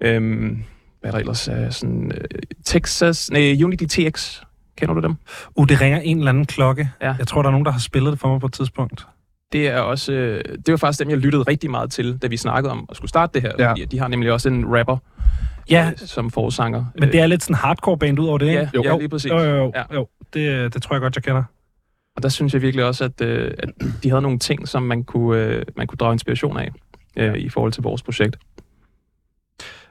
Øhm, 0.00 0.64
hvad 1.00 1.10
er 1.10 1.12
der 1.12 1.18
ellers? 1.18 1.48
Uh, 1.48 1.54
sådan, 1.70 2.12
uh, 2.12 2.38
Texas, 2.64 3.30
nej, 3.30 3.56
Unity 3.64 3.84
TX. 3.84 4.40
Kender 4.76 4.94
du 4.94 5.00
dem? 5.00 5.14
Uh, 5.54 5.68
det 5.68 5.80
ringer 5.80 6.00
en 6.00 6.18
eller 6.18 6.28
anden 6.28 6.46
klokke. 6.46 6.90
Ja. 7.02 7.14
Jeg 7.18 7.26
tror, 7.26 7.42
der 7.42 7.48
er 7.48 7.50
nogen, 7.52 7.64
der 7.64 7.72
har 7.72 7.80
spillet 7.80 8.12
det 8.12 8.20
for 8.20 8.28
mig 8.28 8.40
på 8.40 8.46
et 8.46 8.52
tidspunkt 8.52 9.06
det 9.54 9.68
er 9.68 9.80
også, 9.80 10.12
øh, 10.12 10.44
det 10.44 10.72
var 10.72 10.76
faktisk 10.76 11.00
dem, 11.00 11.10
jeg 11.10 11.18
lyttede 11.18 11.42
rigtig 11.42 11.70
meget 11.70 11.90
til, 11.90 12.18
da 12.18 12.26
vi 12.26 12.36
snakkede 12.36 12.72
om 12.72 12.86
at 12.90 12.96
skulle 12.96 13.08
starte 13.08 13.34
det 13.34 13.42
her. 13.42 13.52
Ja. 13.58 13.70
Fordi 13.70 13.84
de 13.84 13.98
har 13.98 14.08
nemlig 14.08 14.32
også 14.32 14.48
en 14.48 14.76
rapper, 14.78 14.96
ja. 15.70 15.90
øh, 15.90 15.98
som 15.98 16.30
forsanger. 16.30 16.84
Men 16.98 17.12
det 17.12 17.20
er 17.20 17.26
lidt 17.26 17.42
sådan 17.42 17.54
hardcore 17.54 17.98
band 17.98 18.18
ud 18.18 18.26
over 18.26 18.38
det, 18.38 18.46
ikke? 18.46 18.58
Ja, 18.60 18.68
jo. 18.74 18.82
ja 18.82 18.96
lige 18.96 19.08
præcis. 19.08 19.30
Jo, 19.30 19.38
jo, 19.38 19.56
jo. 19.56 19.72
Ja. 19.74 19.82
jo. 19.94 20.08
Det, 20.34 20.74
det 20.74 20.82
tror 20.82 20.94
jeg 20.96 21.00
godt, 21.00 21.16
jeg 21.16 21.22
kender. 21.22 21.42
Og 22.16 22.22
der 22.22 22.28
synes 22.28 22.54
jeg 22.54 22.62
virkelig 22.62 22.84
også, 22.84 23.04
at, 23.04 23.20
øh, 23.20 23.54
at 23.58 23.68
de 24.02 24.08
havde 24.08 24.22
nogle 24.22 24.38
ting, 24.38 24.68
som 24.68 24.82
man 24.82 25.04
kunne, 25.04 25.38
øh, 25.38 25.62
man 25.76 25.86
kunne 25.86 25.96
drage 25.96 26.12
inspiration 26.12 26.58
af 26.58 26.70
øh, 27.16 27.34
i 27.34 27.48
forhold 27.48 27.72
til 27.72 27.82
vores 27.82 28.02
projekt. 28.02 28.36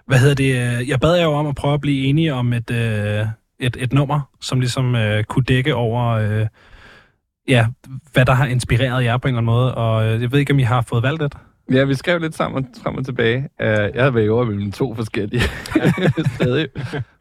Hvad 0.07 0.19
hedder 0.19 0.35
det? 0.35 0.87
Jeg 0.87 0.99
bad 0.99 1.15
jer 1.15 1.23
jo 1.23 1.31
om 1.31 1.47
at 1.47 1.55
prøve 1.55 1.73
at 1.73 1.81
blive 1.81 2.05
enige 2.05 2.33
om 2.33 2.53
et, 2.53 2.71
øh, 2.71 3.25
et, 3.59 3.77
et 3.79 3.93
nummer, 3.93 4.21
som 4.41 4.59
ligesom 4.59 4.95
øh, 4.95 5.23
kunne 5.23 5.45
dække 5.45 5.75
over... 5.75 6.05
Øh, 6.07 6.47
ja, 7.47 7.67
hvad 8.13 8.25
der 8.25 8.33
har 8.33 8.45
inspireret 8.45 9.03
jer 9.03 9.17
på 9.17 9.27
en 9.27 9.35
eller 9.35 9.37
anden 9.37 9.53
måde, 9.53 9.75
og 9.75 10.05
øh, 10.05 10.21
jeg 10.21 10.31
ved 10.31 10.39
ikke, 10.39 10.53
om 10.53 10.59
I 10.59 10.63
har 10.63 10.81
fået 10.81 11.03
valgt 11.03 11.21
det. 11.21 11.33
Ja, 11.71 11.83
vi 11.83 11.95
skrev 11.95 12.19
lidt 12.19 12.35
sammen 12.35 12.67
frem 12.83 12.95
og 12.95 13.05
tilbage. 13.05 13.37
Uh, 13.37 13.65
jeg 13.65 13.91
havde 13.95 14.15
været 14.15 14.29
over 14.29 14.45
mellem 14.45 14.71
to 14.71 14.95
forskellige 14.95 15.41
stadig. 16.35 16.67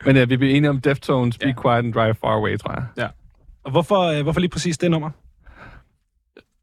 Men 0.05 0.17
ja, 0.17 0.25
vi 0.25 0.37
blev 0.37 0.55
enige 0.55 0.71
om 0.71 0.81
Deftones, 0.81 1.39
Be 1.39 1.47
ja. 1.47 1.63
Quiet 1.63 1.79
and 1.79 1.93
Drive 1.93 2.15
Far 2.15 2.35
Away, 2.35 2.59
tror 2.59 2.73
jeg. 2.73 2.85
Ja. 2.97 3.07
Og 3.65 3.71
hvorfor, 3.71 4.01
øh, 4.01 4.23
hvorfor 4.23 4.41
lige 4.41 4.51
præcis 4.51 4.79
det 4.79 4.91
nummer? 4.91 5.11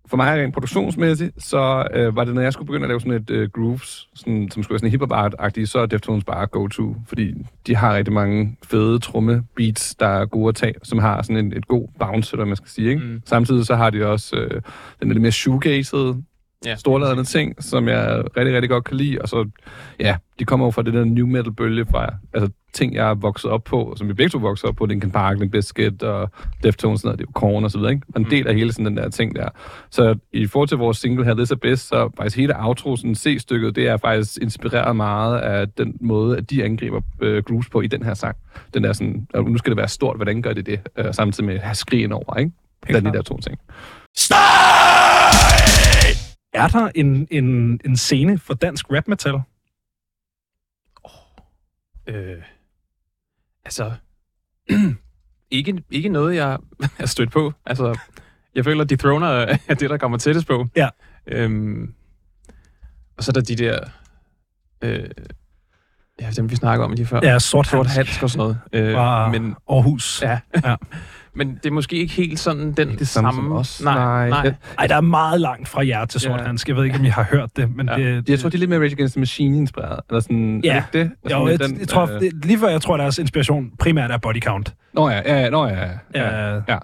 For 0.09 0.17
mig 0.17 0.41
rent 0.41 0.53
produktionsmæssigt, 0.53 1.43
så 1.43 1.87
øh, 1.93 2.15
var 2.15 2.23
det, 2.23 2.35
når 2.35 2.41
jeg 2.41 2.53
skulle 2.53 2.65
begynde 2.65 2.83
at 2.83 2.89
lave 2.89 2.99
sådan 2.99 3.13
et 3.13 3.29
øh, 3.29 3.49
grooves, 3.49 4.09
sådan, 4.15 4.49
som 4.51 4.63
skulle 4.63 4.73
være 4.73 4.79
sådan 4.79 4.91
hip 4.91 5.01
hop 5.01 5.33
så 5.65 5.79
er 5.79 5.85
Deftones 5.85 6.23
bare 6.23 6.47
go-to, 6.47 6.95
fordi 7.07 7.33
de 7.67 7.75
har 7.75 7.95
rigtig 7.95 8.13
mange 8.13 8.57
fede 8.63 8.99
tromme 8.99 9.43
beats, 9.55 9.95
der 9.95 10.07
er 10.07 10.25
gode 10.25 10.49
at 10.49 10.55
tage, 10.55 10.73
som 10.83 10.99
har 10.99 11.21
sådan 11.21 11.45
en, 11.45 11.53
et 11.53 11.67
god 11.67 11.87
bounce, 11.99 12.33
eller 12.33 12.45
man 12.45 12.55
skal 12.55 12.69
sige. 12.69 12.89
Ikke? 12.89 13.01
Mm. 13.01 13.21
Samtidig 13.25 13.65
så 13.65 13.75
har 13.75 13.89
de 13.89 14.05
også 14.05 14.35
øh, 14.35 14.61
den 14.99 15.07
lidt 15.07 15.21
mere 15.21 15.31
shoegazed 15.31 16.15
ja. 16.65 16.75
storladende 16.75 17.23
ting, 17.23 17.63
som 17.63 17.87
jeg 17.87 18.23
rigtig, 18.37 18.53
rigtig 18.53 18.69
godt 18.69 18.83
kan 18.83 18.97
lide. 18.97 19.21
Og 19.21 19.29
så, 19.29 19.49
ja, 19.99 20.17
de 20.39 20.45
kommer 20.45 20.65
jo 20.65 20.71
fra 20.71 20.81
det 20.81 20.93
der 20.93 21.03
new 21.05 21.27
metal-bølge 21.27 21.85
fra, 21.85 22.13
altså 22.33 22.49
ting, 22.73 22.95
jeg 22.95 23.09
er 23.09 23.13
vokset 23.13 23.51
op 23.51 23.63
på, 23.63 23.93
som 23.97 24.07
vi 24.07 24.13
begge 24.13 24.29
to 24.29 24.37
vokset 24.37 24.69
op 24.69 24.75
på, 24.75 24.85
Linkin 24.85 25.11
Park, 25.11 25.39
Limp 25.39 25.51
Bizkit 25.51 26.03
og 26.03 26.31
Deftones, 26.63 27.03
og 27.03 27.11
det 27.11 27.23
er 27.23 27.27
jo 27.27 27.31
Korn 27.33 27.63
og 27.63 27.71
så 27.71 27.77
videre, 27.77 27.91
ikke? 27.91 28.07
Og 28.15 28.21
en 28.21 28.27
del 28.29 28.47
af 28.47 28.55
hele 28.55 28.71
sådan 28.71 28.85
den 28.85 28.97
der 28.97 29.09
ting 29.09 29.35
der. 29.35 29.49
Så 29.89 30.15
i 30.33 30.47
forhold 30.47 30.67
til 30.67 30.77
vores 30.77 30.97
single 30.97 31.25
her, 31.25 31.33
This 31.33 31.51
is 31.51 31.57
Best, 31.61 31.87
så 31.87 32.09
faktisk 32.17 32.37
hele 32.37 32.53
outro, 32.57 32.95
sådan 32.95 33.15
C-stykket, 33.15 33.75
det 33.75 33.87
er 33.87 33.97
faktisk 33.97 34.37
inspireret 34.41 34.95
meget 34.95 35.39
af 35.39 35.69
den 35.69 35.97
måde, 36.01 36.37
at 36.37 36.49
de 36.49 36.63
angriber 36.63 37.01
øh, 37.21 37.43
grooves 37.43 37.69
på 37.69 37.81
i 37.81 37.87
den 37.87 38.03
her 38.03 38.13
sang. 38.13 38.37
Den 38.73 38.83
der 38.83 38.93
sådan, 38.93 39.27
nu 39.35 39.57
skal 39.57 39.71
det 39.71 39.77
være 39.77 39.87
stort, 39.87 40.15
hvordan 40.15 40.41
gør 40.41 40.53
det 40.53 40.65
det? 40.65 40.79
Øh, 40.97 41.13
samtidig 41.13 41.45
med 41.45 41.55
at 41.55 41.61
have 41.61 41.75
skrigen 41.75 42.11
over, 42.11 42.37
ikke? 42.37 42.51
Er 42.87 42.99
de 42.99 43.13
der 43.13 43.21
to 43.21 43.37
ting. 43.37 43.59
Stop! 44.17 44.88
Er 46.59 46.67
der 46.67 46.91
en, 46.95 47.27
en, 47.31 47.79
en 47.85 47.97
scene 47.97 48.37
for 48.37 48.53
dansk 48.53 48.85
rap 48.91 49.07
metal? 49.07 49.33
Oh, 51.03 51.11
øh, 52.07 52.43
altså, 53.65 53.91
ikke, 55.51 55.83
ikke 55.91 56.09
noget, 56.09 56.35
jeg 56.35 56.57
er 56.99 57.05
stødt 57.05 57.31
på. 57.31 57.53
Altså, 57.65 57.99
jeg 58.55 58.63
føler, 58.63 58.83
at 58.83 58.89
Dethroner 58.89 59.27
er 59.67 59.73
det, 59.73 59.89
der 59.89 59.97
kommer 59.97 60.17
tættest 60.17 60.47
på. 60.47 60.67
Ja. 60.75 60.89
Øhm, 61.27 61.93
og 63.17 63.23
så 63.23 63.31
er 63.31 63.33
der 63.33 63.41
de 63.41 63.55
der... 63.55 63.79
Øh, 64.81 65.09
ja, 66.21 66.31
dem 66.31 66.49
vi 66.49 66.55
snakker 66.55 66.85
om 66.85 66.91
lige 66.91 67.05
før. 67.05 67.19
Ja, 67.23 67.39
sort, 67.39 67.67
sort 67.67 67.87
hat 67.87 68.23
og 68.23 68.29
sådan 68.29 68.37
noget. 68.37 68.59
Øh, 68.73 68.95
Fra 68.95 69.29
men, 69.29 69.55
Aarhus. 69.69 70.21
Ja. 70.21 70.39
ja. 70.63 70.75
Men 71.33 71.59
det 71.63 71.65
er 71.65 71.71
måske 71.71 71.95
ikke 71.95 72.13
helt 72.13 72.39
sådan 72.39 72.71
den 72.71 72.97
det 72.97 73.07
samme. 73.07 73.33
samme. 73.33 73.47
Som 73.47 73.51
os. 73.51 73.81
Nej, 73.83 74.29
nej. 74.29 74.29
nej. 74.29 74.53
Ej, 74.77 74.87
der 74.87 74.95
er 74.95 75.01
meget 75.01 75.41
langt 75.41 75.67
fra 75.67 75.87
jer 75.87 76.05
til 76.05 76.21
Sort 76.21 76.39
ja. 76.39 76.53
Jeg 76.67 76.75
ved 76.75 76.83
ikke, 76.83 76.97
om 76.97 77.05
I 77.05 77.07
har 77.07 77.27
hørt 77.31 77.49
det, 77.55 77.75
men 77.75 77.89
ja. 77.89 77.95
det, 77.95 78.27
det... 78.27 78.29
Jeg 78.29 78.39
tror, 78.39 78.49
det 78.49 78.55
er 78.55 78.59
lidt 78.59 78.69
mere 78.69 78.79
Rage 78.79 78.91
Against 78.91 79.13
the 79.13 79.19
Machine 79.19 79.57
inspireret. 79.57 79.99
Eller 80.09 80.19
sådan, 80.19 80.61
ja. 80.63 80.75
Er 80.75 80.81
det 80.81 80.93
det? 80.93 81.11
Altså, 81.23 81.39
jo, 81.39 81.47
jeg, 81.47 81.59
den, 81.59 81.79
jeg, 81.79 81.87
tror, 81.87 82.13
øh... 82.13 82.19
det, 82.21 82.45
lige 82.45 82.59
før 82.59 82.67
jeg 82.67 82.81
tror, 82.81 82.97
deres 82.97 83.17
inspiration 83.17 83.71
primært 83.79 84.11
er 84.11 84.17
Body 84.17 84.41
Count. 84.41 84.73
Nå 84.93 85.09
ja, 85.09 85.21
ja, 85.25 85.41
ja, 85.41 85.49
nå 85.49 85.65
ja. 85.65 85.87
ja, 86.15 86.45
ja. 86.45 86.61
ja. 86.67 86.77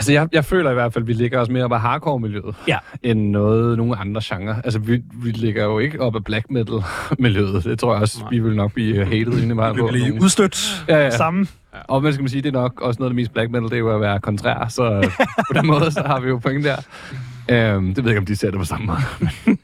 Altså, 0.00 0.12
jeg, 0.12 0.28
jeg 0.32 0.44
føler 0.44 0.70
i 0.70 0.74
hvert 0.74 0.92
fald, 0.92 1.04
at 1.04 1.08
vi 1.08 1.12
ligger 1.12 1.40
os 1.40 1.48
mere 1.48 1.64
op 1.64 1.72
af 1.72 1.80
hardcore-miljøet, 1.80 2.54
ja. 2.68 2.78
end 3.02 3.30
noget, 3.30 3.76
nogle 3.76 3.96
andre 3.96 4.20
genre. 4.24 4.60
Altså, 4.64 4.78
vi, 4.78 5.02
vi 5.14 5.30
ligger 5.30 5.64
jo 5.64 5.78
ikke 5.78 6.00
op 6.00 6.16
af 6.16 6.24
black 6.24 6.50
metal-miljøet. 6.50 7.64
Det 7.64 7.78
tror 7.78 7.92
jeg 7.92 8.02
også, 8.02 8.20
Nej. 8.20 8.30
vi 8.30 8.38
vil 8.38 8.56
nok 8.56 8.72
blive 8.72 9.04
hated 9.04 9.42
inde 9.42 9.54
meget 9.54 9.76
på. 9.76 9.86
Vi 9.86 9.92
vil 9.92 10.02
blive 10.02 10.22
udstødt 10.22 10.84
ja, 10.88 10.98
ja. 10.98 11.10
sammen. 11.10 11.48
Ja. 11.74 11.78
Og 11.88 12.00
hvad 12.00 12.12
skal 12.12 12.22
man 12.22 12.28
sige, 12.28 12.42
det 12.42 12.48
er 12.48 12.52
nok 12.52 12.80
også 12.80 12.98
noget 12.98 13.10
af 13.10 13.10
det 13.10 13.16
mest 13.16 13.32
black 13.32 13.50
metal, 13.50 13.64
det 13.64 13.72
er 13.72 13.78
jo 13.78 13.94
at 13.94 14.00
være 14.00 14.20
kontrær, 14.20 14.66
så 14.68 15.10
på 15.48 15.58
den 15.58 15.66
måde, 15.66 15.92
så 15.92 16.02
har 16.06 16.20
vi 16.20 16.28
jo 16.28 16.38
point 16.38 16.64
der. 16.64 16.76
Øhm, 17.50 17.94
det 17.94 17.96
ved 17.96 18.04
jeg 18.04 18.10
ikke, 18.10 18.18
om 18.18 18.26
de 18.26 18.36
ser 18.36 18.50
det 18.50 18.58
på 18.58 18.64
samme 18.64 18.86
måde. 18.86 18.98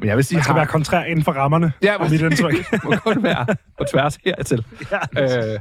Men 0.00 0.08
jeg 0.08 0.16
vil 0.16 0.24
sige... 0.24 0.36
Man 0.36 0.44
skal 0.44 0.52
har... 0.52 0.58
være 0.58 0.66
kontrær 0.66 1.04
inden 1.04 1.24
for 1.24 1.32
rammerne, 1.32 1.72
ja, 1.82 1.98
men 1.98 2.10
mit 2.10 2.20
indtryk. 2.20 2.54
må 2.84 2.94
godt 3.04 3.22
være 3.22 3.46
på 3.78 3.84
tværs 3.92 4.18
hertil. 4.24 4.64
Ja. 5.16 5.54
Øh, 5.54 5.58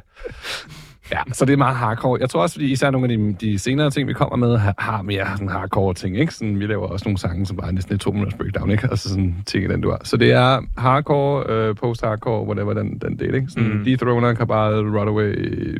Ja, 1.12 1.22
så 1.34 1.46
det 1.46 1.54
er 1.54 1.58
meget 1.58 1.76
hardcore. 1.76 2.18
Jeg 2.22 2.30
tror 2.30 2.42
også, 2.42 2.56
fordi 2.56 2.72
især 2.72 2.92
nogle 2.92 3.14
af 3.14 3.18
de, 3.18 3.34
de 3.34 3.60
senere 3.60 3.90
ting, 3.90 4.08
vi 4.08 4.14
kommer 4.14 4.36
med, 4.36 4.58
har, 4.58 4.76
har 4.78 5.02
mere 5.02 5.28
sådan 5.32 5.50
hardcore 5.50 5.94
ting, 5.94 6.18
ikke? 6.18 6.34
Sådan, 6.34 6.60
vi 6.60 6.66
laver 6.66 6.88
også 6.88 7.06
nogle 7.06 7.18
sange, 7.18 7.46
som 7.46 7.58
bare 7.58 7.68
er 7.68 7.72
næsten 7.72 7.96
et 7.96 8.02
to 8.02 8.12
minutters 8.12 8.38
breakdown, 8.38 8.72
ikke? 8.72 8.88
Altså 8.92 9.10
sådan 9.10 9.36
ting 9.46 9.70
den, 9.70 9.82
du 9.82 9.90
har. 9.90 10.02
Så 10.04 10.18
det 10.18 10.32
er 10.32 10.62
hardcore, 10.78 11.44
øh, 11.50 11.76
post-hardcore, 11.76 12.46
whatever 12.46 12.74
den, 12.74 13.00
den 13.00 13.20
del, 13.20 13.36
ikke? 13.36 13.48
Sådan 13.50 13.78
mm. 13.78 13.84
Dethroner, 13.84 14.36
Cabal, 14.36 14.74
Runaway, 14.74 15.78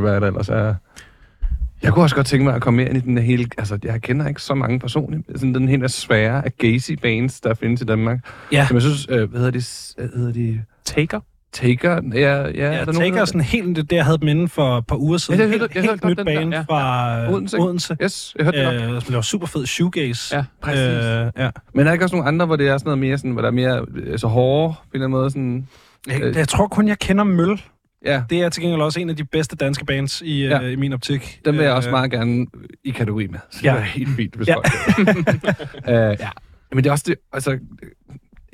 hvad 0.00 0.20
der 0.20 0.26
ellers 0.26 0.48
er. 0.48 0.74
Jeg 1.82 1.92
kunne 1.92 2.04
også 2.04 2.16
godt 2.16 2.26
tænke 2.26 2.44
mig 2.44 2.54
at 2.54 2.62
komme 2.62 2.76
mere 2.76 2.88
ind 2.88 2.96
i 2.96 3.00
den 3.00 3.18
hele... 3.18 3.46
Altså, 3.58 3.78
jeg 3.84 4.02
kender 4.02 4.28
ikke 4.28 4.42
så 4.42 4.54
mange 4.54 4.78
personer. 4.78 5.18
Sådan 5.34 5.54
den 5.54 5.68
hele 5.68 5.88
svære 5.88 6.44
af 6.44 6.56
gazy 6.58 6.92
bands, 6.92 7.40
der 7.40 7.54
findes 7.54 7.80
i 7.80 7.84
Danmark. 7.84 8.18
Ja. 8.52 8.66
Som 8.66 8.74
jeg 8.74 8.82
synes, 8.82 9.06
øh, 9.10 9.30
hvad 9.30 9.40
hedder 9.40 9.50
de? 9.50 9.62
Hvad 9.96 10.18
hedder 10.18 10.32
de? 10.32 10.62
Taker? 10.84 11.20
Taker, 11.52 12.00
ja, 12.14 12.18
ja, 12.18 12.48
ja 12.50 12.64
er 12.64 12.84
der 12.84 12.92
Taker 12.92 13.20
er 13.20 13.24
sådan 13.24 13.40
helt 13.40 13.76
det, 13.76 13.90
der 13.90 13.96
jeg 13.96 14.04
havde 14.04 14.18
dem 14.18 14.28
inden 14.28 14.48
for 14.48 14.78
et 14.78 14.86
par 14.86 14.96
uger 14.96 15.18
siden. 15.18 15.40
Ja, 15.40 15.46
jeg 15.46 15.58
hørte, 15.58 15.72
jeg 15.74 15.82
helt, 15.82 16.04
helt 16.04 16.18
nyt 16.18 16.26
band 16.26 16.54
ja. 16.54 16.60
fra 16.60 17.12
ja. 17.14 17.32
Odense. 17.32 17.58
Odense. 17.58 17.96
Yes, 18.02 18.34
jeg 18.36 18.44
hørte 18.44 18.58
det 18.58 18.82
øh, 18.82 18.94
Det 18.94 19.14
var 19.14 19.20
super 19.20 19.46
fed 19.46 19.66
shoegaze. 19.66 20.36
Ja, 20.36 20.44
præcis. 20.62 20.78
Øh, 20.78 21.30
ja. 21.38 21.50
Men 21.74 21.80
er 21.80 21.84
der 21.84 21.92
ikke 21.92 22.04
også 22.04 22.16
nogle 22.16 22.28
andre, 22.28 22.46
hvor 22.46 22.56
det 22.56 22.68
er 22.68 22.78
sådan 22.78 22.88
noget 22.88 22.98
mere 22.98 23.18
sådan, 23.18 23.30
hvor 23.30 23.40
der 23.40 23.48
er 23.48 23.52
mere 23.52 23.86
altså 24.10 24.26
hårde, 24.26 24.74
på 24.74 24.80
en 24.82 24.88
eller 24.94 25.06
anden 25.06 25.20
måde 25.20 25.30
sådan... 25.30 25.68
Jeg, 26.06 26.22
øh, 26.22 26.36
jeg 26.36 26.48
tror 26.48 26.66
kun, 26.66 26.88
jeg 26.88 26.98
kender 26.98 27.24
Møl. 27.24 27.62
Ja. 28.04 28.22
Det 28.30 28.42
er 28.42 28.48
til 28.48 28.62
gengæld 28.62 28.82
også 28.82 29.00
en 29.00 29.10
af 29.10 29.16
de 29.16 29.24
bedste 29.24 29.56
danske 29.56 29.84
bands 29.84 30.22
i, 30.24 30.46
ja. 30.46 30.62
øh, 30.62 30.72
i 30.72 30.76
min 30.76 30.92
optik. 30.92 31.40
Den 31.44 31.54
vil 31.54 31.64
jeg 31.64 31.72
også 31.72 31.88
øh, 31.88 31.92
meget 31.92 32.10
gerne 32.10 32.46
i 32.84 32.90
kategori 32.90 33.26
med. 33.26 33.38
Så 33.50 33.60
ja. 33.64 33.70
det 33.70 33.78
er 33.78 33.82
helt 33.82 34.08
fint, 34.16 34.34
hvis 34.34 34.48
ja. 34.48 34.54
folk 34.54 34.66
uh, 34.98 36.20
ja. 36.24 36.28
Men 36.72 36.84
det 36.84 36.86
er 36.86 36.92
også 36.92 37.04
det, 37.08 37.14
altså, 37.32 37.58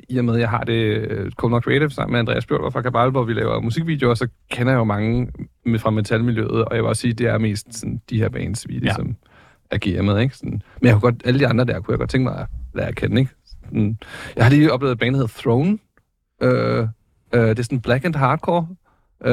i 0.09 0.17
og 0.17 0.25
med, 0.25 0.33
at 0.33 0.39
jeg 0.39 0.49
har 0.49 0.63
det 0.63 1.11
uh, 1.11 1.31
Cold 1.31 1.61
Creative 1.61 1.89
sammen 1.89 2.11
med 2.11 2.19
Andreas 2.19 2.45
Bjørn 2.45 2.71
fra 2.71 2.81
Kabal, 2.81 3.09
hvor 3.09 3.23
vi 3.23 3.33
laver 3.33 3.61
musikvideoer, 3.61 4.13
så 4.13 4.27
kender 4.51 4.71
jeg 4.71 4.79
jo 4.79 4.83
mange 4.83 5.31
med, 5.65 5.79
fra 5.79 5.89
metalmiljøet, 5.89 6.65
og 6.65 6.75
jeg 6.75 6.83
vil 6.83 6.89
også 6.89 7.01
sige, 7.01 7.11
at 7.11 7.17
det 7.17 7.27
er 7.27 7.37
mest 7.37 7.79
sådan, 7.79 8.01
de 8.09 8.17
her 8.17 8.29
bands, 8.29 8.67
vi 8.67 8.73
ligesom 8.73 9.07
ja. 9.07 9.75
agerer 9.75 10.01
med. 10.01 10.19
Ikke? 10.19 10.37
Sådan, 10.37 10.61
men 10.81 10.87
jeg 10.87 10.93
kunne 10.93 11.01
godt, 11.01 11.21
alle 11.25 11.39
de 11.39 11.47
andre 11.47 11.65
der 11.65 11.79
kunne 11.79 11.91
jeg 11.91 11.99
godt 11.99 12.09
tænke 12.09 12.23
mig 12.23 12.39
at 12.39 12.47
lære 12.73 12.87
at 12.87 12.95
kende. 12.95 13.19
Ikke? 13.21 13.31
Sådan, 13.65 13.97
jeg 14.35 14.45
har 14.45 14.51
lige 14.51 14.73
oplevet 14.73 14.93
et 14.93 14.99
band, 14.99 15.15
der 15.15 15.21
hedder 15.21 15.41
Throne. 15.41 15.77
Uh, 16.43 16.49
uh, 16.49 17.49
det 17.49 17.59
er 17.59 17.63
sådan 17.63 17.81
black 17.81 18.05
and 18.05 18.15
hardcore. 18.15 18.67
Uh, 19.25 19.29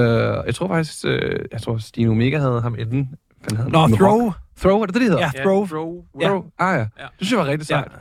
jeg 0.47 0.55
tror 0.55 0.69
faktisk, 0.69 1.05
uh, 1.05 1.13
jeg 1.53 1.61
tror 1.63 1.79
Stine 1.79 2.11
Omega 2.11 2.39
havde 2.39 2.61
ham 2.63 2.77
inden. 2.79 3.15
Nå, 3.53 3.87
no, 3.87 3.97
Throw. 3.97 4.33
Throw, 4.59 4.81
er 4.81 4.87
det 4.87 4.95
det, 4.95 5.03
de 5.03 5.07
hedder? 5.07 5.31
Ja, 5.35 5.43
Throw. 5.43 5.59
Yeah, 5.59 5.69
throw. 5.69 6.05
throw. 6.21 6.45
Ja. 6.59 6.65
Ah 6.65 6.75
ja. 6.75 6.79
ja. 6.79 6.87
Det 7.19 7.27
synes 7.27 7.33
jeg 7.33 7.39
var 7.39 7.47
rigtig 7.47 7.67
sejt. 7.67 7.93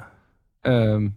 Ja. 0.66 0.96
Uh, 0.96 1.04
ja. 1.04 1.10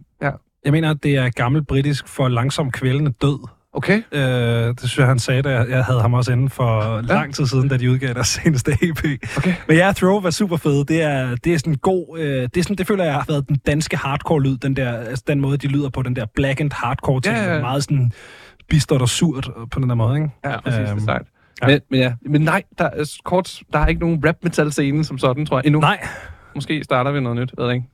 Jeg 0.65 0.71
mener, 0.71 0.89
at 0.89 1.03
det 1.03 1.15
er 1.15 1.29
gammel 1.29 1.65
britisk 1.65 2.07
for 2.07 2.27
langsom 2.27 2.71
kvælende 2.71 3.11
død. 3.21 3.47
Okay. 3.73 4.03
Øh, 4.11 4.21
det 4.21 4.79
synes 4.79 4.97
jeg, 4.97 5.07
han 5.07 5.19
sagde, 5.19 5.41
da 5.41 5.49
jeg 5.49 5.85
havde 5.85 6.01
ham 6.01 6.13
også 6.13 6.31
inden 6.31 6.49
for 6.49 6.95
ja. 6.95 7.01
lang 7.01 7.35
tid 7.35 7.45
siden, 7.45 7.69
da 7.69 7.77
de 7.77 7.91
udgav 7.91 8.13
deres 8.13 8.27
seneste 8.43 8.71
EP. 8.71 9.03
Okay. 9.37 9.53
Men 9.67 9.77
ja, 9.77 9.91
Throw 9.91 10.19
var 10.19 10.29
super 10.29 10.57
fed. 10.57 10.85
Det 10.85 11.01
er, 11.01 11.35
det 11.35 11.53
er 11.53 11.57
sådan 11.57 11.75
god... 11.75 12.19
Øh, 12.19 12.25
det, 12.25 12.57
er 12.57 12.63
sådan, 12.63 12.75
det 12.75 12.87
føler 12.87 13.03
jeg 13.03 13.13
har 13.13 13.25
været 13.27 13.47
den 13.47 13.55
danske 13.55 13.97
hardcore-lyd, 13.97 14.57
den, 14.57 14.75
der, 14.75 14.93
altså, 14.93 15.23
den 15.27 15.41
måde, 15.41 15.57
de 15.57 15.67
lyder 15.67 15.89
på, 15.89 16.01
den 16.01 16.15
der 16.15 16.25
black 16.35 16.59
and 16.59 16.71
hardcore 16.73 17.21
ting. 17.21 17.35
Ja, 17.35 17.53
ja. 17.53 17.61
Meget 17.61 17.83
sådan 17.83 18.11
bistert 18.69 19.01
og 19.01 19.09
surt 19.09 19.49
på 19.71 19.79
den 19.79 19.89
der 19.89 19.95
måde, 19.95 20.15
ikke? 20.15 20.29
Ja, 20.45 20.61
præcis. 20.61 20.79
Øhm, 20.79 20.87
det 20.87 20.95
er 20.95 21.05
sejt. 21.05 21.27
Ja. 21.61 21.67
Men, 21.67 21.81
men, 21.89 21.99
ja, 21.99 22.13
men 22.21 22.41
nej, 22.41 22.63
der 22.77 22.85
er, 22.85 23.19
kort, 23.23 23.59
der 23.73 23.79
er 23.79 23.87
ikke 23.87 24.01
nogen 24.01 24.23
rap 24.27 24.35
metal 24.43 24.71
scene 24.71 25.05
som 25.05 25.17
sådan, 25.17 25.45
tror 25.45 25.57
jeg, 25.57 25.65
endnu. 25.65 25.79
Nej. 25.79 26.07
Måske 26.55 26.83
starter 26.83 27.11
vi 27.11 27.19
noget 27.19 27.37
nyt, 27.37 27.53
ved 27.57 27.65
jeg 27.65 27.75
ikke. 27.75 27.87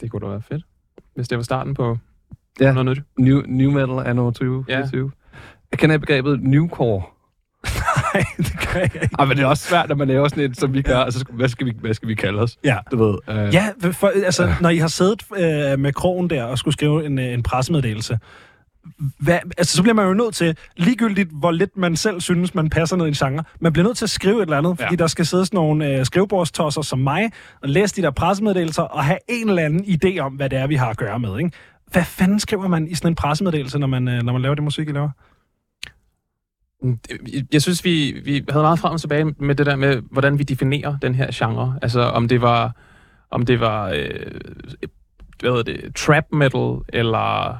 Det 0.00 0.10
kunne 0.10 0.20
da 0.20 0.26
være 0.26 0.42
fedt 0.42 0.64
hvis 1.14 1.28
det 1.28 1.38
var 1.38 1.44
starten 1.44 1.74
på 1.74 1.98
ja. 2.60 2.72
noget 2.72 2.86
nyt. 2.86 3.02
New, 3.18 3.42
new 3.46 3.70
metal 3.70 4.10
anno 4.10 4.30
20. 4.30 4.64
Ja. 4.68 4.86
20. 4.88 5.10
Jeg 5.70 5.78
kender 5.78 5.98
begrebet 5.98 6.42
newcore. 6.42 7.02
Nej, 8.14 8.24
det 8.36 8.58
kan 8.60 8.80
jeg 8.80 8.90
ikke. 8.94 9.08
Ah, 9.18 9.28
men 9.28 9.36
det 9.36 9.42
er 9.42 9.46
også 9.46 9.68
svært, 9.68 9.88
når 9.88 9.96
man 9.96 10.08
laver 10.08 10.28
sådan 10.28 10.44
et, 10.44 10.58
som 10.58 10.74
vi 10.74 10.82
gør. 10.82 10.96
Ja. 10.96 11.04
Altså, 11.04 11.24
hvad 11.30 11.48
skal 11.48 11.66
vi, 11.66 11.72
hvad 11.80 11.94
skal 11.94 12.08
vi 12.08 12.14
kalde 12.14 12.42
os? 12.42 12.58
Ja. 12.64 12.76
Du 12.90 13.04
ved, 13.04 13.14
uh, 13.28 13.54
ja, 13.54 13.68
for, 13.92 14.12
altså, 14.24 14.44
uh. 14.44 14.50
når 14.60 14.68
I 14.68 14.76
har 14.76 14.88
siddet 14.88 15.22
uh, 15.30 15.80
med 15.80 15.92
krogen 15.92 16.30
der 16.30 16.44
og 16.44 16.58
skulle 16.58 16.72
skrive 16.72 17.06
en, 17.06 17.18
en 17.18 17.42
pressemeddelelse, 17.42 18.18
hvad, 19.18 19.38
altså, 19.58 19.76
så 19.76 19.82
bliver 19.82 19.94
man 19.94 20.06
jo 20.06 20.14
nødt 20.14 20.34
til, 20.34 20.56
ligegyldigt 20.76 21.30
hvor 21.32 21.50
lidt 21.50 21.76
man 21.76 21.96
selv 21.96 22.20
synes, 22.20 22.54
man 22.54 22.70
passer 22.70 22.96
ned 22.96 23.04
i 23.04 23.08
en 23.08 23.14
genre, 23.14 23.44
man 23.60 23.72
bliver 23.72 23.86
nødt 23.86 23.96
til 23.96 24.04
at 24.04 24.10
skrive 24.10 24.36
et 24.36 24.42
eller 24.42 24.58
andet, 24.58 24.78
fordi 24.78 24.94
ja. 24.94 24.96
der 24.96 25.06
skal 25.06 25.26
sidde 25.26 25.46
sådan 25.46 25.56
nogle 25.56 25.98
øh, 25.98 26.06
skrivebordstosser 26.06 26.82
som 26.82 26.98
mig, 26.98 27.32
og 27.62 27.68
læse 27.68 27.96
de 27.96 28.02
der 28.02 28.10
pressemeddelelser, 28.10 28.82
og 28.82 29.04
have 29.04 29.18
en 29.28 29.48
eller 29.48 29.62
anden 29.62 29.84
idé 29.84 30.18
om, 30.18 30.32
hvad 30.32 30.50
det 30.50 30.58
er, 30.58 30.66
vi 30.66 30.74
har 30.74 30.90
at 30.90 30.96
gøre 30.96 31.18
med. 31.18 31.38
Ikke? 31.38 31.50
Hvad 31.92 32.04
fanden 32.04 32.40
skriver 32.40 32.68
man 32.68 32.88
i 32.88 32.94
sådan 32.94 33.12
en 33.12 33.14
pressemeddelelse, 33.14 33.78
når 33.78 33.86
man, 33.86 34.08
øh, 34.08 34.22
når 34.22 34.32
man 34.32 34.42
laver 34.42 34.54
det 34.54 34.64
musik, 34.64 34.88
I 34.88 34.92
laver? 34.92 35.10
Mm, 36.82 36.98
jeg 37.52 37.62
synes, 37.62 37.84
vi, 37.84 38.20
vi 38.24 38.44
havde 38.48 38.62
meget 38.62 38.78
frem 38.78 38.92
og 38.92 39.00
tilbage 39.00 39.24
med 39.24 39.54
det 39.54 39.66
der 39.66 39.76
med, 39.76 40.02
hvordan 40.10 40.38
vi 40.38 40.42
definerer 40.42 40.98
den 41.02 41.14
her 41.14 41.30
genre. 41.34 41.78
Altså, 41.82 42.00
om 42.00 42.28
det 42.28 42.40
var, 42.42 42.76
om 43.30 43.46
det 43.46 43.60
var 43.60 43.88
øh, 43.88 44.40
hvad 45.40 45.50
hedder 45.50 45.62
det, 45.62 45.94
trap 45.94 46.24
metal, 46.32 46.78
eller 46.88 47.58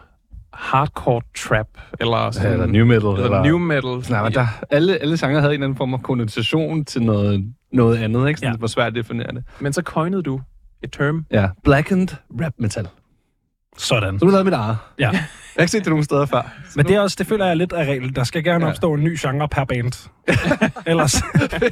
hardcore 0.54 1.20
trap, 1.36 1.66
eller 2.00 2.30
sådan... 2.30 2.48
Ja, 2.48 2.52
eller 2.52 2.66
new 2.66 2.86
metal. 2.86 3.08
Eller, 3.08 3.24
eller 3.24 3.44
new 3.44 3.58
metal. 3.58 4.10
Nej, 4.10 4.22
men 4.22 4.32
der, 4.32 4.46
alle, 4.70 4.98
alle 4.98 5.16
sanger 5.16 5.40
havde 5.40 5.50
en 5.50 5.54
eller 5.54 5.66
anden 5.66 5.76
form 5.76 5.90
for 5.90 5.98
konnotation 5.98 6.84
til 6.84 7.02
noget, 7.02 7.54
noget 7.72 7.96
andet, 7.96 8.28
ikke? 8.28 8.38
Sådan, 8.38 8.48
ja. 8.48 8.52
det 8.52 8.60
var 8.60 8.66
svært 8.66 8.86
at 8.86 8.94
definere 8.94 9.32
det. 9.34 9.44
Men 9.60 9.72
så 9.72 9.82
coinede 9.82 10.22
du 10.22 10.40
et 10.82 10.92
term. 10.92 11.26
Ja, 11.30 11.48
blackened 11.64 12.08
rap 12.42 12.52
metal. 12.58 12.88
Sådan. 13.76 14.18
Så 14.18 14.24
du 14.24 14.30
lavede 14.30 14.44
mit 14.44 14.54
eget. 14.54 14.76
Ja. 14.98 15.10
har 15.10 15.60
ikke 15.60 15.70
set 15.70 15.80
det 15.84 15.88
nogen 15.90 16.04
steder 16.04 16.26
før. 16.26 16.52
Men 16.76 16.86
det, 16.86 16.94
er 16.96 17.00
også, 17.00 17.16
det 17.18 17.26
føler 17.26 17.46
jeg 17.46 17.56
lidt 17.56 17.72
af 17.72 17.84
regel. 17.84 18.16
Der 18.16 18.24
skal 18.24 18.44
gerne 18.44 18.64
Ja. 18.64 18.70
opstå 18.70 18.94
en 18.94 19.04
ny 19.04 19.18
genre 19.20 19.48
per 19.48 19.64
band. 19.64 20.08
Ellers, 20.86 21.22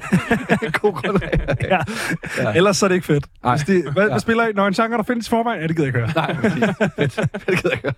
God 0.80 0.92
grund 0.92 1.18
ja. 1.62 1.78
ja. 2.42 2.52
Ellers 2.56 2.76
så 2.76 2.86
er 2.86 2.88
det 2.88 2.94
ikke 2.94 3.06
fedt. 3.06 3.26
Nej. 3.44 3.56
Hvis 3.56 3.66
de, 3.66 3.90
hvad, 3.92 4.08
Ja. 4.08 4.18
spiller 4.18 4.46
I? 4.46 4.52
Når 4.54 4.66
en 4.66 4.74
genre, 4.74 4.96
der 4.96 5.02
findes 5.02 5.26
i 5.26 5.30
forvejen? 5.30 5.60
Ja, 5.60 5.66
det 5.66 5.76
gider 5.76 5.88
jeg 5.88 5.96
ikke 5.96 6.12
høre. 6.12 6.12
Nej. 6.16 6.50
Fedt. 6.98 7.16
Det 7.32 7.46
gider 7.46 7.70
jeg 7.70 7.72
ikke. 7.72 7.92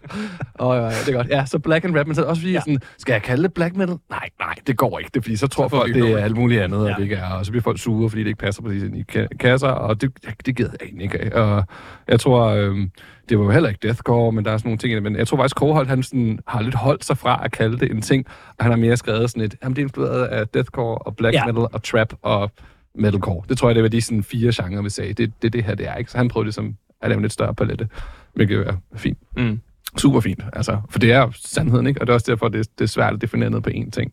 Åh, 0.60 0.66
oh, 0.68 0.76
ja, 0.76 0.82
det 0.88 1.08
er 1.08 1.12
godt. 1.12 1.28
Ja, 1.28 1.46
så 1.46 1.58
black 1.58 1.84
and 1.84 1.96
rap, 1.98 2.06
men 2.06 2.14
så 2.14 2.22
også 2.22 2.42
fordi, 2.42 2.52
ja. 2.52 2.60
sådan, 2.60 2.78
skal 2.98 3.12
jeg 3.12 3.22
kalde 3.22 3.42
det 3.42 3.52
black 3.54 3.76
metal? 3.76 3.96
Nej, 4.10 4.28
nej, 4.40 4.54
det 4.66 4.76
går 4.76 4.98
ikke. 4.98 5.10
Det 5.14 5.20
er 5.20 5.22
fordi, 5.22 5.36
så 5.36 5.46
tror 5.46 5.68
får 5.68 5.76
folk, 5.78 5.94
det 5.94 6.12
er 6.12 6.18
alt 6.18 6.36
muligt 6.36 6.62
andet, 6.62 6.86
ja. 6.86 6.90
Og 6.92 6.96
det 6.96 7.02
ikke 7.02 7.16
er. 7.16 7.30
Og 7.30 7.46
så 7.46 7.52
bliver 7.52 7.62
folk 7.62 7.78
sure, 7.80 8.08
fordi 8.10 8.22
det 8.22 8.28
ikke 8.28 8.40
passer 8.40 8.62
præcis 8.62 8.82
ind 8.82 8.96
i 8.96 9.04
ka- 9.12 9.36
kasser, 9.40 9.68
og 9.68 10.00
det, 10.00 10.10
det 10.46 10.56
gider 10.56 10.70
jeg 10.80 10.86
egentlig 10.88 11.04
ikke. 11.14 11.36
Og 11.36 11.64
jeg 12.08 12.20
tror, 12.20 12.44
øhm, 12.46 12.90
det 13.28 13.38
var 13.38 13.44
jo 13.44 13.50
heller 13.50 13.68
ikke 13.68 13.78
deathcore, 13.82 14.32
men 14.32 14.44
der 14.44 14.50
er 14.50 14.56
sådan 14.56 14.68
nogle 14.68 14.78
ting 14.78 14.92
i 14.92 14.94
det. 14.94 15.02
Men 15.02 15.16
jeg 15.16 15.26
tror 15.28 15.36
faktisk, 15.36 15.56
Koholt, 15.56 15.88
han 15.88 16.02
sådan, 16.02 16.38
har 16.46 16.62
lidt 16.62 16.74
holdt 16.74 17.04
sig 17.04 17.18
fra 17.18 17.40
at 17.44 17.52
kalde 17.52 17.78
det 17.78 17.90
en 17.90 18.02
ting, 18.02 18.26
og 18.58 18.64
han 18.64 18.72
har 18.72 18.78
mere 18.78 18.96
skrevet 18.96 19.30
sådan 19.30 19.42
et, 19.42 19.54
jamen 19.62 19.76
det 19.76 19.82
er 19.82 19.84
inspireret 19.84 20.24
af 20.24 20.48
deathcore 20.48 20.98
og 20.98 21.16
black 21.16 21.34
Ja. 21.34 21.46
metal 21.46 21.66
og 21.72 21.82
trap 21.82 22.14
og 22.22 22.50
metalcore. 22.94 23.42
Det 23.48 23.58
tror 23.58 23.68
jeg, 23.68 23.74
det 23.74 23.82
var 23.82 23.88
de 23.88 24.00
sådan 24.00 24.22
fire 24.22 24.52
genrer, 24.62 24.82
vi 24.82 24.90
sagde. 24.90 25.12
Det, 25.12 25.32
det, 25.42 25.52
det 25.52 25.64
her, 25.64 25.74
det 25.74 25.88
er 25.88 25.94
ikke. 25.94 26.10
Så 26.10 26.16
han 26.18 26.28
prøvede 26.28 26.46
ligesom 26.46 26.76
at 27.02 27.08
lave 27.08 27.16
en 27.16 27.22
lidt 27.22 27.32
større 27.32 27.54
palette, 27.54 27.88
hvilket 28.34 28.58
er 28.68 28.72
fint. 28.96 29.18
Mm. 29.36 29.60
Super 29.98 30.20
fint, 30.20 30.40
altså. 30.52 30.80
For 30.90 30.98
det 30.98 31.12
er 31.12 31.30
sandheden, 31.34 31.86
ikke? 31.86 32.00
Og 32.00 32.06
det 32.06 32.10
er 32.12 32.14
også 32.14 32.32
derfor, 32.32 32.48
det, 32.48 32.68
det 32.78 32.84
er 32.84 32.88
svært 32.88 33.14
at 33.14 33.20
definere 33.20 33.50
noget 33.50 33.64
på 33.64 33.70
én 33.70 33.90
ting. 33.90 34.12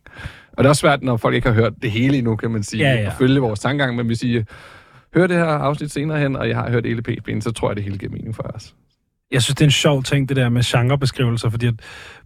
Og 0.52 0.58
det 0.58 0.64
er 0.64 0.68
også 0.68 0.80
svært, 0.80 1.02
når 1.02 1.16
folk 1.16 1.34
ikke 1.34 1.48
har 1.48 1.54
hørt 1.54 1.72
det 1.82 1.90
hele 1.90 2.16
endnu, 2.18 2.36
kan 2.36 2.50
man 2.50 2.62
sige, 2.62 2.82
Ja, 2.90 2.94
ja. 3.00 3.06
at 3.06 3.12
følge 3.18 3.40
vores 3.40 3.60
tankegang. 3.60 3.96
Men 3.96 4.06
hvis 4.06 4.22
I 4.22 4.42
hører 5.14 5.26
det 5.26 5.36
her 5.36 5.44
afsnit 5.44 5.90
senere 5.90 6.18
hen, 6.18 6.36
og 6.36 6.48
jeg 6.48 6.56
har 6.56 6.70
hørt 6.70 6.86
hele 6.86 7.02
PP'en, 7.08 7.40
så 7.40 7.52
tror 7.52 7.68
jeg, 7.70 7.76
det 7.76 7.84
hele 7.84 7.98
giver 7.98 8.12
mening 8.12 8.34
for 8.36 8.42
os. 8.42 8.74
Jeg 9.32 9.42
synes, 9.42 9.54
det 9.54 9.60
er 9.60 9.66
en 9.66 9.70
sjov 9.70 10.02
ting, 10.02 10.28
det 10.28 10.36
der 10.36 10.48
med 10.48 10.62
genrebeskrivelser, 10.62 11.50
fordi 11.50 11.66
at 11.66 11.74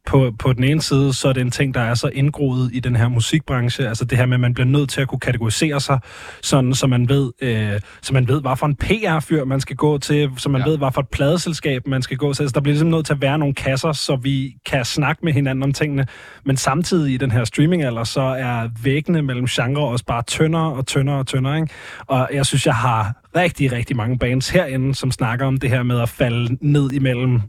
på, 0.07 0.33
på 0.39 0.53
den 0.53 0.65
ene 0.65 0.83
side, 0.83 1.15
så 1.15 1.29
er 1.29 1.33
det 1.33 1.41
en 1.41 1.51
ting, 1.51 1.75
der 1.75 1.81
er 1.81 1.95
så 1.95 2.09
indgroet 2.09 2.71
i 2.73 2.81
den 2.81 2.97
her 2.97 3.09
musikbranche, 3.09 3.89
altså 3.89 4.05
det 4.05 4.19
her 4.19 4.27
med, 4.27 4.35
at 4.35 4.41
man 4.41 4.55
bliver 4.55 4.67
nødt 4.67 4.91
til 4.91 5.01
at 5.01 5.09
kunne 5.09 5.21
kategorisere 5.21 5.81
sig, 5.81 5.99
sådan, 6.43 6.75
så 6.75 6.87
man 6.87 7.09
ved, 7.09 7.33
øh, 7.43 7.81
så 8.03 8.15
man 8.15 8.29
ved, 8.29 8.41
hvad 8.41 8.57
for 8.57 8.67
en 8.67 8.77
PR-fyr 8.77 9.45
man 9.45 9.61
skal 9.61 9.77
gå 9.77 9.99
til, 9.99 10.31
så 10.37 10.49
man 10.49 10.61
ja. 10.61 10.69
Ved, 10.69 10.79
hvad 10.79 10.93
for 10.93 11.01
et 11.01 11.09
pladeselskab 11.09 11.87
man 11.87 12.03
skal 12.03 12.17
gå 12.17 12.33
til. 12.33 12.43
Altså, 12.43 12.55
der 12.55 12.61
bliver 12.61 12.73
ligesom 12.73 12.89
nødt 12.89 13.07
til 13.07 13.13
at 13.13 13.21
være 13.21 13.39
nogle 13.39 13.55
kasser, 13.55 13.93
så 13.93 14.17
vi 14.17 14.57
kan 14.67 14.85
snakke 14.85 15.25
med 15.25 15.33
hinanden 15.33 15.63
om 15.63 15.73
tingene, 15.73 16.07
men 16.45 16.57
samtidig 16.57 17.15
i 17.15 17.17
den 17.17 17.31
her 17.31 17.45
streamingalder, 17.45 18.05
så 18.05 18.21
er 18.21 18.69
væggene 18.83 19.23
mellem 19.23 19.47
genre 19.47 19.89
også 19.89 20.05
bare 20.05 20.23
tyndere 20.23 20.73
og 20.73 20.87
tyndere 20.87 21.19
og 21.19 21.27
tyndere, 21.27 21.57
ikke? 21.57 21.75
Og 22.07 22.29
jeg 22.33 22.47
synes, 22.47 22.67
jeg 22.67 22.75
har 22.75 23.23
rigtig, 23.37 23.73
rigtig 23.73 23.97
mange 23.97 24.19
bands 24.19 24.49
herinde, 24.49 24.95
som 24.95 25.11
snakker 25.11 25.47
om 25.47 25.57
det 25.57 25.71
her 25.71 25.83
med 25.83 26.01
at 26.01 26.09
falde 26.09 26.59
ned 26.61 26.93
imellem 26.93 27.41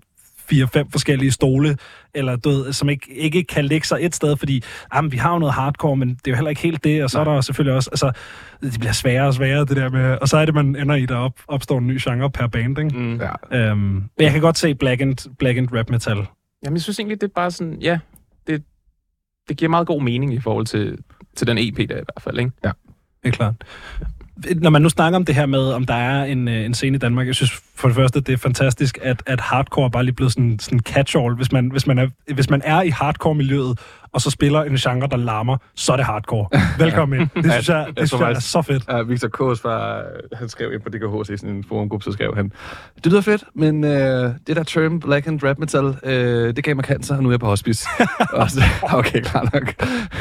fire-fem 0.50 0.92
forskellige 0.92 1.32
stole, 1.32 1.78
eller 2.14 2.36
du 2.36 2.50
ved, 2.50 2.74
som 2.74 2.90
ikke, 2.90 3.14
ikke 3.14 3.44
kan 3.44 3.66
lægge 3.66 3.88
sig 3.88 3.98
et 4.02 4.16
sted, 4.16 4.38
fordi 4.38 4.64
jamen, 4.96 5.12
vi 5.12 5.18
har 5.18 5.34
jo 5.34 5.40
noget 5.40 5.54
hardcore, 5.54 5.96
men 5.96 6.10
det 6.10 6.28
er 6.28 6.32
jo 6.32 6.36
heller 6.36 6.50
ikke 6.50 6.62
helt 6.62 6.84
det, 6.84 7.04
og 7.04 7.10
så 7.10 7.24
Nej. 7.24 7.32
er 7.32 7.36
der 7.36 7.42
selvfølgelig 7.42 7.76
også, 7.76 7.90
altså, 7.90 8.12
det 8.62 8.80
bliver 8.80 8.94
sværere 8.94 9.28
og 9.28 9.34
sværere, 9.34 9.66
det 9.66 9.78
der 9.78 9.90
med, 9.90 10.18
og 10.22 10.28
så 10.28 10.38
er 10.38 10.46
det, 10.46 10.54
man 10.54 10.76
ender 10.76 10.96
i, 10.96 11.06
der 11.06 11.16
op, 11.16 11.40
opstår 11.48 11.78
en 11.78 11.88
ny 11.88 12.00
genre 12.02 12.32
per 12.32 12.48
band, 12.48 12.80
ikke? 12.80 12.98
Mm. 12.98 13.22
Ja. 13.52 13.58
Øhm, 13.58 13.78
men 13.80 14.04
jeg 14.20 14.32
kan 14.32 14.42
godt 14.42 14.58
se 14.58 14.76
Black 14.76 15.02
and, 15.02 15.36
Black 15.40 15.58
and 15.58 15.68
Rap 15.74 15.90
Metal. 15.90 16.18
Jamen, 16.66 16.76
jeg 16.76 16.82
synes 16.82 17.00
egentlig, 17.00 17.22
det 17.22 17.28
er 17.28 17.34
bare 17.36 17.52
sådan, 17.52 17.78
ja, 17.82 18.00
det, 18.48 18.64
det 19.50 19.58
giver 19.58 19.70
meget 19.70 19.88
god 19.88 20.02
mening 20.02 20.34
i 20.34 20.40
forhold 20.40 20.66
til, 20.66 20.98
til 21.36 21.48
den 21.48 21.58
EP 21.58 21.78
der 21.78 21.84
i 21.84 21.88
hvert 21.88 22.22
fald, 22.22 22.40
ikke? 22.40 22.52
Det 23.24 23.30
er 23.30 23.32
klart. 23.32 23.56
Når 24.56 24.70
man 24.70 24.82
nu 24.82 24.90
snakker 24.90 25.16
om 25.16 25.26
det 25.26 25.36
her 25.36 25.46
med, 25.46 25.60
om 25.60 25.86
der 25.86 25.94
er 25.94 26.26
en, 26.26 26.48
øh, 26.48 26.66
en 26.66 26.74
scene 26.74 26.96
i 26.96 27.00
Danmark, 27.00 27.28
jeg 27.28 27.36
synes 27.36 27.62
for 27.76 27.88
det 27.88 27.96
første, 27.96 28.22
det 28.22 28.34
er 28.34 28.38
fantastisk, 28.38 29.00
at, 29.02 29.24
at 29.26 29.42
hardcore 29.42 29.92
bare 29.92 30.04
lige 30.04 30.16
blevet 30.16 30.34
sådan, 30.34 30.60
en 30.72 30.82
catch-all. 30.90 31.36
Hvis 31.36 31.52
man, 31.52 31.72
hvis, 31.72 31.88
man 31.88 31.98
er, 31.98 32.08
hvis 32.34 32.50
man 32.50 32.62
er 32.66 32.82
i 32.82 32.90
hardcore-miljøet, 32.90 33.80
og 34.18 34.22
så 34.22 34.30
spiller 34.30 34.64
en 34.64 34.76
genre, 34.76 35.08
der 35.08 35.18
larmer, 35.18 35.58
så 35.76 35.92
er 35.92 35.96
det 35.98 36.06
hardcore. 36.06 36.48
Velkommen 36.80 37.22
ind. 37.22 37.30
Det 37.44 37.52
synes 37.52 37.70
jeg, 37.70 37.86
det 37.90 38.00
jeg 38.00 38.08
synes 38.08 38.12
tror 38.12 38.28
jeg 38.28 38.36
er 38.36 38.40
så 38.40 38.62
fedt. 38.62 38.84
Ja, 38.90 39.02
Victor 39.02 39.28
Kås 39.28 39.64
var, 39.64 40.04
han 40.34 40.50
skrev 40.50 40.74
ind 40.74 40.82
på 40.82 40.90
DKH 40.90 41.34
i 41.34 41.38
sådan 41.38 41.56
en 41.56 41.64
forumgruppe, 41.64 42.04
så 42.04 42.12
skrev 42.12 42.36
han, 42.36 42.52
det 42.96 43.06
lyder 43.06 43.22
fedt, 43.22 43.44
men 43.56 43.84
øh, 43.84 43.92
det 44.48 44.56
der 44.56 44.64
term 44.64 45.00
black 45.00 45.28
and 45.28 45.44
rap 45.44 45.60
metal, 45.60 45.98
øh, 46.04 46.56
det 46.56 46.64
gav 46.64 46.76
mig 46.76 46.86
cancer, 46.86 47.16
og 47.18 47.24
nu 47.24 47.30
er 47.30 47.34
jeg 47.34 47.40
på 47.40 47.46
hospice. 47.46 47.88
og 48.34 48.52
så, 48.52 48.62
okay, 49.00 49.22
klar 49.22 49.50
nok. 49.54 49.74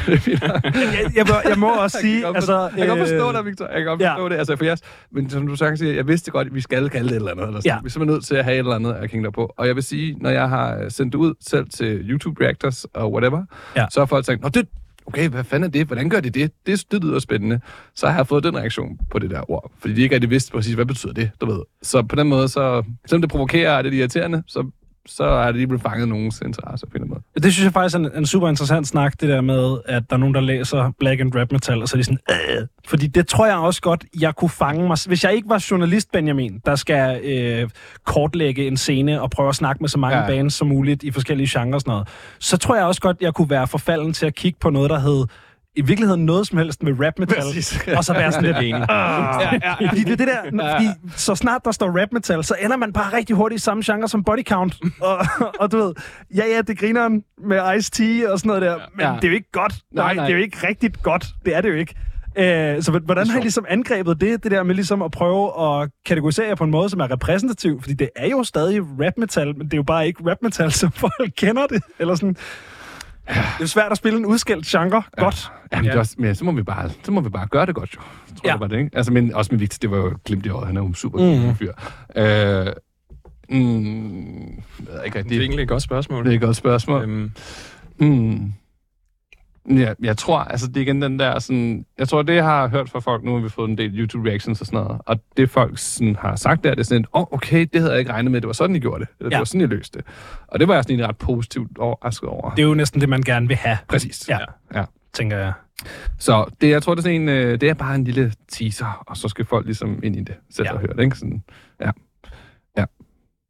Jeg, 0.09 1.17
jeg, 1.17 1.27
må, 1.29 1.35
jeg 1.49 1.59
må 1.59 1.71
også 1.75 1.99
sige, 2.01 2.21
jeg 2.27 2.37
altså... 2.37 2.53
forstå, 2.53 2.79
jeg 2.79 2.87
kan 2.87 2.99
godt 2.99 3.09
forstå 3.09 3.29
øh, 3.29 3.35
dig, 3.35 3.45
Victor. 3.45 3.67
Jeg 3.67 3.77
kan 3.77 3.85
godt 3.87 4.01
ja. 4.01 4.15
forstå 4.15 4.29
det. 4.29 4.37
Altså, 4.37 4.57
for 4.57 4.65
jeg, 4.65 4.79
men 5.13 5.31
som 5.31 5.47
du 5.47 5.57
siger, 5.57 5.93
jeg 5.95 6.09
vidste 6.09 6.31
godt, 6.31 6.47
at 6.47 6.55
vi 6.55 6.61
skal 6.61 6.89
kalde 6.89 7.09
det 7.09 7.13
et 7.13 7.17
eller 7.17 7.31
andet. 7.31 7.47
Eller 7.47 7.61
sådan. 7.61 7.77
Ja. 7.77 7.81
Vi 7.83 7.87
er 7.87 7.91
simpelthen 7.91 8.15
nødt 8.15 8.25
til 8.25 8.35
at 8.35 8.45
have 8.45 8.55
et 8.55 8.59
eller 8.59 8.75
andet 8.75 8.93
at 8.93 9.11
hænge 9.11 9.25
der 9.25 9.31
på. 9.31 9.55
Og 9.57 9.67
jeg 9.67 9.75
vil 9.75 9.83
sige, 9.83 10.17
når 10.21 10.31
jeg 10.31 10.49
har 10.49 10.89
sendt 10.89 11.13
det 11.13 11.19
ud 11.19 11.35
selv 11.41 11.67
til 11.71 12.11
YouTube 12.11 12.45
Reactors 12.45 12.85
og 12.85 13.13
whatever, 13.13 13.43
Ja 13.77 13.86
så 13.91 14.01
har 14.01 14.07
folk 14.07 14.27
tænkt, 14.27 14.43
Nå, 14.43 14.49
det, 14.49 14.69
okay, 15.07 15.29
hvad 15.29 15.45
fanden 15.45 15.69
er 15.69 15.73
det? 15.73 15.87
Hvordan 15.87 16.11
gør 16.11 16.21
de 16.21 16.31
det? 16.31 16.53
Det, 16.67 16.85
det 16.91 17.05
lyder 17.05 17.19
spændende. 17.19 17.61
Så 17.95 18.09
har 18.09 18.17
jeg 18.17 18.27
fået 18.27 18.45
den 18.45 18.57
reaktion 18.57 18.99
på 19.11 19.19
det 19.19 19.31
der 19.31 19.51
ord. 19.51 19.73
Fordi 19.79 19.95
de 19.95 20.03
ikke 20.03 20.15
rigtig 20.15 20.31
vidste 20.31 20.53
præcis, 20.53 20.75
hvad 20.75 20.87
betyder 20.87 21.13
det, 21.13 21.31
du 21.41 21.47
ved. 21.47 21.61
Så 21.83 22.03
på 22.03 22.17
den 22.17 22.29
måde, 22.29 22.49
så, 22.49 22.83
selvom 23.07 23.23
det 23.23 23.31
provokerer, 23.31 23.77
og 23.77 23.85
det 23.85 23.95
er 23.95 23.99
irriterende, 23.99 24.43
så, 24.47 24.71
så 25.07 25.25
er 25.25 25.47
det 25.47 25.55
lige 25.55 25.67
blevet 25.67 25.83
fanget 25.83 26.09
nogens 26.09 26.41
interesse 26.41 26.87
på 26.87 26.91
en 26.91 26.95
eller 26.95 27.05
anden 27.05 27.23
måde. 27.35 27.45
Det 27.45 27.53
synes 27.53 27.65
jeg 27.65 27.73
faktisk 27.73 27.97
er 27.97 27.99
en, 27.99 28.11
en 28.17 28.27
super 28.27 28.49
interessant 28.49 28.89
snak, 28.89 29.21
det 29.21 29.29
der 29.29 29.41
med, 29.41 29.79
at 29.85 30.03
der 30.11 30.17
er 30.17 30.21
nogen, 30.21 30.35
der 30.35 30.41
læser 30.41 30.93
Black 30.99 31.21
and 31.21 31.35
Rap 31.35 31.53
Metal, 31.53 31.83
og 31.83 31.89
så 31.89 31.97
er 31.97 31.99
de 31.99 32.05
sådan, 32.05 32.19
øh. 32.31 32.67
Fordi 32.89 33.07
det 33.07 33.29
tror 33.29 33.47
jeg 33.47 33.57
også 33.57 33.81
godt, 33.81 34.05
jeg 34.21 34.37
kunne 34.37 34.51
fange 34.51 34.87
mig. 34.87 34.99
Hvis 35.07 35.25
jeg 35.25 35.35
ikke 35.35 35.49
var 35.49 35.67
journalist, 35.71 36.13
Benjamin, 36.13 36.61
der 36.67 36.77
skal 36.77 37.21
øh, 37.25 37.71
kortlægge 38.05 38.67
en 38.67 38.77
scene 38.77 39.23
og 39.23 39.31
prøve 39.31 39.49
at 39.49 39.55
snakke 39.55 39.83
med 39.83 39.89
så 39.89 39.99
mange 39.99 40.17
ja. 40.17 40.23
Ja. 40.23 40.29
bands 40.29 40.55
som 40.55 40.69
muligt 40.69 41.03
i 41.03 41.11
forskellige 41.11 41.61
genrer 41.61 41.75
og 41.75 41.81
sådan 41.81 41.91
noget, 41.91 42.09
så 42.41 42.57
tror 42.57 42.77
jeg 42.77 42.85
også 42.85 43.01
godt, 43.01 43.17
jeg 43.21 43.35
kunne 43.35 43.51
være 43.51 43.67
forfalden 43.67 44.13
til 44.13 44.27
at 44.27 44.35
kigge 44.35 44.59
på 44.61 44.71
noget, 44.71 44.91
der 44.91 44.99
hed 44.99 45.25
i 45.77 45.83
virkeligheden 45.83 46.27
noget 46.27 46.47
som 46.47 46.59
helst 46.59 46.83
med 46.83 46.93
rap 47.07 47.19
metal, 47.19 47.43
Præcis. 47.43 47.89
og 47.97 48.05
så 48.05 48.13
være 48.13 48.33
sådan 48.33 48.45
lidt 48.47 48.57
Enig. 48.57 48.87
Ah. 48.89 49.61
Fordi 49.89 50.05
det 50.05 50.13
er 50.13 50.17
det 50.17 50.29
der, 50.29 50.65
Ja. 50.67 50.75
fordi 50.75 50.87
så 51.17 51.35
snart 51.35 51.61
der 51.65 51.73
står 51.73 52.01
rap 52.01 52.09
metal, 52.13 52.45
så 52.45 52.55
ender 52.65 52.77
man 52.77 52.93
bare 52.93 53.17
rigtig 53.17 53.37
hurtigt 53.37 53.61
i 53.61 53.65
samme 53.65 53.83
genre 53.87 54.09
som 54.09 54.25
body 54.25 54.45
count. 54.49 54.77
og, 55.01 55.19
og 55.61 55.73
du 55.73 55.77
ved, 55.77 55.95
ja 56.37 56.45
ja, 56.55 56.61
det 56.61 56.79
griner 56.79 57.09
med 57.47 57.59
Ice-T 57.59 58.33
og 58.33 58.39
sådan 58.39 58.47
noget 58.49 58.63
der, 58.63 58.77
men 58.97 59.07
Ja. 59.07 59.13
det 59.17 59.25
er 59.25 59.29
jo 59.29 59.35
ikke 59.35 59.51
godt. 59.53 59.73
Nej, 59.95 60.05
Nej, 60.05 60.15
nej, 60.15 60.25
det 60.27 60.33
er 60.33 60.37
jo 60.39 60.43
ikke 60.45 60.67
rigtigt 60.69 61.03
godt. 61.03 61.27
Det 61.45 61.57
er 61.57 61.61
det 61.61 61.69
jo 61.69 61.75
ikke. 61.75 61.95
Øh, 62.39 62.83
så 62.83 63.01
hvordan 63.05 63.27
har 63.29 63.39
I 63.39 63.43
ligesom 63.43 63.65
angrebet 63.69 64.21
det, 64.21 64.43
det 64.45 64.51
der 64.53 64.63
med 64.63 64.75
ligesom 64.75 65.03
at 65.03 65.11
prøve 65.11 65.61
at 65.83 65.91
kategorisere 66.07 66.57
på 66.57 66.65
en 66.65 66.71
måde, 66.71 66.89
som 66.89 67.01
er 67.01 67.11
repræsentativ? 67.11 67.81
Fordi 67.83 67.95
det 67.95 68.09
er 68.17 68.29
jo 68.29 68.45
stadig 68.45 68.81
rap 68.83 69.13
metal, 69.17 69.47
men 69.47 69.67
det 69.67 69.73
er 69.73 69.77
jo 69.77 69.83
bare 69.83 70.07
ikke 70.07 70.31
rap 70.31 70.37
metal, 70.43 70.73
som 70.73 70.93
folk 71.05 71.31
kender 71.37 71.67
det. 71.67 71.83
Eller 71.99 72.15
sådan. 72.15 72.37
Det 73.29 73.63
er 73.63 73.67
svært 73.67 73.93
at 73.93 73.99
spille 73.99 74.19
en 74.19 74.27
udskældt 74.27 74.67
genre. 74.67 75.03
Ja. 75.19 75.25
Godt. 75.25 75.53
Jamen, 75.73 75.85
Ja. 75.85 75.89
ja. 75.89 75.93
det 75.93 76.01
også, 76.01 76.15
men 76.19 76.35
så 76.35 76.45
må, 76.45 76.53
vi 76.53 76.63
bare, 76.63 76.91
så 77.03 77.13
må 77.13 77.21
vi 77.21 77.29
bare 77.29 77.47
gøre 77.47 77.67
det 77.67 77.75
godt, 77.75 77.95
jo. 77.97 78.01
Jeg 78.29 78.37
tror, 78.37 78.43
Ja. 78.45 78.49
ja. 78.49 78.53
det 78.53 78.61
var 78.61 78.67
det, 78.67 78.79
ikke? 78.79 78.97
Altså, 78.97 79.13
men 79.13 79.35
også 79.35 79.49
med 79.53 79.59
Victor, 79.59 79.79
det 79.81 79.91
var 79.91 79.97
jo 79.97 80.19
glimt 80.25 80.47
i 80.47 80.49
øjet. 80.49 80.67
Han 80.67 80.77
er 80.77 80.81
jo 80.81 80.87
en 80.87 80.95
super 80.95 81.47
mm. 81.49 81.55
fyr. 81.57 81.73
Øh, 82.17 82.67
mm, 83.49 83.57
jeg 83.57 85.05
ikke 85.05 85.13
Det 85.13 85.15
er 85.15 85.15
rigtig. 85.17 85.41
egentlig 85.41 85.63
et 85.63 85.69
godt 85.69 85.83
spørgsmål. 85.83 86.25
Det 86.25 86.31
er 86.31 86.35
et 86.35 86.41
godt 86.43 86.57
spørgsmål. 86.57 87.03
Øhm, 87.03 87.31
Mm. 87.99 88.53
Ja, 89.71 89.93
jeg 90.03 90.17
tror, 90.17 90.39
altså 90.39 90.67
det 90.69 90.77
er 90.77 90.81
igen 90.81 91.03
den 91.03 91.19
der 91.19 91.39
sådan, 91.39 91.85
jeg 91.99 92.09
tror 92.09 92.23
det 92.23 92.35
jeg 92.35 92.45
har 92.45 92.69
hørt 92.69 92.91
fra 92.91 93.01
folk, 93.01 93.25
nu 93.25 93.35
har 93.35 93.41
vi 93.43 93.49
fået 93.49 93.71
en 93.71 93.79
del 93.79 93.99
YouTube 94.01 94.29
reactions 94.29 94.61
og 94.61 94.67
sådan 94.67 94.81
noget, 94.85 95.01
og 95.07 95.21
det 95.37 95.51
folk 95.51 95.79
sådan 95.79 96.17
har 96.17 96.37
sagt 96.37 96.65
der, 96.65 96.71
det 96.71 96.81
er 96.81 96.85
sådan, 96.85 97.05
åh 97.15 97.21
oh, 97.21 97.27
okay, 97.31 97.67
det 97.73 97.81
havde 97.81 97.93
jeg 97.93 97.99
ikke 97.99 98.13
regnet 98.13 98.33
med, 98.33 98.41
det 98.41 98.47
var 98.47 98.53
sådan, 98.53 98.77
I 98.77 98.79
gjorde 98.79 99.01
det, 99.01 99.09
eller 99.21 99.27
Ja. 99.31 99.35
det 99.35 99.39
var 99.39 99.45
sådan, 99.45 99.61
I 99.61 99.67
løste 99.67 99.99
det. 99.99 100.07
Og 100.47 100.61
det 100.61 100.69
var 100.69 100.75
jeg 100.75 100.83
sådan 100.85 100.93
egentlig 100.93 101.09
ret 101.09 101.17
positivt 101.19 101.79
overrasket 101.79 102.29
over. 102.29 102.51
Det 102.51 102.63
er 102.63 102.67
jo 102.67 102.75
næsten 102.75 103.01
det, 103.01 103.09
man 103.09 103.23
gerne 103.23 103.49
vil 103.49 103.57
have, 103.57 103.79
Præcis. 103.89 104.29
Ja. 104.29 104.39
ja. 104.75 104.85
tænker 105.13 105.39
jeg. 105.39 105.53
Så 106.19 106.45
det, 106.61 106.71
jeg 106.71 106.83
tror, 106.83 106.95
det 106.95 106.99
er, 107.01 107.03
sådan 107.03 107.21
en, 107.23 107.29
øh, 107.29 107.61
det 107.61 107.69
er 107.69 107.75
bare 107.75 107.95
en 107.95 108.05
lille 108.05 108.33
teaser, 108.53 109.03
og 109.07 109.17
så 109.17 109.29
skal 109.29 109.45
folk 109.45 109.67
ligesom 109.67 110.01
ind 110.03 110.17
i 110.17 110.21
det, 110.21 110.35
selv 110.51 110.67
Ja. 110.67 110.73
og 110.75 110.81
høre 110.81 110.93
det, 110.97 111.03
ikke? 111.05 111.17
Sådan, 111.17 111.43
ja. 111.81 111.91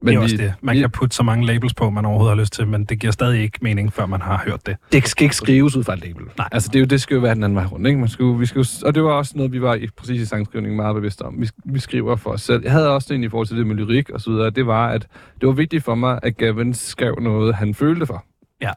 Men 0.06 0.14
det 0.14 0.18
er 0.18 0.22
også 0.22 0.36
det. 0.36 0.54
Man 0.60 0.74
vi, 0.76 0.80
kan 0.80 0.90
putte 0.90 1.16
så 1.16 1.22
mange 1.22 1.46
labels 1.46 1.74
på, 1.74 1.90
man 1.90 2.04
overhovedet 2.04 2.36
har 2.36 2.40
lyst 2.42 2.52
til, 2.52 2.66
men 2.68 2.84
det 2.84 2.98
giver 3.00 3.10
stadig 3.10 3.42
ikke 3.42 3.58
mening, 3.62 3.92
før 3.92 4.06
man 4.06 4.20
har 4.22 4.42
hørt 4.46 4.66
det. 4.66 4.76
det 4.92 5.08
skal 5.08 5.24
ikke 5.24 5.36
skrives 5.36 5.76
ud 5.76 5.84
fra 5.84 5.92
et 5.92 6.00
label. 6.00 6.24
Nej. 6.38 6.48
Altså, 6.52 6.68
det, 6.72 6.76
er 6.76 6.80
jo, 6.80 6.86
det 6.86 7.00
skal 7.00 7.14
jo 7.14 7.20
være 7.20 7.34
den 7.34 7.44
anden 7.44 7.56
vej 7.56 7.64
rundt, 7.64 7.86
ikke? 7.86 7.98
Man 8.00 8.08
skal, 8.08 8.22
jo- 8.22 8.30
vi 8.32 8.46
skal 8.46 8.58
jo, 8.60 8.64
og 8.86 8.94
det 8.94 9.02
var 9.02 9.10
også 9.12 9.32
noget, 9.36 9.52
vi 9.52 9.62
var 9.62 9.74
i, 9.74 9.86
præcis 9.96 10.20
i 10.20 10.26
sangskrivningen 10.26 10.76
meget 10.76 10.94
bevidste 10.94 11.22
om. 11.22 11.34
Vi, 11.40 11.48
vi 11.64 11.78
skriver 11.78 12.16
for 12.16 12.30
os 12.30 12.42
selv. 12.42 12.62
Jeg 12.62 12.72
havde 12.72 12.90
også 12.90 13.14
det 13.14 13.24
i 13.24 13.28
forhold 13.28 13.46
til 13.46 13.56
det 13.56 13.66
med 13.66 13.76
lyrik 13.76 14.10
og 14.10 14.20
så 14.20 14.30
videre. 14.30 14.50
Det 14.50 14.66
var, 14.66 14.88
at 14.88 15.06
det 15.40 15.46
var 15.46 15.52
vigtigt 15.52 15.84
for 15.84 15.94
mig, 15.94 16.20
at 16.22 16.36
Gavin 16.36 16.74
skrev 16.74 17.18
noget, 17.20 17.54
han 17.54 17.74
følte 17.74 18.06
for. 18.06 18.24
Ja. 18.62 18.70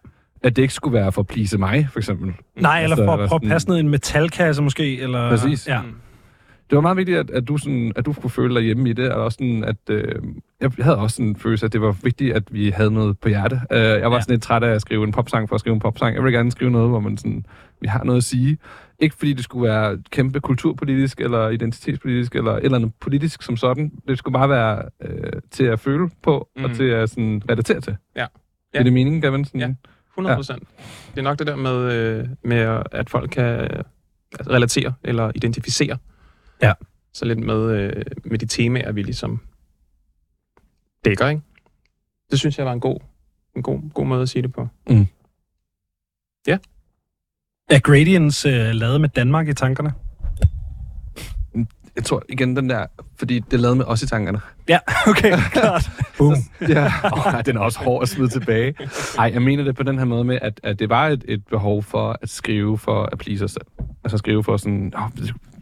At 0.44 0.56
det 0.56 0.62
ikke 0.62 0.74
skulle 0.74 0.94
være 0.94 1.12
for 1.12 1.22
at 1.22 1.28
please 1.28 1.58
mig, 1.58 1.88
for 1.92 2.00
eksempel. 2.00 2.34
Nej, 2.62 2.84
eller 2.84 2.96
Altså, 2.96 3.06
for 3.06 3.13
eller 3.13 3.24
at 3.24 3.30
prøve 3.30 3.39
at 3.44 3.50
passe 3.50 3.68
ned 3.70 3.78
i 3.78 3.80
en 3.80 3.89
metalkasse 3.89 4.62
måske, 4.63 5.00
eller... 5.02 5.30
Præcis. 5.30 5.68
Ja. 5.68 5.80
Det 6.70 6.76
var 6.76 6.82
meget 6.82 6.98
vigtigt, 6.98 7.18
at, 7.18 7.30
at, 7.30 7.48
du, 7.48 7.58
sådan, 7.58 7.92
at 7.96 8.06
du 8.06 8.14
kunne 8.14 8.30
føle 8.30 8.56
dig 8.56 8.64
hjemme 8.64 8.90
i 8.90 8.94
det, 8.94 9.12
og 9.12 9.24
også 9.24 9.36
sådan, 9.36 9.64
at 9.64 9.76
øh, 9.90 10.16
jeg 10.62 10.72
havde 10.80 10.98
også 10.98 11.16
sådan 11.16 11.28
en 11.30 11.36
følelse, 11.36 11.66
at 11.66 11.74
det 11.74 11.82
var 11.82 11.98
vigtigt, 12.04 12.34
at 12.36 12.44
vi 12.52 12.70
havde 12.70 12.92
noget 12.92 13.20
på 13.20 13.30
hjerte. 13.30 13.56
Uh, 13.72 13.78
jeg 13.78 14.02
var 14.02 14.10
Ja. 14.10 14.16
ja. 14.16 14.22
sådan 14.22 14.34
lidt 14.34 14.44
træt 14.44 14.64
af 14.64 14.70
at 14.76 14.82
skrive 14.82 15.04
en 15.04 15.12
popsang 15.12 15.50
for 15.50 15.56
at 15.56 15.60
skrive 15.60 15.74
en 15.74 15.80
popsang. 15.80 16.16
Jeg 16.16 16.24
vil 16.24 16.34
gerne 16.34 16.52
skrive 16.52 16.72
noget, 16.72 16.90
hvor 16.90 17.00
man 17.00 17.18
sådan, 17.18 17.46
vi 17.82 17.88
har 17.88 18.04
noget 18.04 18.18
at 18.18 18.24
sige. 18.24 18.58
Ikke 19.00 19.16
fordi 19.16 19.34
det 19.34 19.44
skulle 19.44 19.70
være 19.70 19.98
kæmpe 20.12 20.40
kulturpolitisk, 20.40 21.22
eller 21.22 21.50
identitetspolitisk, 21.50 22.36
eller 22.36 22.52
et 22.52 22.64
eller 22.66 22.78
andet 22.78 22.92
politisk 23.02 23.44
som 23.44 23.58
sådan. 23.58 23.92
Det 24.08 24.18
skulle 24.18 24.34
bare 24.34 24.50
være 24.50 24.82
øh, 25.02 25.32
til 25.52 25.64
at 25.64 25.80
føle 25.80 26.10
på, 26.24 26.48
mm. 26.56 26.64
og 26.64 26.70
Mm. 26.70 26.76
til 26.76 26.84
at 26.84 27.10
sådan, 27.10 27.42
relatere 27.50 27.82
til. 27.82 27.96
Ja. 28.16 28.26
Er 28.74 28.84
det 28.84 28.94
meningen, 28.94 29.22
Gavin? 29.22 29.46
Sådan? 29.46 29.62
Ja, 29.62 29.74
100 30.12 30.36
procent. 30.36 30.64
Ja. 30.80 30.84
Det 31.12 31.18
er 31.20 31.24
nok 31.24 31.40
det 31.40 31.48
der 31.48 31.56
med, 31.56 31.94
øh, 32.20 32.28
med 32.44 32.82
at 32.92 33.10
folk 33.10 33.30
kan 33.30 33.46
altså, 33.46 34.52
relatere 34.52 34.94
eller 35.04 35.32
identificere. 35.36 35.98
Ja. 36.62 36.74
Så 37.13 37.26
lidt 37.26 37.39
med, 37.39 37.72
øh, 37.72 38.06
med 38.26 38.39
de 38.39 38.45
temaer, 38.45 38.91
vi 38.91 39.02
ligesom 39.02 39.39
dækker, 41.06 41.28
ikke? 41.28 41.41
Det 42.32 42.39
synes 42.39 42.58
jeg 42.58 42.65
var 42.65 42.74
en 42.74 42.80
god, 42.80 43.00
en 43.56 43.62
god, 43.62 43.94
god 43.94 44.06
måde 44.06 44.21
at 44.21 44.29
sige 44.29 44.42
det 44.42 44.54
på. 44.54 44.67
Mm. 44.90 45.08
Ja. 46.48 46.58
Er 47.69 47.79
Gradients 47.79 48.46
øh, 48.46 48.71
lavet 48.71 49.02
med 49.02 49.10
Danmark 49.10 49.48
i 49.48 49.54
tankerne? 49.54 49.94
Jeg 51.96 52.04
tror 52.06 52.23
igen 52.29 52.56
den 52.56 52.69
der, 52.69 52.86
fordi 53.15 53.40
det 53.40 53.54
er 53.54 53.58
lavet 53.58 53.77
med 53.77 53.86
os 53.86 54.04
i 54.04 54.08
tankerne. 54.08 54.42
Ja, 54.69 54.79
okay, 55.10 55.38
klart. 55.52 55.90
Boom. 56.17 56.36
ja, 56.62 56.92
oh, 57.15 57.42
den 57.46 57.58
er 57.58 57.62
også 57.62 57.79
hård 57.79 58.02
at 58.02 58.10
smide 58.10 58.29
tilbage. 58.29 58.75
Nej, 59.15 59.31
jeg 59.34 59.42
mener 59.42 59.63
det 59.63 59.75
på 59.75 59.84
den 59.84 59.98
her 59.98 60.06
måde 60.06 60.23
med, 60.23 60.40
at, 60.42 60.60
at 60.63 60.79
det 60.79 60.90
var 60.90 61.08
et, 61.08 61.25
et 61.27 61.48
behov 61.48 61.84
for 61.84 62.19
at 62.21 62.29
skrive 62.29 62.77
for 62.77 63.04
at 63.12 63.17
please 63.17 63.44
os 63.44 63.52
selv. 63.52 63.65
Altså 64.04 64.17
skrive 64.17 64.44
for 64.44 64.58
sådan, 64.58 64.94
oh, 64.96 65.10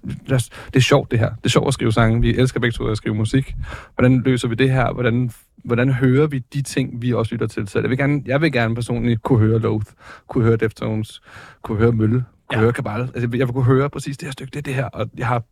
det, 0.08 0.76
er 0.76 0.80
sjovt 0.80 1.12
det 1.12 1.20
her. 1.20 1.30
Det 1.30 1.46
er 1.46 1.50
sjovt 1.50 1.68
at 1.68 1.74
skrive 1.74 1.92
sange. 1.92 2.22
Vi 2.22 2.36
elsker 2.36 2.60
begge 2.60 2.74
to 2.74 2.88
at 2.88 2.98
skrive 2.98 3.16
musik. 3.16 3.56
Hvordan 3.96 4.22
løser 4.22 4.48
vi 4.48 4.56
det 4.56 4.72
her? 4.72 4.94
Hvordan, 4.94 5.32
hvordan 5.64 5.90
hører 5.90 6.28
vi 6.28 6.40
de 6.40 6.62
ting, 6.62 7.02
vi 7.02 7.14
også 7.14 7.32
lytter 7.32 7.48
til? 7.48 7.68
Så 7.68 7.80
jeg 7.80 7.90
vil 7.90 7.98
gerne, 7.98 8.22
jeg 8.26 8.42
vil 8.42 8.52
gerne 8.52 8.76
personligt 8.76 9.24
kunne 9.24 9.40
høre 9.40 9.60
Loath, 9.60 9.88
kunne 10.28 10.44
høre 10.44 10.58
Deftones, 10.58 11.22
kunne 11.62 11.78
høre 11.78 11.92
Mølle, 11.92 12.26
kunne 12.50 12.58
ja. 12.58 12.60
høre 12.60 12.74
Kabal. 12.74 13.02
Altså, 13.02 13.20
jeg 13.20 13.48
vil 13.48 13.54
kunne 13.54 13.64
høre 13.64 13.90
præcis 13.90 14.18
det 14.18 14.26
her 14.26 14.32
stykke, 14.32 14.52
det 14.52 14.58
er 14.58 14.62
det 14.62 14.74
her, 14.74 14.86
og 14.86 15.10
jeg 15.18 15.28
har 15.28 15.44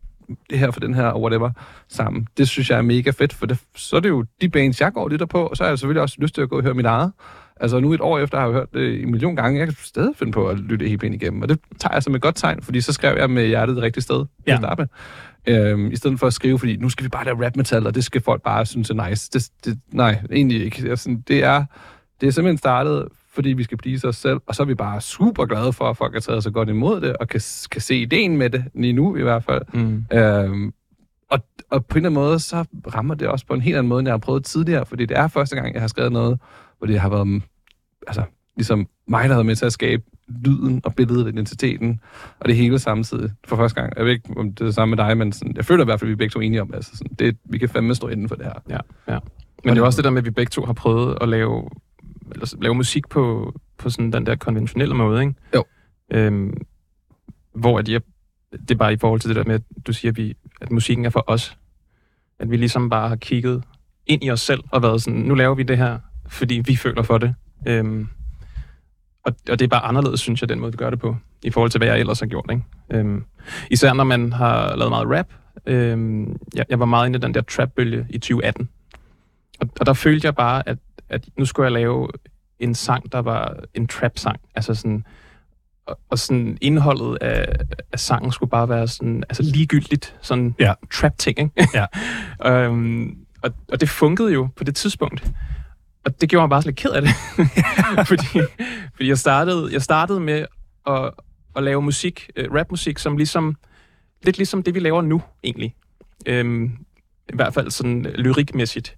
det 0.50 0.58
her 0.58 0.70
for 0.70 0.80
den 0.80 0.94
her, 0.94 1.06
og 1.06 1.22
whatever, 1.22 1.50
sammen. 1.88 2.28
Det 2.36 2.48
synes 2.48 2.70
jeg 2.70 2.78
er 2.78 2.82
mega 2.82 3.10
fedt, 3.10 3.32
for 3.32 3.46
det, 3.46 3.58
så 3.74 3.96
er 3.96 4.00
det 4.00 4.08
jo 4.08 4.24
de 4.40 4.48
bands, 4.48 4.80
jeg 4.80 4.92
går 4.92 5.08
lidt 5.08 5.28
på, 5.28 5.46
og 5.46 5.56
så 5.56 5.62
har 5.64 5.68
jeg 5.68 5.78
selvfølgelig 5.78 6.02
også 6.02 6.16
lyst 6.18 6.34
til 6.34 6.42
at 6.42 6.48
gå 6.48 6.56
og 6.56 6.62
høre 6.62 6.74
mit 6.74 6.86
eget. 6.86 7.12
Altså 7.60 7.80
nu 7.80 7.92
et 7.92 8.00
år 8.00 8.18
efter 8.18 8.38
har 8.38 8.46
jeg 8.46 8.54
hørt 8.54 8.72
det 8.74 9.02
en 9.02 9.10
million 9.10 9.36
gange. 9.36 9.58
Jeg 9.58 9.66
kan 9.66 9.76
stadig 9.84 10.16
finde 10.16 10.32
på 10.32 10.48
at 10.48 10.58
lytte 10.58 10.88
helt 10.88 11.02
ind 11.02 11.14
igennem. 11.14 11.42
Og 11.42 11.48
det 11.48 11.58
tager 11.80 11.94
jeg 11.94 12.02
som 12.02 12.14
et 12.14 12.22
godt 12.22 12.36
tegn, 12.36 12.62
fordi 12.62 12.80
så 12.80 12.92
skrev 12.92 13.16
jeg 13.18 13.30
med 13.30 13.46
hjertet 13.46 13.76
det 13.76 13.82
rigtige 13.82 14.02
sted 14.02 14.24
ja. 14.46 14.52
at 14.52 14.58
starte 14.58 14.88
Øhm, 15.48 15.90
I 15.92 15.96
stedet 15.96 16.20
for 16.20 16.26
at 16.26 16.32
skrive, 16.32 16.58
fordi 16.58 16.76
nu 16.76 16.88
skal 16.88 17.04
vi 17.04 17.08
bare 17.08 17.24
lave 17.24 17.46
rap 17.46 17.56
metal, 17.56 17.86
og 17.86 17.94
det 17.94 18.04
skal 18.04 18.20
folk 18.20 18.42
bare 18.42 18.66
synes 18.66 18.90
er 18.90 19.08
nice. 19.08 19.30
Det, 19.32 19.50
det, 19.64 19.80
nej, 19.92 20.20
egentlig 20.32 20.64
ikke. 20.64 20.90
Altså, 20.90 21.16
det, 21.28 21.44
er, 21.44 21.64
det 22.20 22.26
er 22.26 22.30
simpelthen 22.30 22.58
startet, 22.58 23.08
fordi 23.34 23.48
vi 23.48 23.62
skal 23.62 23.78
please 23.78 24.08
os 24.08 24.16
selv, 24.16 24.40
og 24.46 24.54
så 24.54 24.62
er 24.62 24.66
vi 24.66 24.74
bare 24.74 25.00
super 25.00 25.44
glade 25.44 25.72
for, 25.72 25.90
at 25.90 25.96
folk 25.96 26.12
har 26.12 26.20
taget 26.20 26.42
så 26.42 26.50
godt 26.50 26.68
imod 26.68 27.00
det, 27.00 27.16
og 27.16 27.28
kan, 27.28 27.40
kan 27.70 27.80
se 27.80 27.96
ideen 27.96 28.36
med 28.36 28.50
det, 28.50 28.64
lige 28.74 28.92
nu 28.92 29.16
i 29.16 29.22
hvert 29.22 29.44
fald. 29.44 29.62
Mm. 29.72 30.04
Øhm, 30.12 30.72
og, 31.30 31.38
og 31.70 31.86
på 31.86 31.98
en 31.98 32.06
eller 32.06 32.08
anden 32.08 32.28
måde, 32.28 32.38
så 32.38 32.64
rammer 32.94 33.14
det 33.14 33.28
også 33.28 33.46
på 33.46 33.54
en 33.54 33.60
helt 33.60 33.76
anden 33.76 33.88
måde, 33.88 33.98
end 33.98 34.08
jeg 34.08 34.12
har 34.12 34.18
prøvet 34.18 34.44
tidligere, 34.44 34.86
fordi 34.86 35.06
det 35.06 35.18
er 35.18 35.28
første 35.28 35.56
gang, 35.56 35.74
jeg 35.74 35.82
har 35.82 35.88
skrevet 35.88 36.12
noget, 36.12 36.38
hvor 36.78 36.86
det 36.86 37.00
har 37.00 37.08
været 37.08 37.42
altså, 38.06 38.24
ligesom 38.56 38.88
mig, 39.08 39.22
der 39.22 39.28
har 39.28 39.34
været 39.34 39.46
med 39.46 39.56
til 39.56 39.66
at 39.66 39.72
skabe 39.72 40.02
lyden 40.28 40.80
og 40.84 40.94
billedet, 40.94 41.28
identiteten, 41.28 42.00
og 42.40 42.48
det 42.48 42.56
hele 42.56 42.78
samtidig 42.78 43.30
for 43.44 43.56
første 43.56 43.80
gang. 43.80 43.92
Jeg 43.96 44.04
ved 44.04 44.12
ikke, 44.12 44.30
om 44.36 44.52
det 44.52 44.60
er 44.60 44.64
det 44.64 44.74
samme 44.74 44.96
med 44.96 45.04
dig, 45.04 45.16
men 45.16 45.32
sådan, 45.32 45.56
jeg 45.56 45.64
føler 45.64 45.84
i 45.84 45.84
hvert 45.84 46.00
fald, 46.00 46.06
at 46.06 46.08
vi 46.08 46.12
er 46.12 46.16
begge 46.16 46.32
to 46.32 46.40
enige 46.40 46.62
om, 46.62 46.74
altså 46.74 46.96
sådan, 46.96 47.16
det, 47.18 47.36
vi 47.44 47.58
kan 47.58 47.68
fandme 47.68 47.94
stå 47.94 48.08
inden 48.08 48.28
for 48.28 48.34
det 48.34 48.44
her. 48.44 48.52
Ja, 48.68 48.78
ja. 49.08 49.18
Men 49.64 49.74
det 49.74 49.80
er 49.80 49.84
også 49.84 49.96
det 49.96 50.04
der 50.04 50.10
med, 50.10 50.18
at 50.18 50.24
vi 50.24 50.30
begge 50.30 50.50
to 50.50 50.64
har 50.64 50.72
prøvet 50.72 51.18
at 51.20 51.28
lave, 51.28 51.68
eller, 52.32 52.54
lave 52.60 52.74
musik 52.74 53.08
på, 53.08 53.54
på 53.78 53.90
sådan 53.90 54.12
den 54.12 54.26
der 54.26 54.36
konventionelle 54.36 54.94
måde, 54.94 55.20
ikke? 55.20 55.34
Jo. 55.54 55.64
Øhm, 56.12 56.54
hvor 57.54 57.78
at 57.78 57.88
jeg, 57.88 58.00
det 58.52 58.70
er 58.70 58.74
bare 58.74 58.92
i 58.92 58.96
forhold 58.96 59.20
til 59.20 59.28
det 59.28 59.36
der 59.36 59.44
med, 59.44 59.54
at 59.54 59.86
du 59.86 59.92
siger, 59.92 60.12
at, 60.12 60.16
vi, 60.16 60.36
at 60.60 60.70
musikken 60.70 61.04
er 61.04 61.10
for 61.10 61.24
os. 61.26 61.58
At 62.38 62.50
vi 62.50 62.56
ligesom 62.56 62.90
bare 62.90 63.08
har 63.08 63.16
kigget 63.16 63.64
ind 64.06 64.24
i 64.24 64.30
os 64.30 64.40
selv 64.40 64.60
og 64.70 64.82
været 64.82 65.02
sådan, 65.02 65.20
nu 65.20 65.34
laver 65.34 65.54
vi 65.54 65.62
det 65.62 65.78
her, 65.78 65.98
fordi 66.28 66.62
vi 66.64 66.76
føler 66.76 67.02
for 67.02 67.18
det. 67.18 67.34
Øhm, 67.66 68.08
og, 69.24 69.36
og 69.50 69.58
det 69.58 69.64
er 69.64 69.68
bare 69.68 69.84
anderledes, 69.84 70.20
synes 70.20 70.40
jeg, 70.40 70.48
den 70.48 70.60
måde, 70.60 70.72
vi 70.72 70.76
gør 70.76 70.90
det 70.90 70.98
på, 70.98 71.16
i 71.42 71.50
forhold 71.50 71.70
til, 71.70 71.78
hvad 71.78 71.88
jeg 71.88 72.00
ellers 72.00 72.20
har 72.20 72.26
gjort. 72.26 72.50
Ikke? 72.50 72.62
Øhm, 72.90 73.24
især 73.70 73.92
når 73.92 74.04
man 74.04 74.32
har 74.32 74.76
lavet 74.76 74.90
meget 74.90 75.18
rap. 75.18 75.26
Øhm, 75.66 76.36
jeg, 76.54 76.64
jeg 76.68 76.80
var 76.80 76.86
meget 76.86 77.06
inde 77.06 77.16
i 77.18 77.20
den 77.20 77.34
der 77.34 77.40
trap-bølge 77.40 78.06
i 78.10 78.18
2018. 78.18 78.68
Og, 79.60 79.68
og 79.80 79.86
der 79.86 79.92
følte 79.92 80.26
jeg 80.26 80.34
bare, 80.34 80.68
at, 80.68 80.78
at 81.08 81.28
nu 81.38 81.44
skulle 81.44 81.64
jeg 81.64 81.72
lave 81.72 82.08
en 82.58 82.74
sang, 82.74 83.12
der 83.12 83.18
var 83.18 83.56
en 83.74 83.86
trap-sang. 83.86 84.40
Altså 84.54 84.74
sådan, 84.74 85.04
og, 85.86 85.98
og 86.10 86.18
sådan 86.18 86.58
indholdet 86.60 87.18
af, 87.20 87.46
af 87.92 88.00
sangen 88.00 88.32
skulle 88.32 88.50
bare 88.50 88.68
være 88.68 88.88
sådan, 88.88 89.24
altså 89.28 89.42
ligegyldigt, 89.42 90.16
sådan 90.20 90.54
ja. 90.58 90.72
trap-ting, 90.92 91.38
ikke? 91.38 91.68
Ja. 91.74 91.86
øhm, 92.50 93.18
og, 93.42 93.50
og 93.72 93.80
det 93.80 93.88
funkede 93.88 94.32
jo 94.32 94.48
på 94.56 94.64
det 94.64 94.76
tidspunkt. 94.76 95.32
Og 96.06 96.20
det 96.20 96.28
gjorde 96.28 96.42
mig 96.42 96.50
bare 96.50 96.62
så 96.62 96.68
lidt 96.68 96.76
ked 96.76 96.90
af 96.90 97.02
det. 97.02 97.10
fordi 98.10 98.40
fordi 98.94 99.08
jeg, 99.08 99.18
startede, 99.18 99.72
jeg 99.72 99.82
startede 99.82 100.20
med 100.20 100.46
at, 100.86 101.10
at 101.56 101.62
lave 101.62 101.82
musik, 101.82 102.30
uh, 102.40 102.54
rapmusik, 102.54 102.98
som 102.98 103.16
ligesom, 103.16 103.56
lidt 104.22 104.36
ligesom 104.36 104.62
det, 104.62 104.74
vi 104.74 104.80
laver 104.80 105.02
nu, 105.02 105.22
egentlig. 105.44 105.74
Øhm, 106.26 106.64
I 107.28 107.34
hvert 107.34 107.54
fald 107.54 107.70
sådan 107.70 108.02
lyrikmæssigt. 108.02 108.96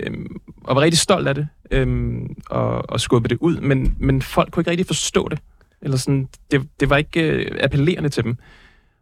Øhm, 0.00 0.40
og 0.64 0.76
var 0.76 0.82
rigtig 0.82 0.98
stolt 0.98 1.28
af 1.28 1.34
det, 1.34 1.48
øhm, 1.70 2.36
og, 2.50 2.90
og 2.90 3.00
skubbe 3.00 3.28
det 3.28 3.38
ud, 3.40 3.60
men, 3.60 3.96
men 3.98 4.22
folk 4.22 4.52
kunne 4.52 4.60
ikke 4.60 4.70
rigtig 4.70 4.86
forstå 4.86 5.28
det. 5.28 5.38
Eller 5.82 5.96
sådan, 5.96 6.28
det, 6.50 6.68
det 6.80 6.90
var 6.90 6.96
ikke 6.96 7.46
uh, 7.50 7.64
appellerende 7.64 8.08
til 8.08 8.24
dem. 8.24 8.36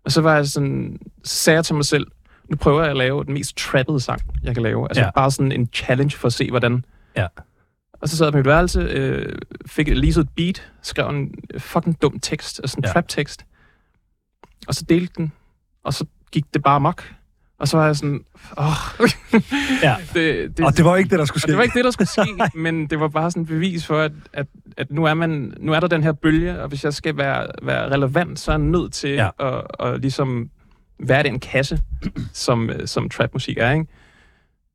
Og 0.04 0.12
så 0.12 0.20
var 0.20 0.34
jeg 0.34 0.46
sådan, 0.46 0.98
så 1.24 1.36
sagde 1.36 1.56
jeg 1.56 1.64
til 1.64 1.74
mig 1.74 1.84
selv, 1.84 2.06
nu 2.48 2.56
prøver 2.56 2.80
jeg 2.80 2.90
at 2.90 2.96
lave 2.96 3.24
den 3.24 3.34
mest 3.34 3.56
trappede 3.56 4.00
sang, 4.00 4.20
jeg 4.42 4.54
kan 4.54 4.62
lave. 4.62 4.88
Altså 4.88 5.02
ja. 5.02 5.10
bare 5.10 5.30
sådan 5.30 5.52
en 5.52 5.68
challenge 5.74 6.16
for 6.16 6.26
at 6.26 6.32
se, 6.32 6.50
hvordan 6.50 6.84
Ja. 7.16 7.26
Og 7.92 8.08
så 8.08 8.16
sad 8.16 8.26
jeg 8.26 8.32
på 8.32 8.36
mit 8.36 8.46
værelse, 8.46 8.80
øh, 8.80 9.38
fik 9.66 9.88
lige 9.88 10.12
så 10.12 10.20
et 10.20 10.28
beat, 10.36 10.72
skrev 10.82 11.08
en 11.08 11.34
fucking 11.58 12.02
dum 12.02 12.20
tekst, 12.20 12.60
altså 12.60 12.76
en 12.78 12.84
ja. 12.84 12.92
trap-tekst. 12.92 13.44
Og 14.68 14.74
så 14.74 14.84
delte 14.88 15.14
den, 15.16 15.32
og 15.84 15.94
så 15.94 16.04
gik 16.32 16.44
det 16.54 16.62
bare 16.62 16.80
mok. 16.80 17.14
Og 17.58 17.68
så 17.68 17.76
var 17.76 17.86
jeg 17.86 17.96
sådan, 17.96 18.24
åh. 18.58 18.64
ja. 19.82 19.96
det, 20.14 20.56
det, 20.56 20.66
og 20.66 20.76
det 20.76 20.84
var 20.84 20.96
ikke 20.96 21.10
det, 21.10 21.18
der 21.18 21.24
skulle 21.24 21.42
ske. 21.42 21.48
det 21.48 21.56
var 21.56 21.62
ikke 21.62 21.74
det, 21.74 21.84
der 21.84 21.90
skulle 21.90 22.08
ske, 22.08 22.50
men 22.58 22.86
det 22.86 23.00
var 23.00 23.08
bare 23.08 23.30
sådan 23.30 23.42
et 23.42 23.48
bevis 23.48 23.86
for, 23.86 24.00
at, 24.00 24.12
at, 24.32 24.46
at 24.76 24.90
nu, 24.90 25.04
er 25.04 25.14
man, 25.14 25.54
nu 25.60 25.72
er 25.72 25.80
der 25.80 25.86
den 25.86 26.02
her 26.02 26.12
bølge, 26.12 26.62
og 26.62 26.68
hvis 26.68 26.84
jeg 26.84 26.94
skal 26.94 27.16
være, 27.16 27.46
være 27.62 27.90
relevant, 27.90 28.38
så 28.38 28.50
er 28.50 28.56
jeg 28.56 28.64
nødt 28.64 28.92
til 28.92 29.10
ja. 29.10 29.28
at, 29.38 29.62
at 29.80 30.00
ligesom 30.00 30.50
være 30.98 31.22
den 31.22 31.40
kasse, 31.40 31.80
som, 32.32 32.70
som 32.84 33.08
trap-musik 33.08 33.58
er, 33.58 33.70
ikke? 33.70 33.86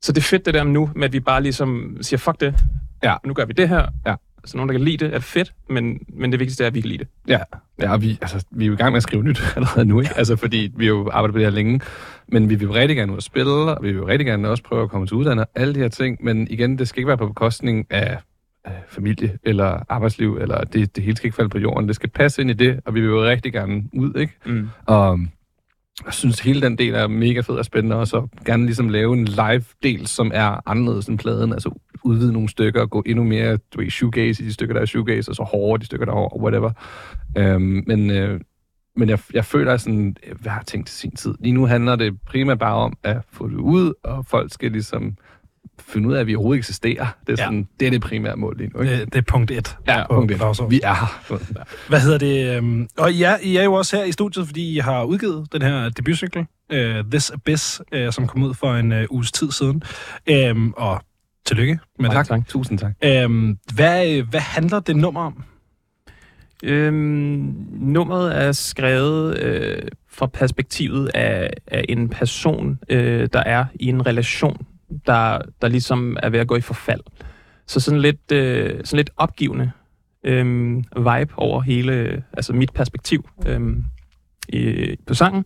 Så 0.05 0.11
det 0.11 0.17
er 0.17 0.25
fedt 0.25 0.45
det 0.45 0.53
der 0.53 0.63
nu, 0.63 0.89
med 0.95 1.03
at 1.05 1.13
vi 1.13 1.19
bare 1.19 1.43
ligesom 1.43 1.97
siger, 2.01 2.17
fuck 2.17 2.39
det, 2.39 2.55
ja. 3.03 3.15
nu 3.25 3.33
gør 3.33 3.45
vi 3.45 3.53
det 3.53 3.69
her. 3.69 3.87
Ja. 4.05 4.15
Så 4.45 4.57
nogen, 4.57 4.69
der 4.69 4.73
kan 4.73 4.81
lide 4.81 5.05
det, 5.05 5.15
er 5.15 5.19
fedt, 5.19 5.53
men, 5.69 5.99
men 6.07 6.31
det 6.31 6.39
vigtigste 6.39 6.63
er, 6.63 6.67
at 6.67 6.73
vi 6.73 6.81
kan 6.81 6.89
lide 6.89 6.99
det. 6.99 7.07
Ja, 7.27 7.39
ja 7.81 7.91
og 7.91 8.01
vi, 8.01 8.17
altså, 8.21 8.45
vi 8.51 8.63
er 8.63 8.67
jo 8.67 8.73
i 8.73 8.75
gang 8.75 8.91
med 8.91 8.97
at 8.97 9.03
skrive 9.03 9.23
nyt 9.23 9.41
allerede 9.55 9.85
nu, 9.85 9.99
ikke? 9.99 10.17
Altså, 10.17 10.35
fordi 10.35 10.71
vi 10.77 10.87
jo 10.87 11.09
arbejdet 11.09 11.33
på 11.33 11.37
det 11.37 11.45
her 11.45 11.51
længe. 11.51 11.81
Men 12.27 12.49
vi 12.49 12.55
vil 12.55 12.71
rigtig 12.71 12.97
gerne 12.97 13.11
ud 13.11 13.17
at 13.17 13.23
spille, 13.23 13.51
og 13.51 13.83
vi 13.83 13.91
vil 13.91 14.03
rigtig 14.03 14.25
gerne 14.25 14.49
også 14.49 14.63
prøve 14.63 14.83
at 14.83 14.89
komme 14.89 15.07
til 15.07 15.15
uddannet, 15.15 15.45
alle 15.55 15.75
de 15.75 15.79
her 15.79 15.87
ting. 15.87 16.17
Men 16.23 16.47
igen, 16.49 16.77
det 16.77 16.87
skal 16.87 16.99
ikke 16.99 17.07
være 17.07 17.17
på 17.17 17.27
bekostning 17.27 17.87
af, 17.89 18.17
af 18.65 18.83
familie 18.89 19.37
eller 19.43 19.83
arbejdsliv, 19.89 20.37
eller 20.41 20.63
det, 20.63 20.95
det 20.95 21.03
hele 21.03 21.17
skal 21.17 21.27
ikke 21.27 21.35
falde 21.35 21.49
på 21.49 21.59
jorden. 21.59 21.87
Det 21.87 21.95
skal 21.95 22.09
passe 22.09 22.41
ind 22.41 22.49
i 22.49 22.53
det, 22.53 22.79
og 22.85 22.95
vi 22.95 23.01
vil 23.01 23.09
jo 23.09 23.23
rigtig 23.23 23.53
gerne 23.53 23.83
ud, 23.93 24.13
ikke? 24.15 24.33
Mm. 24.45 24.69
Og 24.85 25.19
jeg 26.05 26.13
synes, 26.13 26.39
hele 26.39 26.61
den 26.61 26.77
del 26.77 26.93
er 26.93 27.07
mega 27.07 27.39
fed 27.39 27.55
og 27.55 27.65
spændende, 27.65 27.95
og 27.95 28.07
så 28.07 28.27
gerne 28.45 28.65
ligesom 28.65 28.89
lave 28.89 29.13
en 29.13 29.25
live-del, 29.25 30.07
som 30.07 30.31
er 30.33 30.69
anderledes 30.69 31.07
end 31.07 31.19
pladen, 31.19 31.53
altså 31.53 31.79
udvide 32.03 32.33
nogle 32.33 32.49
stykker 32.49 32.81
og 32.81 32.89
gå 32.89 33.03
endnu 33.05 33.23
mere, 33.23 33.57
du 33.57 33.81
ved, 33.81 33.89
shoegaze 33.89 34.43
i 34.43 34.45
de 34.45 34.53
stykker, 34.53 34.73
der 34.73 34.81
er 34.81 34.85
shoegaze, 34.85 35.31
og 35.31 35.35
så 35.35 35.43
hårdere 35.43 35.77
de 35.77 35.85
stykker, 35.85 36.05
der 36.05 36.13
er 36.13 36.15
hårdere, 36.15 36.41
whatever. 36.41 36.71
Øhm, 37.37 37.83
men 37.87 38.09
øh, 38.09 38.39
men 38.95 39.09
jeg, 39.09 39.19
jeg 39.33 39.45
føler 39.45 39.77
sådan, 39.77 40.15
hvad 40.41 40.51
har 40.51 40.59
jeg 40.59 40.65
tænkt 40.65 40.87
til 40.87 40.97
sin 40.97 41.11
tid? 41.11 41.35
Lige 41.39 41.53
nu 41.53 41.65
handler 41.65 41.95
det 41.95 42.21
primært 42.25 42.59
bare 42.59 42.75
om 42.75 42.97
at 43.03 43.17
få 43.31 43.47
det 43.47 43.55
ud, 43.55 43.93
og 44.03 44.25
folk 44.25 44.53
skal 44.53 44.71
ligesom 44.71 45.17
finde 45.79 46.09
ud 46.09 46.13
af, 46.13 46.19
at 46.19 46.27
vi 46.27 46.35
overhovedet 46.35 46.59
eksisterer. 46.59 47.05
Det 47.27 47.33
er, 47.33 47.43
sådan, 47.43 47.59
ja. 47.59 47.65
det, 47.79 47.85
er 47.85 47.91
det 47.91 48.01
primære 48.01 48.35
mål 48.35 48.57
lige 48.57 48.69
nu. 48.73 48.81
Ikke? 48.81 48.99
Det, 48.99 49.13
det 49.13 49.17
er 49.17 49.21
punkt 49.21 49.51
et. 49.51 49.77
Ja, 49.87 50.03
punkt 50.13 50.31
et. 50.31 50.39
Dagsorden. 50.39 50.71
Vi 50.71 50.79
er 50.83 50.93
her. 50.93 51.65
Hvad 51.89 51.99
hedder 51.99 52.17
det? 52.17 52.57
Øhm, 52.57 52.87
og 52.97 53.13
ja, 53.13 53.35
I 53.43 53.55
er 53.55 53.63
jo 53.63 53.73
også 53.73 53.97
her 53.97 54.03
i 54.03 54.11
studiet, 54.11 54.45
fordi 54.47 54.75
I 54.75 54.77
har 54.77 55.03
udgivet 55.03 55.47
den 55.53 55.61
her 55.61 55.89
debutcykel, 55.89 56.45
uh, 56.73 56.77
This 57.11 57.29
Abyss, 57.29 57.81
uh, 57.95 58.11
som 58.11 58.27
kom 58.27 58.43
ud 58.43 58.53
for 58.53 58.73
en 58.75 58.91
uh, 58.91 58.99
uges 59.09 59.31
tid 59.31 59.51
siden. 59.51 59.83
Um, 60.51 60.73
og 60.77 61.01
tillykke 61.45 61.79
med 61.99 62.09
tak, 62.09 62.25
det. 62.25 62.29
Tak, 62.29 62.47
tusind 62.47 62.79
tak. 62.79 62.93
Um, 63.25 63.57
hvad, 63.73 64.21
hvad 64.21 64.39
handler 64.39 64.79
det 64.79 64.95
nummer 64.95 65.21
om? 65.21 65.43
Øhm, 66.63 67.55
nummeret 67.71 68.37
er 68.37 68.51
skrevet 68.51 69.39
øh, 69.39 69.81
fra 70.11 70.25
perspektivet 70.25 71.11
af, 71.13 71.49
af 71.67 71.85
en 71.89 72.09
person, 72.09 72.79
øh, 72.89 73.29
der 73.33 73.39
er 73.39 73.65
i 73.79 73.87
en 73.87 74.05
relation 74.05 74.65
der, 75.05 75.41
der 75.61 75.67
ligesom 75.67 76.17
er 76.23 76.29
ved 76.29 76.39
at 76.39 76.47
gå 76.47 76.55
i 76.55 76.61
forfald. 76.61 77.01
Så 77.67 77.79
sådan 77.79 77.99
lidt, 78.01 78.31
øh, 78.31 78.85
sådan 78.85 78.97
lidt 78.97 79.09
opgivende 79.17 79.71
øh, 80.23 80.45
vibe 80.95 81.33
over 81.37 81.61
hele, 81.61 82.23
altså 82.33 82.53
mit 82.53 82.73
perspektiv 82.73 83.29
øh, 83.45 83.61
i, 84.49 84.95
på 85.07 85.13
sangen. 85.13 85.45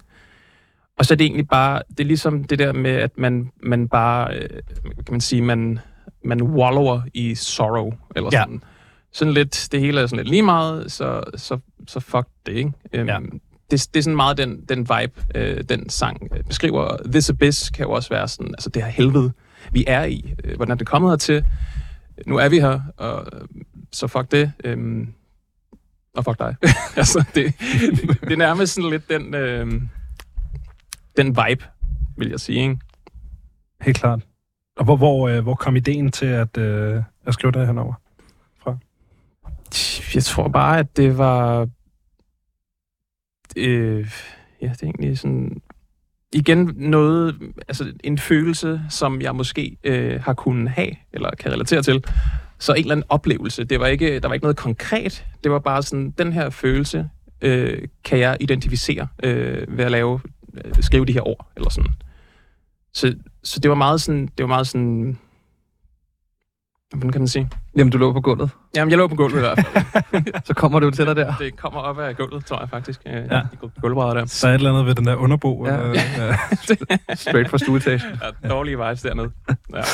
Og 0.97 1.05
så 1.05 1.13
er 1.13 1.15
det 1.15 1.25
egentlig 1.25 1.47
bare, 1.47 1.81
det 1.89 1.99
er 1.99 2.07
ligesom 2.07 2.43
det 2.43 2.59
der 2.59 2.73
med, 2.73 2.91
at 2.91 3.17
man, 3.17 3.51
man 3.63 3.87
bare, 3.87 4.35
øh, 4.35 4.49
kan 4.85 5.11
man 5.11 5.21
sige, 5.21 5.41
man, 5.41 5.79
man 6.23 6.41
wallower 6.41 7.01
i 7.13 7.35
sorrow, 7.35 7.91
eller 8.15 8.29
Ja. 8.33 8.39
sådan. 8.43 8.63
Sådan 9.11 9.33
lidt, 9.33 9.67
det 9.71 9.79
hele 9.79 10.01
er 10.01 10.07
sådan 10.07 10.17
lidt 10.17 10.29
lige 10.29 10.41
meget, 10.41 10.91
så, 10.91 11.23
så, 11.35 11.59
så 11.87 11.99
fuck 11.99 12.27
det, 12.45 12.53
ikke? 12.53 12.71
Um, 13.01 13.07
Ja. 13.07 13.19
Det, 13.72 13.88
det 13.93 13.99
er 13.99 14.03
sådan 14.03 14.15
meget 14.15 14.38
den, 14.38 14.65
den 14.70 14.80
vibe, 14.80 15.24
øh, 15.36 15.63
den 15.70 15.89
sang 15.89 16.28
øh, 16.36 16.43
beskriver. 16.43 16.97
This 17.11 17.30
Abyss 17.30 17.70
kan 17.70 17.86
jo 17.86 17.91
også 17.91 18.09
være 18.09 18.28
sådan, 18.28 18.47
altså 18.47 18.70
det 18.70 18.84
her 18.84 18.89
helvede, 18.89 19.32
vi 19.72 19.84
er 19.88 20.03
i. 20.03 20.34
Øh, 20.43 20.55
hvordan 20.55 20.72
er 20.72 20.76
det 20.76 20.88
kommet 20.88 21.11
hertil? 21.11 21.45
Nu 22.26 22.38
er 22.38 22.49
vi 22.49 22.59
her, 22.59 22.82
og 22.97 23.28
øh, 23.34 23.47
så 23.91 24.07
fuck 24.07 24.32
det. 24.32 24.51
Øhm, 24.63 25.13
og 26.15 26.26
fuck 26.26 26.39
dig. 26.39 26.55
altså, 26.97 27.24
det, 27.36 27.53
det, 27.91 28.22
det 28.22 28.32
er 28.32 28.38
nærmest 28.38 28.74
sådan 28.74 28.89
lidt 28.89 29.09
den, 29.09 29.36
øh, 29.36 29.82
den 31.17 31.28
vibe, 31.28 31.65
vil 32.17 32.30
jeg 32.30 32.39
sige, 32.39 32.61
ikke? 32.61 32.78
Helt 33.82 33.97
klart. 33.97 34.20
Og 34.78 34.86
hvor, 34.86 34.95
hvor, 34.95 35.30
øh, 35.30 35.43
hvor 35.43 35.55
kom 35.55 35.76
ideen 35.76 36.11
til 36.11 36.26
at, 36.26 36.57
øh, 36.57 37.03
at 37.26 37.34
skrive 37.34 37.51
det 37.51 37.65
her 37.65 37.74
nummer? 37.74 37.93
Jeg 40.15 40.24
tror 40.24 40.47
bare, 40.47 40.80
at 40.80 40.97
det 40.97 41.17
var... 41.17 41.67
Øh, 43.60 44.12
ja, 44.62 44.68
det 44.68 44.84
er 44.84 44.88
egentlig 44.88 45.20
sådan... 45.20 45.62
Igen 46.34 46.74
noget, 46.76 47.36
altså 47.68 47.93
en 48.03 48.18
følelse, 48.18 48.82
som 48.89 49.22
jeg 49.22 49.36
måske 49.36 49.78
øh, 49.84 50.22
har 50.24 50.34
kunnet 50.34 50.70
have, 50.70 50.91
eller 51.14 51.30
kan 51.39 51.51
relatere 51.51 51.82
til. 51.82 52.03
Så 52.60 52.74
en 52.74 52.80
eller 52.80 52.91
anden 52.91 53.05
oplevelse. 53.10 53.64
Det 53.64 53.80
var 53.80 53.88
ikke, 53.88 54.20
der 54.20 54.28
var 54.28 54.34
ikke 54.34 54.43
noget 54.43 54.57
konkret. 54.57 55.26
Det 55.43 55.51
var 55.51 55.60
bare 55.60 55.84
sådan, 55.84 56.12
den 56.18 56.34
her 56.34 56.49
følelse 56.49 57.10
øh, 57.41 57.88
kan 58.03 58.20
jeg 58.20 58.38
identificere 58.39 59.07
øh, 59.24 59.78
ved 59.78 59.86
at 59.86 59.91
lave, 59.91 60.20
øh, 60.53 60.72
skrive 60.82 61.05
de 61.05 61.14
her 61.14 61.28
ord, 61.28 61.51
eller 61.55 61.70
sådan. 61.70 61.91
Så, 62.93 63.16
så 63.43 63.60
det 63.60 63.70
var 63.70 63.76
meget 63.76 64.01
sådan, 64.01 64.26
det 64.38 64.43
var 64.43 64.47
meget 64.47 64.68
sådan, 64.68 65.18
hvordan 66.93 67.11
kan 67.11 67.21
man 67.21 67.27
sige? 67.27 67.49
Jamen, 67.75 67.91
du 67.91 67.97
lå 67.97 68.13
på 68.13 68.21
gulvet. 68.21 68.49
Jamen, 68.75 68.89
jeg 68.89 68.97
lå 68.97 69.07
på 69.07 69.15
gulvet 69.15 69.37
i 69.37 69.39
hvert 69.39 69.65
fald. 69.65 70.23
Så 70.47 70.53
kommer 70.53 70.79
du 70.79 70.91
til 70.91 71.05
dig 71.05 71.15
der. 71.15 71.33
Det 71.35 71.55
kommer 71.57 71.79
op 71.79 71.99
af 71.99 72.17
gulvet, 72.17 72.45
tror 72.45 72.59
jeg 72.59 72.69
faktisk. 72.69 73.01
Ja. 73.05 73.17
Ja. 73.17 73.41
De 73.51 73.57
gulvbrædder 73.81 74.13
der. 74.13 74.25
Så 74.25 74.47
er 74.47 74.51
et 74.51 74.55
eller 74.55 74.69
andet 74.69 74.85
ved 74.85 74.95
den 74.95 75.05
der 75.05 75.15
underbo. 75.15 75.65
Ja. 75.65 75.77
Eller, 75.77 75.93
ja. 77.09 77.15
Straight 77.15 77.49
fra 77.49 77.57
stueetagen. 77.57 78.01
Ja, 78.43 78.49
dårlige 78.49 78.77
vibes 78.77 79.01
dernede. 79.01 79.31
Ja. 79.73 79.81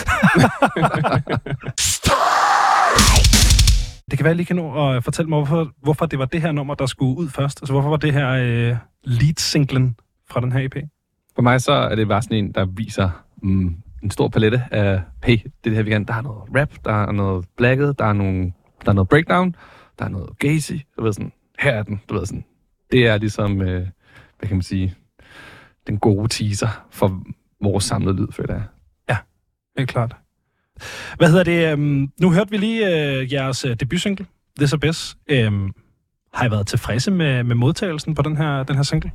Det 4.11 4.17
kan 4.19 4.23
være, 4.23 4.31
at 4.31 4.35
I 4.35 4.37
lige 4.37 4.45
kan 4.45 4.55
nå 4.55 4.95
at 4.95 5.03
fortælle 5.03 5.29
mig, 5.29 5.37
hvorfor, 5.37 5.71
hvorfor 5.83 6.05
det 6.05 6.19
var 6.19 6.25
det 6.25 6.41
her 6.41 6.51
nummer, 6.51 6.73
der 6.73 6.85
skulle 6.85 7.17
ud 7.17 7.29
først. 7.29 7.61
Altså, 7.61 7.73
hvorfor 7.73 7.89
var 7.89 7.97
det 7.97 8.13
her 8.13 8.29
øh, 8.29 8.75
lead-singlen 9.03 9.95
fra 10.29 10.41
den 10.41 10.51
her 10.51 10.59
EP? 10.59 10.75
For 11.35 11.41
mig 11.41 11.61
så 11.61 11.71
er 11.71 11.95
det 11.95 12.07
bare 12.07 12.21
sådan 12.21 12.37
en, 12.37 12.51
der 12.51 12.65
viser 12.65 13.09
mm, 13.43 13.75
en 14.05 14.11
stor 14.11 14.27
palette 14.27 14.63
af, 14.71 15.01
hey, 15.23 15.37
det 15.37 15.45
er 15.45 15.49
det 15.63 15.75
her, 15.75 15.83
vi 15.83 15.89
kan. 15.89 16.03
Der 16.05 16.13
er 16.13 16.21
noget 16.21 16.43
rap, 16.55 16.73
der 16.85 17.05
er 17.07 17.11
noget 17.11 17.45
blacket, 17.57 17.99
der 17.99 18.05
er, 18.05 18.13
nogle, 18.13 18.53
der 18.85 18.89
er 18.89 18.93
noget 18.93 19.09
breakdown, 19.09 19.55
der 19.99 20.05
er 20.05 20.09
noget 20.09 20.39
gazy. 20.39 20.73
Du 20.97 21.03
ved 21.03 21.13
sådan, 21.13 21.31
her 21.59 21.71
er 21.71 21.83
den, 21.83 22.01
du 22.09 22.13
ved 22.13 22.25
sådan. 22.25 22.45
Det 22.91 23.07
er 23.07 23.17
ligesom, 23.17 23.61
øh, 23.61 23.87
hvad 24.39 24.47
kan 24.47 24.57
man 24.57 24.61
sige, 24.61 24.95
den 25.87 25.97
gode 25.97 26.27
teaser 26.27 26.85
for 26.91 27.23
vores 27.61 27.83
samlede 27.83 28.15
lyd, 28.15 28.27
føler 28.31 28.53
jeg. 28.53 28.63
Helt 29.77 29.89
klart. 29.89 30.15
Hvad 31.17 31.29
hedder 31.29 31.43
det? 31.43 31.71
øhm, 31.71 32.11
nu 32.21 32.31
hørte 32.31 32.51
vi 32.51 32.57
lige 32.57 32.87
øh, 32.87 33.33
jeres 33.33 33.65
øh, 33.65 33.75
debutsingle, 33.79 34.25
This 34.57 34.73
Abyss. 34.73 35.17
Øhm, 35.27 35.71
har 36.33 36.47
I 36.47 36.51
været 36.51 36.67
tilfredse 36.67 37.11
med, 37.11 37.43
med 37.43 37.55
modtagelsen 37.55 38.15
på 38.15 38.21
den 38.21 38.37
her, 38.37 38.63
den 38.63 38.75
her 38.75 38.83
single? 38.83 39.11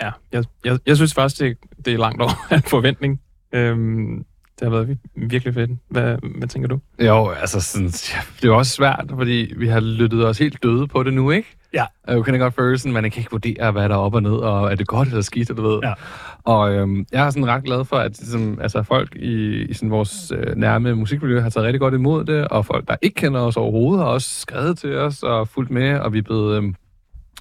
ja. 0.00 0.10
Jeg, 0.32 0.44
jeg, 0.64 0.78
jeg 0.86 0.96
synes 0.96 1.14
faktisk, 1.14 1.40
det, 1.40 1.56
det 1.84 1.94
er 1.94 1.98
langt 1.98 2.22
over 2.22 2.46
en 2.54 2.62
forventning. 2.62 3.20
Øhm, 3.54 4.24
det 4.60 4.62
har 4.62 4.70
været 4.70 4.88
vir- 4.88 5.26
virkelig 5.28 5.54
fedt. 5.54 5.70
Hvad, 5.90 6.16
hvad 6.38 6.48
tænker 6.48 6.68
du? 6.68 6.80
Jo, 7.00 7.28
altså 7.30 7.60
sådan, 7.60 7.86
ja, 7.86 8.18
det 8.42 8.48
er 8.48 8.54
også 8.54 8.72
svært, 8.72 9.12
fordi 9.18 9.52
vi 9.56 9.68
har 9.68 9.80
lyttet 9.80 10.26
os 10.26 10.38
helt 10.38 10.62
døde 10.62 10.86
på 10.86 11.02
det 11.02 11.14
nu, 11.14 11.30
ikke? 11.30 11.56
Ja. 11.74 11.84
Jeg 12.08 12.24
kan 12.24 12.38
godt 12.38 12.54
følelsen, 12.54 12.92
man 12.92 13.02
kan 13.02 13.20
ikke 13.20 13.30
vurdere, 13.30 13.70
hvad 13.72 13.88
der 13.88 13.94
er 13.94 13.98
op 13.98 14.14
og 14.14 14.22
ned, 14.22 14.32
og 14.32 14.70
er 14.70 14.74
det 14.74 14.86
godt 14.86 15.08
eller 15.08 15.20
skidt, 15.20 15.48
du 15.48 15.62
ved. 15.62 15.80
Ja. 15.82 15.92
Og 16.44 16.72
øhm, 16.74 17.06
jeg 17.12 17.26
er 17.26 17.30
sådan 17.30 17.46
ret 17.46 17.64
glad 17.64 17.84
for, 17.84 17.96
at 17.96 18.18
ligesom, 18.18 18.58
altså, 18.60 18.82
folk 18.82 19.16
i, 19.16 19.62
i 19.62 19.74
sådan 19.74 19.90
vores 19.90 20.32
øh, 20.36 20.56
nærme 20.56 20.94
musikmiljø 20.94 21.40
har 21.40 21.50
taget 21.50 21.66
rigtig 21.66 21.80
godt 21.80 21.94
imod 21.94 22.24
det, 22.24 22.48
og 22.48 22.66
folk, 22.66 22.88
der 22.88 22.96
ikke 23.02 23.14
kender 23.14 23.40
os 23.40 23.56
overhovedet, 23.56 24.04
har 24.04 24.10
også 24.10 24.40
skrevet 24.40 24.78
til 24.78 24.96
os 24.96 25.22
og 25.22 25.48
fulgt 25.48 25.70
med, 25.70 25.98
og 25.98 26.12
vi 26.12 26.18
er 26.18 26.22
blevet... 26.22 26.56
Øhm, 26.56 26.74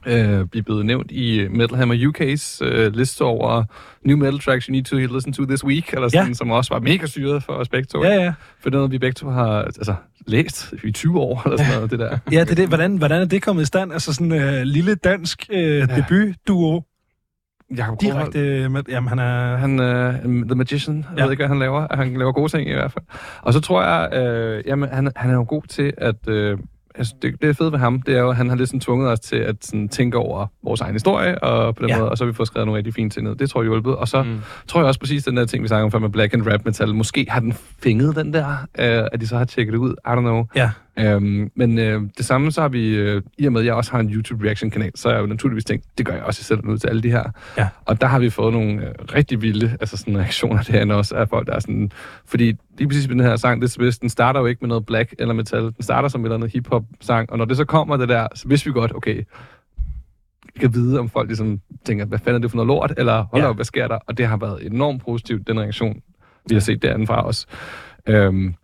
Øh, 0.05 0.53
vi 0.53 0.59
er 0.59 0.63
blevet 0.63 0.85
nævnt 0.85 1.11
i 1.11 1.47
Metal 1.49 1.77
Hammer 1.77 1.95
UK's 1.95 2.65
øh, 2.65 2.93
liste 2.93 3.21
over 3.21 3.63
new 4.05 4.17
metal 4.17 4.39
tracks 4.39 4.65
you 4.65 4.71
need 4.71 4.83
to 4.83 4.95
listen 4.97 5.33
to 5.33 5.45
this 5.45 5.63
week, 5.65 5.93
eller 5.93 6.07
sådan, 6.07 6.27
Ja. 6.27 6.33
som 6.33 6.51
også 6.51 6.73
var 6.73 6.79
mega 6.79 7.05
syret 7.05 7.43
for 7.43 7.53
os 7.53 7.69
begge 7.69 7.85
to. 7.85 8.03
Ja, 8.03 8.13
ja. 8.23 8.33
For 8.61 8.69
det 8.69 8.75
er 8.75 8.79
noget, 8.79 8.91
vi 8.91 8.97
begge 8.97 9.13
to 9.13 9.29
har 9.29 9.61
altså, 9.61 9.95
læst 10.27 10.73
i 10.83 10.91
20 10.91 11.19
år, 11.19 11.41
eller 11.45 11.57
sådan 11.57 11.73
noget, 11.75 11.91
det 11.91 11.99
der. 11.99 12.17
Ja, 12.31 12.39
det 12.39 12.51
er 12.51 12.55
det. 12.55 12.67
Hvordan, 12.67 12.97
hvordan 12.97 13.21
er 13.21 13.25
det 13.25 13.41
kommet 13.41 13.63
i 13.63 13.65
stand? 13.65 13.93
Altså 13.93 14.13
sådan 14.13 14.31
en 14.31 14.41
øh, 14.41 14.61
lille 14.61 14.95
dansk 14.95 15.45
øh, 15.51 15.59
ja. 15.79 15.85
debut-duo. 15.85 16.83
Jakob 17.77 18.01
Direkte 18.01 18.39
øh, 18.39 18.71
med... 18.71 18.83
Jamen, 18.89 19.07
han 19.09 19.19
er... 19.19 19.57
Han 19.57 19.79
er 19.79 20.09
uh, 20.25 20.31
The 20.31 20.55
Magician. 20.55 20.97
Jeg 20.97 21.17
Ja. 21.17 21.23
ved 21.23 21.31
ikke, 21.31 21.41
hvad 21.41 21.47
han 21.47 21.59
laver. 21.59 21.87
Han 21.95 22.13
laver 22.17 22.31
gode 22.31 22.51
ting 22.57 22.69
i 22.69 22.73
hvert 22.73 22.91
fald. 22.91 23.05
Og 23.41 23.53
så 23.53 23.59
tror 23.59 23.83
jeg, 23.83 24.13
øh, 24.27 24.63
jamen, 24.67 24.89
han, 24.89 25.11
han 25.15 25.29
er 25.29 25.33
jo 25.33 25.45
god 25.47 25.61
til 25.69 25.93
at... 25.97 26.27
Øh, 26.27 26.57
altså, 26.95 27.13
det, 27.21 27.41
det 27.41 27.49
er 27.49 27.53
fedt 27.53 27.71
ved 27.71 27.79
ham, 27.79 28.01
det 28.01 28.15
er 28.15 28.19
jo, 28.19 28.29
at 28.29 28.35
han 28.35 28.49
har 28.49 28.55
ligesom 28.55 28.79
tvunget 28.79 29.09
os 29.11 29.19
til 29.19 29.35
at 29.35 29.55
sådan, 29.61 29.89
tænke 29.89 30.17
over 30.17 30.47
vores 30.63 30.81
egen 30.81 30.93
historie, 30.95 31.43
og 31.43 31.75
på 31.75 31.81
den 31.81 31.89
Ja. 31.89 31.97
måde, 31.97 32.09
og 32.09 32.17
så 32.17 32.23
har 32.23 32.31
vi 32.31 32.35
fået 32.35 32.47
skrevet 32.47 32.65
nogle 32.67 32.77
rigtig 32.77 32.93
fine 32.93 33.09
ting 33.09 33.27
ned. 33.27 33.35
Det 33.35 33.49
tror 33.49 33.61
jeg 33.61 33.65
hjulpet. 33.69 33.95
Og 33.95 34.07
så 34.07 34.23
Mm. 34.23 34.29
mm. 34.29 34.39
tror 34.67 34.79
jeg 34.81 34.87
også 34.87 34.99
præcis 34.99 35.23
den 35.23 35.37
der 35.37 35.45
ting, 35.45 35.63
vi 35.63 35.67
snakker 35.67 35.85
om 35.85 35.91
før 35.91 35.99
med 35.99 36.09
black 36.09 36.33
and 36.33 36.47
rap 36.47 36.65
metal. 36.65 36.93
Måske 36.95 37.25
har 37.29 37.39
den 37.39 37.53
fænget 37.83 38.15
den 38.15 38.33
der, 38.33 38.45
øh, 38.79 39.07
at 39.11 39.21
de 39.21 39.27
så 39.27 39.37
har 39.37 39.45
tjekket 39.45 39.73
det 39.73 39.79
ud. 39.79 39.91
I 39.91 40.09
don't 40.09 40.19
know. 40.19 40.43
Ja. 40.55 40.69
Øhm, 40.99 41.51
men 41.55 41.79
øh, 41.79 42.01
det 42.17 42.25
samme 42.25 42.51
så 42.51 42.61
har 42.61 42.69
vi, 42.69 42.95
øh, 42.95 43.21
i 43.37 43.45
og 43.45 43.53
med 43.53 43.61
at 43.61 43.67
jeg 43.67 43.73
også 43.73 43.91
har 43.91 43.99
en 43.99 44.09
YouTube 44.09 44.45
reaction 44.45 44.71
kanal, 44.71 44.91
så 44.95 45.09
har 45.09 45.15
jeg 45.15 45.21
jo 45.21 45.27
naturligvis 45.27 45.65
tænkt, 45.65 45.85
det 45.97 46.05
gør 46.05 46.13
jeg 46.13 46.23
også, 46.23 46.39
jeg 46.39 46.45
sætter 46.45 46.71
ud 46.71 46.77
til 46.77 46.87
alle 46.87 47.03
de 47.03 47.11
her. 47.11 47.23
Ja. 47.57 47.67
Og 47.85 48.01
der 48.01 48.07
har 48.07 48.19
vi 48.19 48.29
fået 48.29 48.53
nogle 48.53 48.87
øh, 48.87 48.93
rigtig 49.15 49.41
vilde 49.41 49.77
altså 49.81 49.97
sådan 49.97 50.17
reaktioner 50.17 50.63
derinde 50.71 50.95
også 50.95 51.15
af 51.15 51.29
folk, 51.29 51.47
der 51.47 51.53
er 51.53 51.59
sådan, 51.59 51.91
fordi 52.25 52.53
lige 52.77 52.87
præcis 52.87 53.07
med 53.07 53.15
den 53.15 53.25
her 53.25 53.35
sang, 53.35 53.61
det 53.61 53.77
er 53.77 53.97
den 54.01 54.09
starter 54.09 54.39
jo 54.39 54.45
ikke 54.45 54.59
med 54.61 54.67
noget 54.67 54.85
black 54.85 55.13
eller 55.19 55.33
metal, 55.33 55.63
den 55.63 55.81
starter 55.81 56.09
som 56.09 56.21
et 56.21 56.25
eller 56.25 56.35
andet 56.35 56.51
hip-hop 56.51 56.83
sang, 57.01 57.31
og 57.31 57.37
når 57.37 57.45
det 57.45 57.57
så 57.57 57.65
kommer 57.65 57.97
det 57.97 58.09
der, 58.09 58.27
så 58.35 58.47
vidste 58.47 58.65
vi 58.65 58.71
godt, 58.71 58.95
okay, 58.95 59.23
kan 60.59 60.73
vide, 60.73 60.99
om 60.99 61.09
folk 61.09 61.27
ligesom 61.27 61.59
tænker, 61.85 62.05
hvad 62.05 62.19
fanden 62.19 62.35
er 62.35 62.39
det 62.39 62.51
for 62.51 62.55
noget 62.55 62.67
lort, 62.67 62.93
eller 62.97 63.23
hold 63.31 63.41
ja. 63.41 63.49
op, 63.49 63.55
hvad 63.55 63.65
sker 63.65 63.87
der? 63.87 63.97
Og 64.07 64.17
det 64.17 64.27
har 64.27 64.37
været 64.37 64.65
enormt 64.65 65.01
positivt, 65.01 65.47
den 65.47 65.59
reaktion, 65.59 66.01
vi 66.49 66.55
har 66.55 66.59
set 66.59 66.81
derinde 66.81 67.07
fra 67.07 67.27
os. 67.27 67.47
Øhm, 68.07 68.55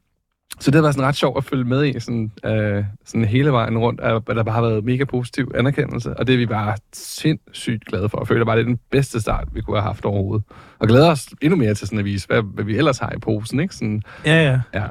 så 0.60 0.72
det 0.72 0.76
har 0.76 0.82
været 0.82 0.96
sådan 0.96 1.08
ret 1.08 1.16
sjovt 1.16 1.38
at 1.38 1.44
følge 1.44 1.64
med 1.64 1.86
i, 1.86 2.00
sådan, 2.00 2.32
øh, 2.46 2.84
sådan 3.06 3.26
hele 3.26 3.52
vejen 3.52 3.78
rundt, 3.78 4.02
at 4.02 4.22
der 4.28 4.44
bare 4.44 4.56
har 4.56 4.62
været 4.62 4.84
mega 4.84 5.04
positiv 5.04 5.52
anerkendelse, 5.56 6.18
og 6.18 6.28
det 6.28 6.34
er 6.34 6.38
vi 6.38 6.46
bare 6.46 6.76
sindssygt 6.94 7.86
glade 7.86 8.10
for. 8.10 8.20
Jeg 8.20 8.28
føler 8.28 8.46
bare, 8.46 8.56
det 8.56 8.62
er 8.62 8.68
den 8.68 8.80
bedste 8.92 9.22
start, 9.22 9.48
vi 9.54 9.62
kunne 9.62 9.78
have 9.78 9.88
haft 9.88 10.06
overhovedet. 10.06 10.46
Og 10.80 10.88
glæder 10.88 11.12
os 11.12 11.28
endnu 11.42 11.58
mere 11.58 11.74
til 11.74 11.88
sådan 11.88 12.00
at 12.00 12.06
vise, 12.06 12.28
hvad, 12.28 12.42
hvad 12.54 12.64
vi 12.64 12.78
ellers 12.78 12.98
har 12.98 13.12
i 13.12 13.20
posen, 13.20 13.60
ikke? 13.60 13.76
Sådan, 13.76 14.02
Ja, 14.26 14.44
ja. 14.52 14.60
ja. 14.74 14.88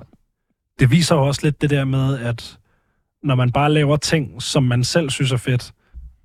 Det 0.78 0.90
viser 0.90 1.16
jo 1.16 1.26
også 1.26 1.40
lidt 1.44 1.62
det 1.62 1.70
der 1.70 1.84
med, 1.84 2.18
at 2.18 2.58
når 3.22 3.34
man 3.34 3.52
bare 3.52 3.72
laver 3.72 3.96
ting, 3.96 4.42
som 4.42 4.62
man 4.62 4.84
selv 4.84 5.10
synes 5.10 5.32
er 5.32 5.36
fedt, 5.36 5.72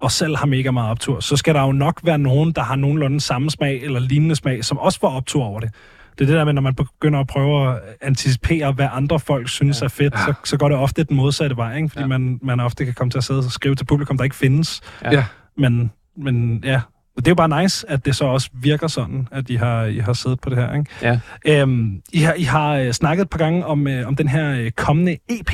og 0.02 0.12
selv 0.12 0.36
har 0.36 0.46
mega 0.46 0.72
meget 0.72 0.92
optur, 0.92 1.20
så 1.20 1.38
skal 1.38 1.56
der 1.56 1.62
jo 1.62 1.72
nok 1.72 2.00
være 2.04 2.18
nogen, 2.18 2.52
der 2.52 2.62
har 2.62 2.76
nogenlunde 2.76 3.20
samme 3.20 3.50
smag 3.50 3.82
eller 3.84 4.00
lignende 4.00 4.36
smag, 4.36 4.66
som 4.66 4.78
også 4.78 5.00
får 5.00 5.10
optur 5.10 5.44
over 5.44 5.60
det. 5.60 5.72
Det 6.18 6.22
er 6.22 6.26
det 6.26 6.36
der 6.36 6.46
med, 6.46 6.54
når 6.54 6.62
man 6.62 6.76
begynder 6.76 7.20
at 7.20 7.28
prøve 7.28 7.72
at 7.72 7.80
anticipere, 8.02 8.72
hvad 8.72 8.88
andre 8.92 9.20
folk 9.20 9.50
synes 9.50 9.82
ja. 9.82 9.86
er 9.86 9.90
fedt, 9.90 10.20
så, 10.20 10.34
så 10.44 10.58
går 10.58 10.70
det 10.70 10.78
ofte 10.78 11.04
den 11.04 11.18
modsatte 11.18 11.58
vej, 11.58 11.76
ikke? 11.76 11.90
fordi 11.90 12.02
ja. 12.02 12.08
Man, 12.08 12.40
man 12.42 12.60
ofte 12.60 12.86
kan 12.86 12.94
komme 12.94 13.12
til 13.12 13.18
at 13.18 13.24
sidde 13.24 13.40
og 13.40 13.52
skrive 13.52 13.76
til 13.76 13.86
publikum, 13.86 14.18
der 14.18 14.24
ikke 14.24 14.36
findes. 14.36 14.82
Ja. 15.04 15.26
Men, 15.58 15.92
men 16.18 16.64
ja, 16.64 16.82
det 17.18 17.28
er 17.28 17.32
jo 17.32 17.36
bare 17.36 17.62
nice, 17.62 17.90
at 17.90 18.06
det 18.06 18.16
så 18.16 18.26
også 18.26 18.50
virker 18.54 18.88
sådan, 18.88 19.28
at 19.32 19.50
I 19.50 19.56
har, 19.56 19.84
I 19.84 19.98
har 19.98 20.14
siddet 20.14 20.40
på 20.40 20.50
det 20.50 20.58
her. 20.58 20.74
Ikke? 20.74 20.90
Ja. 21.02 21.20
Øhm, 21.46 22.02
I 22.14 22.20
har, 22.20 22.34
I 22.34 22.44
har 22.44 22.76
øh, 22.76 22.92
snakket 22.92 23.24
et 23.24 23.30
par 23.30 23.38
gange 23.38 23.66
om, 23.66 23.88
øh, 23.88 24.08
om 24.08 24.16
den 24.16 24.28
her 24.28 24.60
øh, 24.60 24.72
kommende 24.72 25.18
EP. 25.30 25.54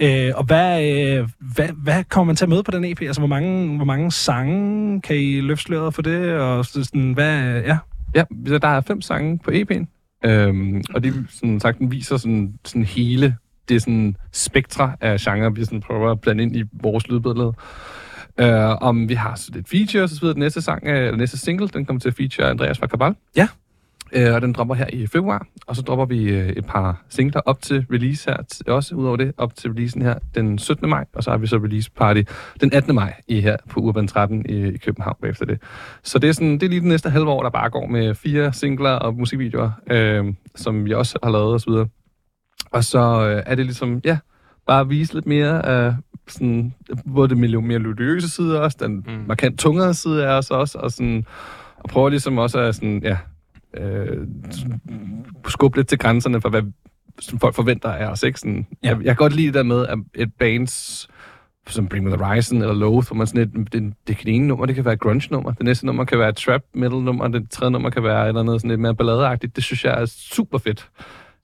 Øh, 0.00 0.32
og 0.34 0.44
hvad, 0.44 0.84
øh, 0.84 1.28
hvad, 1.54 1.68
hvad 1.82 2.04
kommer 2.04 2.26
man 2.26 2.36
til 2.36 2.44
at 2.44 2.48
møde 2.48 2.62
på 2.62 2.70
den 2.70 2.84
EP? 2.84 3.02
Altså, 3.02 3.20
hvor 3.20 3.28
mange, 3.28 3.76
hvor 3.76 3.84
mange 3.84 4.12
sange 4.12 5.00
kan 5.00 5.16
I 5.16 5.40
løfte 5.40 5.64
sløret 5.64 5.94
for 5.94 6.02
det? 6.02 6.34
Og 6.34 6.66
sådan, 6.66 7.12
hvad, 7.12 7.42
øh, 7.42 7.64
ja. 7.64 7.78
Ja, 8.14 8.24
så 8.46 8.58
der 8.58 8.68
er 8.68 8.80
fem 8.80 9.00
sange 9.00 9.38
på 9.38 9.50
EP'en, 9.50 9.84
øhm, 10.24 10.82
og 10.94 11.02
det 11.02 11.14
sådan 11.28 11.60
sagt, 11.60 11.78
den 11.78 11.90
viser 11.90 12.16
sådan, 12.16 12.54
sådan 12.64 12.84
hele 12.84 13.36
det 13.68 13.82
sådan 13.82 14.16
spektra 14.32 14.96
af 15.00 15.20
genre, 15.20 15.54
vi 15.54 15.64
sådan 15.64 15.80
prøver 15.80 16.10
at 16.10 16.20
blande 16.20 16.42
ind 16.42 16.56
i 16.56 16.64
vores 16.72 17.08
lydbillede. 17.08 17.54
Uh, 18.42 18.82
om 18.82 19.08
vi 19.08 19.14
har 19.14 19.34
så 19.34 19.50
lidt 19.52 19.68
features 19.68 20.10
og 20.10 20.16
så 20.16 20.20
videre. 20.20 20.34
Den 20.34 20.40
næste 20.40 20.62
sang, 20.62 20.86
øh, 20.86 20.96
eller 20.96 21.16
næste 21.16 21.38
single, 21.38 21.68
den 21.68 21.84
kommer 21.84 22.00
til 22.00 22.08
at 22.08 22.14
feature 22.14 22.50
Andreas 22.50 22.78
fra 22.78 22.86
Kabal. 22.86 23.14
Ja. 23.36 23.48
Uh, 24.18 24.34
og 24.34 24.42
den 24.42 24.52
dropper 24.52 24.74
her 24.74 24.86
i 24.92 25.06
februar, 25.06 25.46
og 25.66 25.76
så 25.76 25.82
dropper 25.82 26.04
vi 26.04 26.40
uh, 26.40 26.48
et 26.48 26.66
par 26.66 27.02
singler 27.08 27.40
op 27.40 27.62
til 27.62 27.86
release 27.92 28.30
her, 28.30 28.62
også 28.66 28.94
udover 28.94 29.16
det, 29.16 29.32
op 29.36 29.54
til 29.56 29.70
releasen 29.70 30.02
her 30.02 30.14
den 30.34 30.58
17. 30.58 30.88
maj, 30.88 31.04
og 31.14 31.22
så 31.24 31.30
har 31.30 31.38
vi 31.38 31.46
så 31.46 31.56
release 31.56 31.90
party 31.90 32.22
den 32.60 32.74
18. 32.74 32.94
maj 32.94 33.14
i 33.28 33.40
her 33.40 33.56
på 33.70 33.80
Urban 33.80 34.08
13 34.08 34.46
i, 34.48 34.68
i 34.68 34.76
København 34.76 35.16
bagefter 35.20 35.44
det. 35.46 35.62
Så 36.02 36.18
det 36.18 36.28
er, 36.28 36.32
sådan, 36.32 36.52
det 36.52 36.62
er 36.62 36.68
lige 36.68 36.80
den 36.80 36.88
næste 36.88 37.10
halve 37.10 37.30
år, 37.30 37.42
der 37.42 37.50
bare 37.50 37.70
går 37.70 37.86
med 37.86 38.14
fire 38.14 38.52
singler 38.52 38.90
og 38.90 39.14
musikvideoer, 39.14 39.70
øh, 39.90 40.24
som 40.54 40.84
vi 40.84 40.94
også 40.94 41.18
har 41.22 41.30
lavet 41.30 41.54
osv. 41.54 41.72
Og 42.70 42.84
så 42.84 43.28
øh, 43.28 43.42
er 43.46 43.54
det 43.54 43.66
ligesom, 43.66 44.00
ja, 44.04 44.18
bare 44.66 44.80
at 44.80 44.90
vise 44.90 45.14
lidt 45.14 45.26
mere 45.26 45.66
af 45.66 45.94
sådan, 46.28 46.74
både 47.14 47.28
det 47.28 47.38
mere 47.38 47.62
melodiøse 47.62 48.30
side 48.30 48.60
også, 48.60 48.76
den 48.80 49.04
mm. 49.06 49.24
markant 49.26 49.58
tungere 49.58 49.94
side 49.94 50.26
af 50.26 50.38
os 50.38 50.50
også, 50.50 50.78
og 50.78 50.90
sådan, 50.90 51.26
og 51.76 51.90
prøve 51.90 52.10
ligesom 52.10 52.38
også 52.38 52.58
at 52.58 52.74
sådan, 52.74 53.00
ja, 53.04 53.16
øh, 53.76 54.26
skubbe 55.48 55.78
lidt 55.78 55.88
til 55.88 55.98
grænserne 55.98 56.40
for, 56.40 56.48
hvad 56.48 56.62
folk 57.40 57.54
forventer 57.54 57.88
af 57.88 58.06
os. 58.06 58.22
Ikke? 58.22 58.40
Sådan, 58.40 58.66
ja. 58.82 58.88
jeg, 58.88 58.96
jeg 58.96 59.06
kan 59.06 59.16
godt 59.16 59.36
lide 59.36 59.46
det 59.46 59.54
der 59.54 59.62
med, 59.62 59.86
at 59.86 59.98
et 60.14 60.32
bands 60.38 61.08
som 61.66 61.88
Bring 61.88 62.04
Me 62.04 62.10
The 62.10 62.24
Horizon 62.24 62.62
eller 62.62 62.74
Loath, 62.74 63.06
hvor 63.06 63.16
man 63.16 63.26
sådan 63.26 63.42
et, 63.42 63.72
det, 63.72 63.92
det 64.06 64.16
kan 64.16 64.28
ene 64.28 64.46
nummer, 64.46 64.66
det 64.66 64.74
kan 64.74 64.84
være 64.84 64.96
grunge-nummer, 64.96 65.52
det 65.52 65.62
næste 65.62 65.86
nummer 65.86 66.04
kan 66.04 66.18
være 66.18 66.32
trap 66.32 66.62
metal-nummer, 66.74 67.28
det 67.28 67.50
tredje 67.50 67.70
nummer 67.70 67.90
kan 67.90 68.02
være 68.02 68.28
eller 68.28 68.40
andet 68.40 68.60
sådan 68.60 68.70
lidt 68.70 68.80
mere 68.80 68.94
balladeagtigt. 68.94 69.56
Det 69.56 69.64
synes 69.64 69.84
jeg 69.84 70.00
er 70.00 70.06
super 70.06 70.58
fedt. 70.58 70.90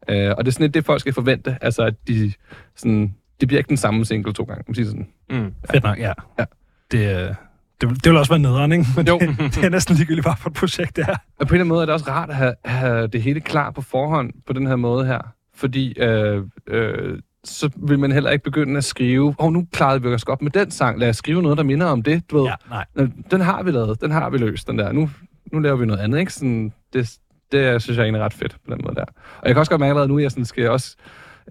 Uh, 0.09 0.15
og 0.15 0.45
det 0.45 0.47
er 0.47 0.51
sådan 0.51 0.65
lidt 0.65 0.75
det, 0.75 0.85
folk 0.85 1.01
skal 1.01 1.13
forvente, 1.13 1.59
altså 1.61 1.83
at 1.83 1.95
de 2.09 2.33
sådan, 2.77 3.15
det 3.41 3.49
bliver 3.49 3.59
ikke 3.59 3.69
den 3.69 3.77
samme 3.77 4.05
single 4.05 4.33
to 4.33 4.45
gange, 4.45 4.65
man 4.67 4.75
siger 4.75 4.87
sådan. 4.87 5.09
Mm. 5.31 5.55
Fedt 5.71 5.85
nok, 5.85 5.99
ja. 5.99 6.13
ja. 6.39 6.45
Det, 6.91 7.37
det, 7.81 8.05
det 8.05 8.11
vil 8.11 8.17
også 8.19 8.33
være 8.33 8.39
nederen, 8.39 8.73
ikke? 8.73 8.87
Men 8.97 9.07
jo. 9.07 9.19
Det, 9.19 9.55
det 9.55 9.65
er 9.65 9.69
næsten 9.69 9.97
ligegyldigt 9.97 10.25
bare 10.25 10.37
for 10.37 10.51
et 10.51 10.57
projekt, 10.57 10.97
det 10.97 11.07
her. 11.07 11.17
Og 11.39 11.47
på 11.47 11.55
en 11.55 11.61
eller 11.61 11.65
anden 11.65 11.69
måde 11.69 11.83
er 11.83 11.87
det 11.87 11.93
også 11.93 12.11
rart 12.11 12.31
at 12.31 12.37
have, 12.37 12.55
have 12.65 13.07
det 13.07 13.23
hele 13.23 13.41
klar 13.41 13.71
på 13.71 13.83
forhånd 13.83 14.33
på 14.47 14.53
den 14.53 14.67
her 14.67 14.77
måde 14.77 15.07
her. 15.07 15.21
Fordi 15.55 15.99
øh, 15.99 16.43
øh, 16.67 17.19
så 17.45 17.71
vil 17.77 17.99
man 17.99 18.13
heller 18.13 18.31
ikke 18.31 18.45
begynde 18.45 18.77
at 18.77 18.85
skrive, 18.85 19.27
åh, 19.29 19.35
oh, 19.39 19.53
nu 19.53 19.67
klarede 19.73 20.03
vi 20.03 20.09
os 20.09 20.25
godt 20.25 20.43
med 20.43 20.51
den 20.51 20.71
sang, 20.71 20.99
lad 20.99 21.09
os 21.09 21.17
skrive 21.17 21.43
noget, 21.43 21.59
der 21.59 21.65
minder 21.65 21.87
om 21.87 22.03
det, 22.03 22.31
du 22.31 22.39
ved. 22.39 22.45
Ja, 22.45 22.55
nej. 22.69 22.85
Den 23.31 23.41
har 23.41 23.63
vi 23.63 23.71
lavet, 23.71 24.01
den 24.01 24.11
har 24.11 24.31
vi 24.31 24.39
løst, 24.39 24.69
den 24.69 24.79
der. 24.79 24.93
Nu, 24.93 25.11
nu 25.53 25.59
laver 25.59 25.77
vi 25.77 25.87
noget 25.87 26.01
andet, 26.01 26.19
ikke? 26.19 26.33
Sådan, 26.33 26.73
det, 26.93 27.19
det 27.53 27.83
synes 27.83 27.97
jeg 27.97 28.05
egentlig 28.05 28.21
er 28.21 28.25
ret 28.25 28.33
fedt 28.33 28.57
på 28.65 28.75
den 28.75 28.81
måde 28.85 28.95
der. 28.95 29.05
Og 29.39 29.47
jeg 29.47 29.55
kan 29.55 29.59
også 29.59 29.71
godt 29.71 29.81
mærke 29.81 30.01
at 30.01 30.09
nu, 30.09 30.19
jeg 30.19 30.31
sådan 30.31 30.45
skal 30.45 30.71
også, 30.71 30.97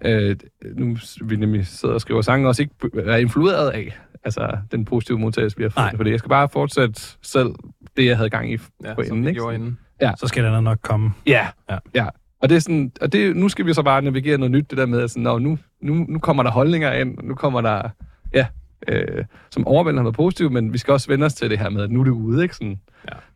øh, 0.04 0.36
nu 0.76 0.96
vi 1.24 1.36
nemlig 1.36 1.66
sidder 1.66 1.94
og 1.94 2.00
skriver 2.00 2.22
sange, 2.22 2.48
også 2.48 2.62
ikke 2.62 2.74
være 2.94 3.20
influeret 3.20 3.70
af, 3.70 3.98
altså 4.24 4.58
den 4.72 4.84
positive 4.84 5.18
modtagelse, 5.18 5.56
vi 5.56 5.62
har 5.62 5.70
fået. 5.70 5.96
Fordi 5.96 6.10
jeg 6.10 6.18
skal 6.18 6.28
bare 6.28 6.48
fortsætte 6.48 7.00
selv 7.22 7.54
det, 7.96 8.06
jeg 8.06 8.16
havde 8.16 8.30
gang 8.30 8.52
i 8.52 8.58
ja, 8.84 8.94
på 8.94 9.00
inden, 9.00 9.28
ikke? 9.28 9.54
Inden. 9.54 9.78
Ja. 10.00 10.12
Så 10.18 10.26
skal 10.26 10.44
det 10.44 10.62
nok 10.62 10.78
komme. 10.82 11.10
Ja, 11.26 11.48
ja. 11.70 11.78
ja. 11.94 12.06
Og, 12.42 12.48
det 12.48 12.56
er 12.56 12.60
sådan, 12.60 12.92
og 13.00 13.12
det, 13.12 13.36
nu 13.36 13.48
skal 13.48 13.66
vi 13.66 13.74
så 13.74 13.82
bare 13.82 14.02
navigere 14.02 14.38
noget 14.38 14.50
nyt, 14.50 14.70
det 14.70 14.78
der 14.78 14.86
med, 14.86 15.00
at 15.00 15.10
sådan, 15.10 15.42
nu, 15.42 15.58
nu, 15.82 15.94
nu 16.08 16.18
kommer 16.18 16.42
der 16.42 16.50
holdninger 16.50 16.92
ind, 16.92 17.18
nu 17.22 17.34
kommer 17.34 17.60
der, 17.60 17.88
ja, 18.34 18.46
øh, 18.88 19.24
som 19.50 19.66
overvældende 19.66 20.00
har 20.00 20.04
været 20.04 20.16
positivt, 20.16 20.52
men 20.52 20.72
vi 20.72 20.78
skal 20.78 20.92
også 20.92 21.08
vende 21.08 21.26
os 21.26 21.34
til 21.34 21.50
det 21.50 21.58
her 21.58 21.68
med, 21.68 21.82
at 21.82 21.90
nu 21.90 22.00
er 22.00 22.04
det 22.04 22.10
ude, 22.10 22.42
ikke? 22.42 22.54
Sådan, 22.54 22.80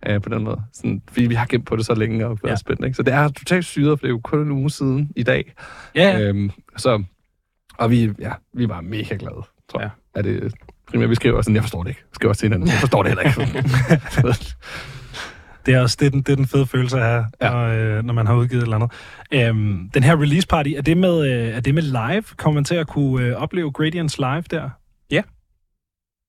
ja. 0.06 0.14
øh, 0.14 0.22
på 0.22 0.28
den 0.28 0.44
måde. 0.44 0.62
Sådan, 0.72 1.02
fordi 1.08 1.26
vi 1.26 1.34
har 1.34 1.46
gemt 1.46 1.66
på 1.66 1.76
det 1.76 1.86
så 1.86 1.94
længe 1.94 2.26
og 2.26 2.38
været 2.42 2.50
ja. 2.52 2.56
spændt, 2.56 2.84
ikke? 2.84 2.96
Så 2.96 3.02
det 3.02 3.14
er 3.14 3.28
totalt 3.28 3.64
syret, 3.64 3.98
for 3.98 4.06
det 4.06 4.10
er 4.10 4.14
jo 4.14 4.20
kun 4.24 4.38
en 4.38 4.50
uge 4.50 4.70
siden 4.70 5.10
i 5.16 5.22
dag. 5.22 5.52
Ja. 5.94 6.20
Øhm, 6.20 6.50
så, 6.76 7.02
og 7.78 7.90
vi, 7.90 8.12
ja, 8.18 8.32
vi 8.52 8.68
var 8.68 8.80
mega 8.80 9.16
glade, 9.16 9.42
tror 9.68 9.80
jeg. 9.80 9.90
Ja. 10.14 10.18
Er 10.18 10.22
det 10.22 10.54
primært, 10.94 11.10
vi 11.10 11.14
skriver 11.14 11.42
sådan, 11.42 11.54
jeg 11.54 11.62
forstår 11.62 11.82
det 11.82 11.90
ikke. 11.90 12.00
Jeg 12.00 12.14
skriver 12.14 12.30
også 12.30 12.40
til 12.40 12.46
hinanden, 12.46 12.68
jeg 12.68 12.78
forstår 12.78 13.02
det 13.02 13.10
heller 13.10 13.22
ikke. 13.22 14.38
Det 15.66 15.74
er 15.74 15.80
også 15.80 15.96
det, 16.00 16.06
er 16.06 16.10
den, 16.10 16.22
det 16.22 16.32
er 16.32 16.36
den 16.36 16.46
fede 16.46 16.66
følelse 16.66 16.96
at 16.96 17.02
have, 17.02 17.26
ja. 17.40 17.50
når, 17.50 17.66
øh, 17.66 18.04
når 18.04 18.14
man 18.14 18.26
har 18.26 18.34
udgivet 18.34 18.60
et 18.60 18.64
eller 18.64 18.76
andet. 18.76 18.90
Øhm, 19.30 19.90
den 19.94 20.02
her 20.02 20.20
release 20.20 20.46
party, 20.46 20.70
er 20.76 20.82
det 20.82 20.96
med, 20.96 21.32
øh, 21.32 21.56
er 21.56 21.60
det 21.60 21.74
med 21.74 21.82
live? 21.82 22.22
Kommer 22.36 22.54
man 22.54 22.64
til 22.64 22.74
at 22.74 22.86
kunne 22.86 23.26
øh, 23.26 23.36
opleve 23.36 23.70
Gradients 23.70 24.18
live 24.18 24.42
der? 24.50 24.70
Ja, 25.10 25.22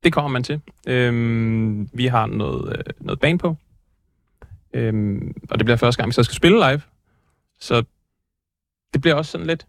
det 0.04 0.14
kommer 0.14 0.32
man 0.32 0.44
til. 0.44 0.62
Øhm, 0.88 1.90
vi 1.94 2.06
har 2.06 2.26
noget, 2.26 2.78
øh, 2.78 2.84
noget 3.00 3.20
band 3.20 3.40
på, 3.40 3.56
øhm, 4.74 5.34
og 5.50 5.60
det 5.60 5.66
bliver 5.66 5.78
første 5.78 6.02
gang, 6.02 6.08
vi 6.08 6.14
så 6.14 6.24
skal 6.24 6.36
spille 6.36 6.58
live. 6.58 6.82
Så 7.60 7.84
det 8.94 9.02
bliver 9.02 9.16
også 9.16 9.32
sådan 9.32 9.48
lidt 9.48 9.68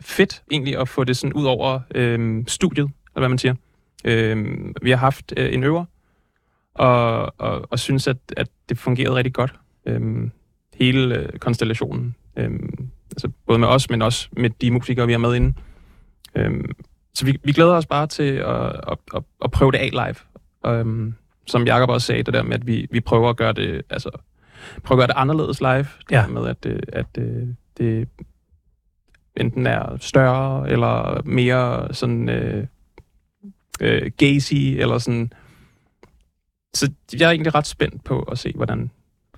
fedt 0.00 0.42
egentlig 0.50 0.78
at 0.78 0.88
få 0.88 1.04
det 1.04 1.16
sådan 1.16 1.32
ud 1.32 1.44
over 1.44 1.80
øhm, 1.94 2.48
studiet, 2.48 2.84
eller 2.84 3.20
hvad 3.20 3.28
man 3.28 3.38
siger. 3.38 3.54
Øhm, 4.04 4.74
vi 4.82 4.90
har 4.90 4.96
haft 4.96 5.32
øh, 5.36 5.54
en 5.54 5.64
øver, 5.64 5.84
og, 6.74 7.34
og, 7.38 7.68
og 7.70 7.78
synes, 7.78 8.06
at, 8.06 8.16
at 8.36 8.48
det 8.68 8.78
fungerede 8.78 9.14
rigtig 9.14 9.32
godt. 9.32 9.54
Øhm, 9.86 10.30
hele 10.74 11.18
øh, 11.18 11.38
konstellationen. 11.38 12.14
Øhm, 12.36 12.88
altså 13.10 13.30
både 13.46 13.58
med 13.58 13.68
os, 13.68 13.90
men 13.90 14.02
også 14.02 14.28
med 14.36 14.50
de 14.50 14.70
musikere, 14.70 15.06
vi 15.06 15.12
har 15.12 15.18
med 15.18 15.34
inde. 15.34 15.54
Øhm, 16.34 16.70
så 17.14 17.24
vi, 17.26 17.38
vi 17.44 17.52
glæder 17.52 17.74
os 17.74 17.86
bare 17.86 18.06
til 18.06 18.32
at, 18.32 18.66
at, 18.66 18.98
at, 19.14 19.22
at 19.44 19.50
prøve 19.50 19.72
det 19.72 19.78
af 19.78 19.90
live. 19.92 20.14
Øhm, 20.72 21.14
som 21.46 21.66
Jacob 21.66 21.88
også 21.88 22.06
sagde, 22.06 22.22
det 22.22 22.34
der 22.34 22.42
med, 22.42 22.54
at 22.54 22.66
vi, 22.66 22.86
vi 22.90 23.00
prøver 23.00 23.30
at 23.30 23.36
gøre 23.36 23.52
det, 23.52 23.82
altså, 23.90 24.10
prøver 24.82 25.02
at 25.02 25.08
gøre 25.08 25.14
det 25.14 25.20
anderledes 25.20 25.60
live. 25.60 25.86
Ja. 26.10 26.26
med, 26.26 26.48
at, 26.48 26.66
øh, 26.66 26.80
at, 26.92 27.06
at 27.14 27.22
øh, 27.22 27.48
det 27.78 28.08
enten 29.36 29.66
er 29.66 29.96
større, 30.00 30.70
eller 30.70 31.22
mere 31.24 31.94
sådan 31.94 32.28
øh, 32.28 32.66
øh, 33.80 34.10
gazy, 34.16 34.54
eller 34.54 34.98
sådan 34.98 35.32
så 36.74 36.90
jeg 37.12 37.26
er 37.26 37.30
egentlig 37.30 37.54
ret 37.54 37.66
spændt 37.66 38.04
på 38.04 38.20
at 38.20 38.38
se, 38.38 38.52
hvordan, 38.56 38.90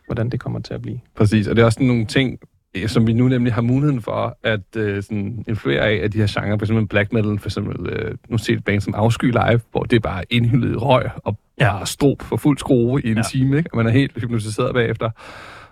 hvordan 0.07 0.30
det 0.30 0.41
kommer 0.41 0.61
til 0.61 0.74
at 0.74 0.82
blive. 0.82 1.01
Præcis, 1.16 1.49
og 1.49 1.57
det 1.57 1.62
er 1.62 1.66
også 1.66 1.82
nogle 1.82 2.05
ting, 2.05 2.39
eh, 2.74 2.89
som 2.89 3.07
vi 3.07 3.12
nu 3.12 3.28
nemlig 3.28 3.53
har 3.53 3.62
muligheden 3.62 4.03
for 4.03 4.39
at 4.43 4.76
øh, 4.76 5.03
sådan 5.03 5.45
influere 5.49 5.80
af, 5.80 6.03
af 6.03 6.11
de 6.11 6.18
her 6.18 6.41
genrer. 6.41 6.59
For 6.59 6.64
eksempel 6.64 6.87
black 6.87 7.12
metal, 7.12 7.39
for 7.39 7.49
eksempel, 7.49 7.89
øh, 7.89 8.14
nu 8.28 8.39
ser 8.39 8.57
et 8.57 8.64
band 8.64 8.80
som 8.80 8.95
Afsky 8.95 9.24
Live, 9.24 9.61
hvor 9.70 9.82
det 9.82 9.97
er 9.97 10.01
bare 10.01 10.22
indhyldet 10.30 10.82
røg 10.82 11.11
og 11.16 11.39
ja. 11.61 11.85
strop 11.85 12.22
for 12.22 12.37
fuld 12.37 12.59
skrue 12.59 13.03
i 13.03 13.11
en 13.11 13.16
ja. 13.16 13.22
time, 13.22 13.59
ikke? 13.59 13.70
og 13.72 13.76
man 13.76 13.87
er 13.87 13.91
helt 13.91 14.20
hypnotiseret 14.20 14.74
bagefter. 14.74 15.11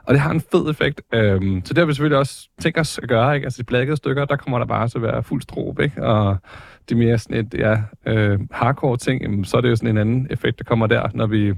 Og 0.04 0.14
det 0.14 0.20
har 0.20 0.30
en 0.30 0.40
fed 0.52 0.70
effekt. 0.70 1.02
Øhm, 1.14 1.62
så 1.64 1.74
det 1.74 1.78
har 1.78 1.86
vi 1.86 1.92
selvfølgelig 1.92 2.18
også 2.18 2.48
tænkt 2.60 2.78
os 2.78 2.98
at 3.02 3.08
gøre. 3.08 3.34
Ikke? 3.34 3.44
Altså 3.44 3.58
de 3.62 3.64
blackede 3.64 3.96
stykker, 3.96 4.24
der 4.24 4.36
kommer 4.36 4.58
der 4.58 4.66
bare 4.66 4.88
til 4.88 4.98
at 4.98 5.02
være 5.02 5.22
fuld 5.22 5.42
strop, 5.42 5.80
ikke? 5.80 6.04
Og 6.06 6.36
det 6.88 6.96
mere 6.96 7.18
sådan 7.18 7.36
et 7.36 7.54
ja, 7.54 7.76
øh, 8.06 8.38
hardcore 8.50 8.96
ting, 8.96 9.46
så 9.46 9.56
er 9.56 9.60
det 9.60 9.70
jo 9.70 9.76
sådan 9.76 9.90
en 9.90 9.98
anden 9.98 10.26
effekt, 10.30 10.58
der 10.58 10.64
kommer 10.64 10.86
der, 10.86 11.08
når 11.14 11.26
vi 11.26 11.54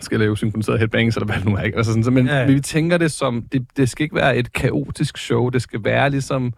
skal 0.00 0.20
lave 0.20 0.36
synkroniseret 0.36 0.78
headbangs, 0.78 1.16
eller 1.16 1.26
hvad 1.26 1.36
det 1.36 1.44
nu 1.44 1.56
er. 1.56 1.62
Ikke? 1.62 1.76
Altså 1.76 1.92
sådan, 1.92 2.04
så, 2.04 2.10
men 2.10 2.26
ja, 2.26 2.40
ja. 2.40 2.46
vi 2.46 2.60
tænker 2.60 2.98
det 2.98 3.12
som, 3.12 3.42
det, 3.52 3.66
det 3.76 3.88
skal 3.88 4.04
ikke 4.04 4.16
være 4.16 4.36
et 4.36 4.52
kaotisk 4.52 5.18
show, 5.18 5.48
det 5.48 5.62
skal 5.62 5.84
være 5.84 6.10
ligesom 6.10 6.52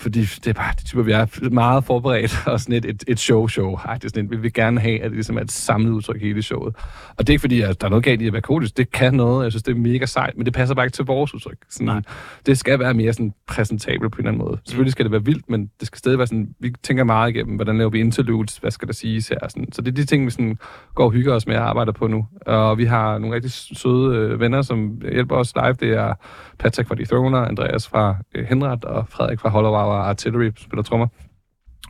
fordi 0.00 0.20
det 0.20 0.46
er 0.46 0.52
bare 0.52 0.72
det 0.78 0.86
typer, 0.86 1.02
vi 1.02 1.12
er 1.12 1.50
meget 1.50 1.84
forberedt, 1.84 2.42
og 2.46 2.60
sådan 2.60 2.74
et, 2.74 2.84
et, 2.84 3.04
et 3.08 3.18
show-show. 3.18 3.70
Det 3.70 4.04
er 4.04 4.08
sådan 4.08 4.24
et, 4.24 4.30
vi 4.30 4.36
vil 4.36 4.52
gerne 4.52 4.80
have, 4.80 5.00
at 5.00 5.04
det 5.04 5.12
ligesom 5.12 5.36
er 5.36 5.40
et 5.40 5.50
samlet 5.50 5.90
udtryk 5.90 6.20
hele 6.20 6.42
showet. 6.42 6.76
Og 7.16 7.26
det 7.26 7.28
er 7.28 7.32
ikke 7.32 7.40
fordi, 7.40 7.60
at 7.60 7.80
der 7.80 7.86
er 7.86 7.90
noget 7.90 8.04
galt 8.04 8.22
i 8.22 8.26
at 8.26 8.32
være 8.32 8.42
kodisk. 8.42 8.76
Det 8.76 8.92
kan 8.92 9.14
noget, 9.14 9.44
jeg 9.44 9.52
synes, 9.52 9.62
det 9.62 9.72
er 9.72 9.80
mega 9.80 10.06
sejt, 10.06 10.36
men 10.36 10.46
det 10.46 10.54
passer 10.54 10.74
bare 10.74 10.86
ikke 10.86 10.94
til 10.94 11.04
vores 11.04 11.34
udtryk. 11.34 11.56
Sådan, 11.68 11.86
Nej. 11.86 12.02
Det 12.46 12.58
skal 12.58 12.78
være 12.78 12.94
mere 12.94 13.12
sådan 13.12 13.34
præsentabelt 13.46 14.12
på 14.12 14.16
en 14.16 14.20
eller 14.20 14.30
anden 14.32 14.46
måde. 14.46 14.56
Mm. 14.56 14.66
Selvfølgelig 14.66 14.92
skal 14.92 15.04
det 15.04 15.12
være 15.12 15.24
vildt, 15.24 15.50
men 15.50 15.70
det 15.80 15.86
skal 15.86 15.98
stadig 15.98 16.18
være 16.18 16.26
sådan, 16.26 16.54
vi 16.60 16.74
tænker 16.82 17.04
meget 17.04 17.30
igennem, 17.34 17.54
hvordan 17.56 17.78
laver 17.78 17.90
vi 17.90 18.00
interludes, 18.00 18.56
hvad 18.56 18.70
skal 18.70 18.88
der 18.88 18.94
siges 18.94 19.28
her. 19.28 19.38
Sådan. 19.48 19.72
Så 19.72 19.82
det 19.82 19.88
er 19.88 19.94
de 19.94 20.04
ting, 20.04 20.26
vi 20.26 20.30
sådan 20.30 20.58
går 20.94 21.04
og 21.04 21.10
hygger 21.10 21.34
os 21.34 21.46
med 21.46 21.54
at 21.54 21.62
arbejde 21.62 21.92
på 21.92 22.06
nu. 22.06 22.26
Og 22.46 22.78
vi 22.78 22.84
har 22.84 23.18
nogle 23.18 23.34
rigtig 23.34 23.50
søde 23.52 24.16
øh, 24.16 24.40
venner, 24.40 24.62
som 24.62 25.00
hjælper 25.12 25.36
os 25.36 25.54
live. 25.54 25.72
Det 25.72 25.90
er 25.98 26.14
Patrick 26.58 26.88
fra 26.88 26.94
The 26.94 27.04
Throner, 27.04 27.38
Andreas 27.38 27.88
fra 27.88 28.16
øh, 28.34 28.46
Henret 28.46 28.84
og 28.84 29.08
Frederik 29.08 29.40
fra 29.40 29.48
Hollow 29.48 29.72
Hour 29.90 30.02
Artillery 30.02 30.50
spiller 30.56 30.82
trommer. 30.82 31.06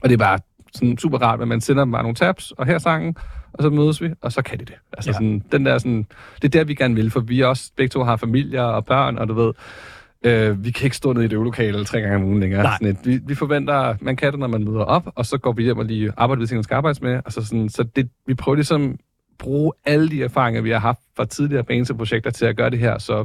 Og 0.02 0.08
det 0.08 0.12
er 0.12 0.18
bare 0.18 0.38
sådan 0.74 0.98
super 0.98 1.18
rart, 1.18 1.40
at 1.40 1.48
man 1.48 1.60
sender 1.60 1.84
dem 1.84 1.92
bare 1.92 2.02
nogle 2.02 2.14
tabs, 2.14 2.50
og 2.50 2.66
her 2.66 2.78
sangen, 2.78 3.16
og 3.52 3.62
så 3.62 3.70
mødes 3.70 4.02
vi, 4.02 4.10
og 4.20 4.32
så 4.32 4.42
kan 4.42 4.58
de 4.58 4.64
det. 4.64 4.74
Altså 4.92 5.10
ja. 5.10 5.12
sådan, 5.12 5.42
den 5.52 5.66
der 5.66 5.78
sådan, 5.78 6.06
det 6.42 6.44
er 6.44 6.58
der, 6.58 6.64
vi 6.64 6.74
gerne 6.74 6.94
vil, 6.94 7.10
for 7.10 7.20
vi 7.20 7.40
også 7.40 7.72
begge 7.76 7.88
to 7.88 8.02
har 8.02 8.16
familier 8.16 8.62
og 8.62 8.84
børn, 8.84 9.18
og 9.18 9.28
du 9.28 9.34
ved, 9.34 9.52
øh, 10.24 10.64
vi 10.64 10.70
kan 10.70 10.84
ikke 10.84 10.96
stå 10.96 11.12
nede 11.12 11.24
i 11.24 11.28
det 11.28 11.34
øvelokale 11.34 11.84
tre 11.84 12.00
gange 12.00 12.16
om 12.16 12.24
ugen 12.24 12.40
længere. 12.40 12.72
Sådan 12.72 12.88
et, 12.88 12.98
vi, 13.04 13.20
vi 13.26 13.34
forventer, 13.34 13.94
man 14.00 14.16
kan 14.16 14.32
det, 14.32 14.40
når 14.40 14.46
man 14.46 14.64
møder 14.64 14.84
op, 14.84 15.12
og 15.14 15.26
så 15.26 15.38
går 15.38 15.52
vi 15.52 15.62
hjem 15.62 15.78
og 15.78 15.84
lige 15.84 16.12
arbejder 16.16 16.40
ved 16.40 16.46
ting, 16.46 16.56
man 16.56 16.64
skal 16.64 16.74
arbejde 16.74 16.98
med, 17.02 17.20
og 17.24 17.32
så, 17.32 17.46
sådan, 17.46 17.68
så 17.68 17.82
det, 17.82 18.08
vi 18.26 18.34
prøver 18.34 18.56
ligesom 18.56 18.98
bruge 19.40 19.72
alle 19.84 20.08
de 20.08 20.22
erfaringer, 20.22 20.60
vi 20.60 20.70
har 20.70 20.78
haft 20.78 21.00
fra 21.16 21.24
tidligere 21.24 21.94
projekter 21.94 22.30
til 22.30 22.44
at 22.44 22.56
gøre 22.56 22.70
det 22.70 22.78
her 22.78 22.98
så 22.98 23.24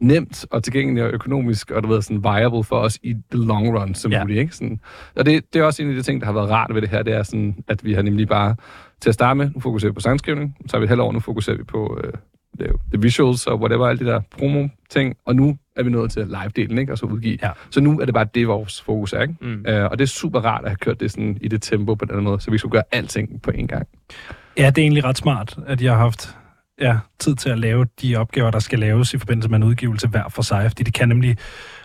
nemt 0.00 0.46
og 0.50 0.64
tilgængeligt 0.64 1.06
og 1.06 1.12
økonomisk, 1.12 1.70
og 1.70 1.82
du 1.82 1.88
ved, 1.88 2.02
sådan 2.02 2.24
viable 2.24 2.64
for 2.64 2.76
os 2.76 2.98
i 3.02 3.14
the 3.32 3.44
long 3.46 3.78
run 3.78 3.94
som 3.94 4.12
ja. 4.12 4.22
muligt. 4.22 4.38
Ikke? 4.38 4.54
Sådan, 4.54 4.80
og 5.16 5.26
det, 5.26 5.52
det 5.52 5.60
er 5.60 5.64
også 5.64 5.82
en 5.82 5.88
af 5.88 5.94
de 5.94 6.02
ting, 6.02 6.20
der 6.20 6.26
har 6.26 6.32
været 6.32 6.50
rart 6.50 6.74
ved 6.74 6.82
det 6.82 6.90
her, 6.90 7.02
det 7.02 7.14
er 7.14 7.22
sådan, 7.22 7.64
at 7.68 7.84
vi 7.84 7.92
har 7.92 8.02
nemlig 8.02 8.28
bare 8.28 8.56
til 9.00 9.08
at 9.08 9.14
starte 9.14 9.38
med, 9.38 9.50
nu 9.54 9.60
fokuserer 9.60 9.90
vi 9.90 9.94
på 9.94 10.00
sangskrivning, 10.00 10.56
så 10.66 10.76
har 10.76 10.78
vi 10.78 10.84
et 10.84 10.88
halvt 10.88 11.02
år, 11.02 11.12
nu 11.12 11.20
fokuserer 11.20 11.56
vi 11.56 11.64
på 11.64 12.00
øh, 12.04 12.12
the 12.60 13.00
visuals 13.02 13.46
og 13.46 13.60
whatever, 13.60 13.86
alle 13.86 14.06
de 14.06 14.10
der 14.10 14.20
promo-ting, 14.38 15.16
og 15.24 15.36
nu 15.36 15.58
er 15.76 15.82
vi 15.82 15.90
nået 15.90 16.10
til 16.10 16.20
live-delen, 16.20 16.78
ikke? 16.78 16.92
og 16.92 16.98
så 16.98 17.06
udgive. 17.06 17.38
Ja. 17.42 17.50
Så 17.70 17.80
nu 17.80 18.00
er 18.00 18.04
det 18.04 18.14
bare 18.14 18.26
det, 18.34 18.48
vores 18.48 18.82
fokus 18.82 19.12
er. 19.12 19.22
Ikke? 19.22 19.34
Mm. 19.40 19.64
Uh, 19.68 19.84
og 19.84 19.98
det 19.98 20.04
er 20.04 20.08
super 20.08 20.40
rart 20.40 20.64
at 20.64 20.70
have 20.70 20.76
kørt 20.76 21.00
det 21.00 21.10
sådan 21.10 21.38
i 21.40 21.48
det 21.48 21.62
tempo 21.62 21.94
på 21.94 22.04
den 22.04 22.24
måde, 22.24 22.40
så 22.40 22.50
vi 22.50 22.58
skulle 22.58 22.72
gøre 22.72 22.82
alting 22.92 23.42
på 23.42 23.50
én 23.50 23.66
gang. 23.66 23.88
Ja, 24.58 24.66
det 24.66 24.78
er 24.78 24.82
egentlig 24.82 25.04
ret 25.04 25.18
smart, 25.18 25.58
at 25.66 25.82
jeg 25.82 25.92
har 25.92 25.98
haft 25.98 26.36
ja, 26.80 26.98
tid 27.18 27.36
til 27.36 27.50
at 27.50 27.58
lave 27.58 27.86
de 28.02 28.16
opgaver, 28.16 28.50
der 28.50 28.58
skal 28.58 28.78
laves 28.78 29.14
i 29.14 29.18
forbindelse 29.18 29.48
med 29.48 29.56
en 29.56 29.64
udgivelse 29.64 30.08
hver 30.08 30.28
for 30.28 30.42
sig, 30.42 30.70
fordi 30.70 30.82
det 30.82 30.94
kan 30.94 31.08
nemlig 31.08 31.36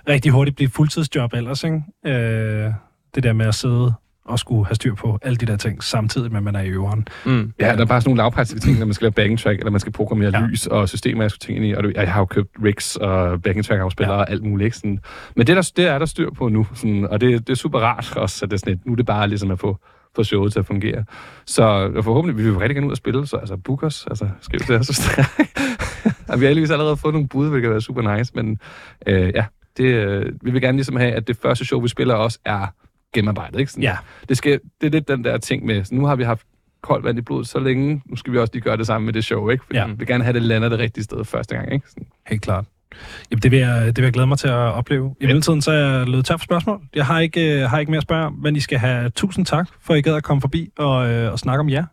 rigtig 0.10 0.32
hurtigt 0.32 0.56
blive 0.56 0.70
fuldtidsjob 0.70 1.34
ellers, 1.34 1.64
ikke? 1.64 1.82
Øh, 2.06 2.74
det 3.16 3.24
der 3.24 3.34
med 3.34 3.46
at 3.46 3.56
sidde 3.56 3.94
at 4.32 4.40
skulle 4.40 4.66
have 4.66 4.76
styr 4.76 4.96
på 4.96 5.20
alle 5.22 5.36
de 5.36 5.46
der 5.46 5.58
ting, 5.58 5.84
samtidig 5.84 6.32
med, 6.32 6.38
at 6.38 6.44
man 6.44 6.56
er 6.56 6.62
i 6.62 6.70
øveren. 6.70 7.08
Mm. 7.26 7.54
Ja, 7.60 7.76
der 7.76 7.82
er 7.82 7.86
bare 7.86 8.02
sådan 8.02 8.10
nogle 8.10 8.18
lavpraktiske 8.18 8.60
ting, 8.60 8.80
når 8.80 8.86
man 8.86 8.94
skal 8.94 9.06
lave 9.06 9.12
backing 9.12 9.40
track, 9.40 9.60
eller 9.60 9.72
man 9.72 9.80
skal 9.80 9.94
programmere 9.94 10.32
ja. 10.40 10.46
lys 10.46 10.68
og 10.68 10.90
systemer, 10.90 11.24
jeg 11.24 11.32
skulle 11.32 11.40
tænke 11.40 11.56
ind 11.56 11.66
i. 11.66 11.74
Og 11.74 11.94
jeg 11.96 12.14
har 12.14 12.20
jo 12.20 12.26
købt 12.26 12.50
rigs 12.64 12.96
og 12.96 13.42
backing 13.42 13.66
track 13.66 13.82
afspillere 13.82 14.16
ja. 14.16 14.22
og 14.22 14.32
alt 14.32 14.44
muligt. 14.44 14.66
Ikke? 14.66 14.78
Sådan. 14.78 15.00
Men 15.36 15.48
det, 15.48 15.56
der, 15.56 15.72
det 15.76 15.88
er 15.88 16.00
der 16.00 16.06
styr 16.06 16.30
på 16.32 16.50
nu, 16.50 16.68
sådan, 16.74 17.08
og 17.10 17.22
det, 17.22 17.48
det 17.48 17.54
er 17.54 17.58
super 17.58 17.80
rart 17.80 18.18
også, 18.18 18.46
at 18.46 18.52
det 18.52 18.58
er 18.58 18.60
sådan 18.60 18.74
et, 18.74 18.86
nu 18.86 18.92
er 18.92 18.96
det 18.96 19.06
bare 19.06 19.28
ligesom 19.28 19.52
at 19.52 19.60
få 19.60 19.80
få 20.16 20.24
showet 20.24 20.54
til 20.54 20.60
at 20.60 20.66
fungere. 20.66 21.04
Så 21.46 21.92
forhåbentlig 22.04 22.38
vil 22.38 22.54
vi 22.54 22.58
rigtig 22.58 22.76
gerne 22.76 22.88
ud 22.88 22.92
og 22.92 22.98
spille, 22.98 23.28
så 23.28 23.38
altså 23.38 23.58
book 23.58 23.84
os, 23.84 24.08
altså 24.08 24.30
skriv 24.42 24.60
til 24.60 24.76
os. 24.76 24.90
vi 26.40 26.46
har 26.46 26.48
heldigvis 26.48 26.72
allerede 26.72 26.98
fået 26.98 27.14
nogle 27.14 27.28
bud, 27.28 27.50
hvilket 27.50 27.72
er 27.72 27.80
super 27.80 28.18
nice, 28.18 28.32
men 28.36 28.60
øh, 29.08 29.32
ja, 29.36 29.46
det, 29.78 29.84
øh, 29.84 30.34
vi 30.42 30.52
vil 30.52 30.62
gerne 30.62 30.78
ligesom 30.78 30.96
have, 30.96 31.12
at 31.12 31.28
det 31.28 31.38
første 31.38 31.66
show, 31.66 31.82
vi 31.82 31.88
spiller 31.88 32.16
også 32.16 32.40
er 32.46 32.68
gennemarbejdet. 33.14 33.60
Ikke? 33.60 33.72
Sådan, 33.72 33.84
ja. 33.84 33.98
det, 34.30 34.38
skal, 34.38 34.60
det 34.82 34.88
er 34.88 34.92
lidt 34.92 35.08
den 35.08 35.24
der 35.24 35.38
ting 35.38 35.66
med, 35.66 35.84
nu 35.92 36.06
har 36.06 36.16
vi 36.16 36.24
haft 36.24 36.46
koldt 36.82 37.06
vand 37.06 37.18
i 37.18 37.22
blodet 37.22 37.48
så 37.48 37.60
længe, 37.60 38.02
nu 38.06 38.16
skal 38.16 38.34
vi 38.34 38.38
også 38.38 38.54
lige 38.54 38.64
gøre 38.64 38.78
det 38.78 38.88
samme 38.88 39.06
med 39.06 39.14
det 39.14 39.24
show, 39.24 39.50
ikke? 39.50 39.64
Fordi 39.66 39.78
ja. 39.80 39.88
vi 39.88 39.94
vil 39.94 40.08
gerne 40.08 40.24
have, 40.24 40.34
det 40.34 40.42
lander 40.42 40.70
det 40.70 40.80
rigtige 40.80 41.04
sted 41.04 41.26
første 41.26 41.56
gang, 41.56 41.74
ikke? 41.74 41.90
Sådan. 41.90 42.08
Helt 42.28 42.42
klart. 42.42 42.66
Jamen, 43.32 43.42
det 43.42 43.52
vil, 43.52 43.60
jeg, 43.60 43.86
det 43.86 43.98
vil 43.98 44.04
jeg 44.04 44.14
glæde 44.14 44.28
mig 44.28 44.38
til 44.38 44.48
at 44.48 44.54
opleve. 44.54 45.16
I 45.22 45.26
mellemtiden 45.26 45.62
så 45.62 45.72
er 45.72 45.76
jeg 45.76 46.08
løbet 46.08 46.26
tør 46.26 46.38
for 46.38 46.44
spørgsmål. 46.44 46.82
Jeg 46.96 47.06
har 47.06 47.20
ikke, 47.20 47.68
har 47.68 47.80
ikke 47.80 47.92
mere 47.92 47.98
at 47.98 48.04
spørge 48.04 48.32
men 48.32 48.56
I 48.56 48.60
skal 48.60 48.78
have 48.80 49.10
tusind 49.10 49.46
tak, 49.46 49.70
for 49.82 49.94
I 49.94 50.02
gad 50.02 50.16
at 50.16 50.24
komme 50.24 50.42
forbi 50.42 50.72
og, 50.78 51.10
øh, 51.10 51.32
og 51.32 51.40
snakke 51.40 51.60
om 51.60 51.70
jer. 51.70 51.86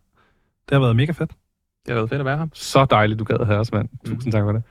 Det 0.68 0.72
har 0.74 0.80
været 0.80 0.96
mega 0.96 1.12
fedt. 1.12 1.30
Det 1.30 1.88
har 1.88 1.94
været 1.94 2.08
fedt 2.08 2.20
at 2.20 2.24
være 2.24 2.38
her. 2.38 2.46
Så 2.52 2.84
dejligt, 2.84 3.18
du 3.18 3.24
gad 3.24 3.36
at 3.40 3.46
have 3.46 3.58
os, 3.58 3.72
mand. 3.72 3.88
Tusind 4.06 4.24
mm. 4.24 4.32
tak 4.32 4.42
for 4.42 4.52
det. 4.52 4.62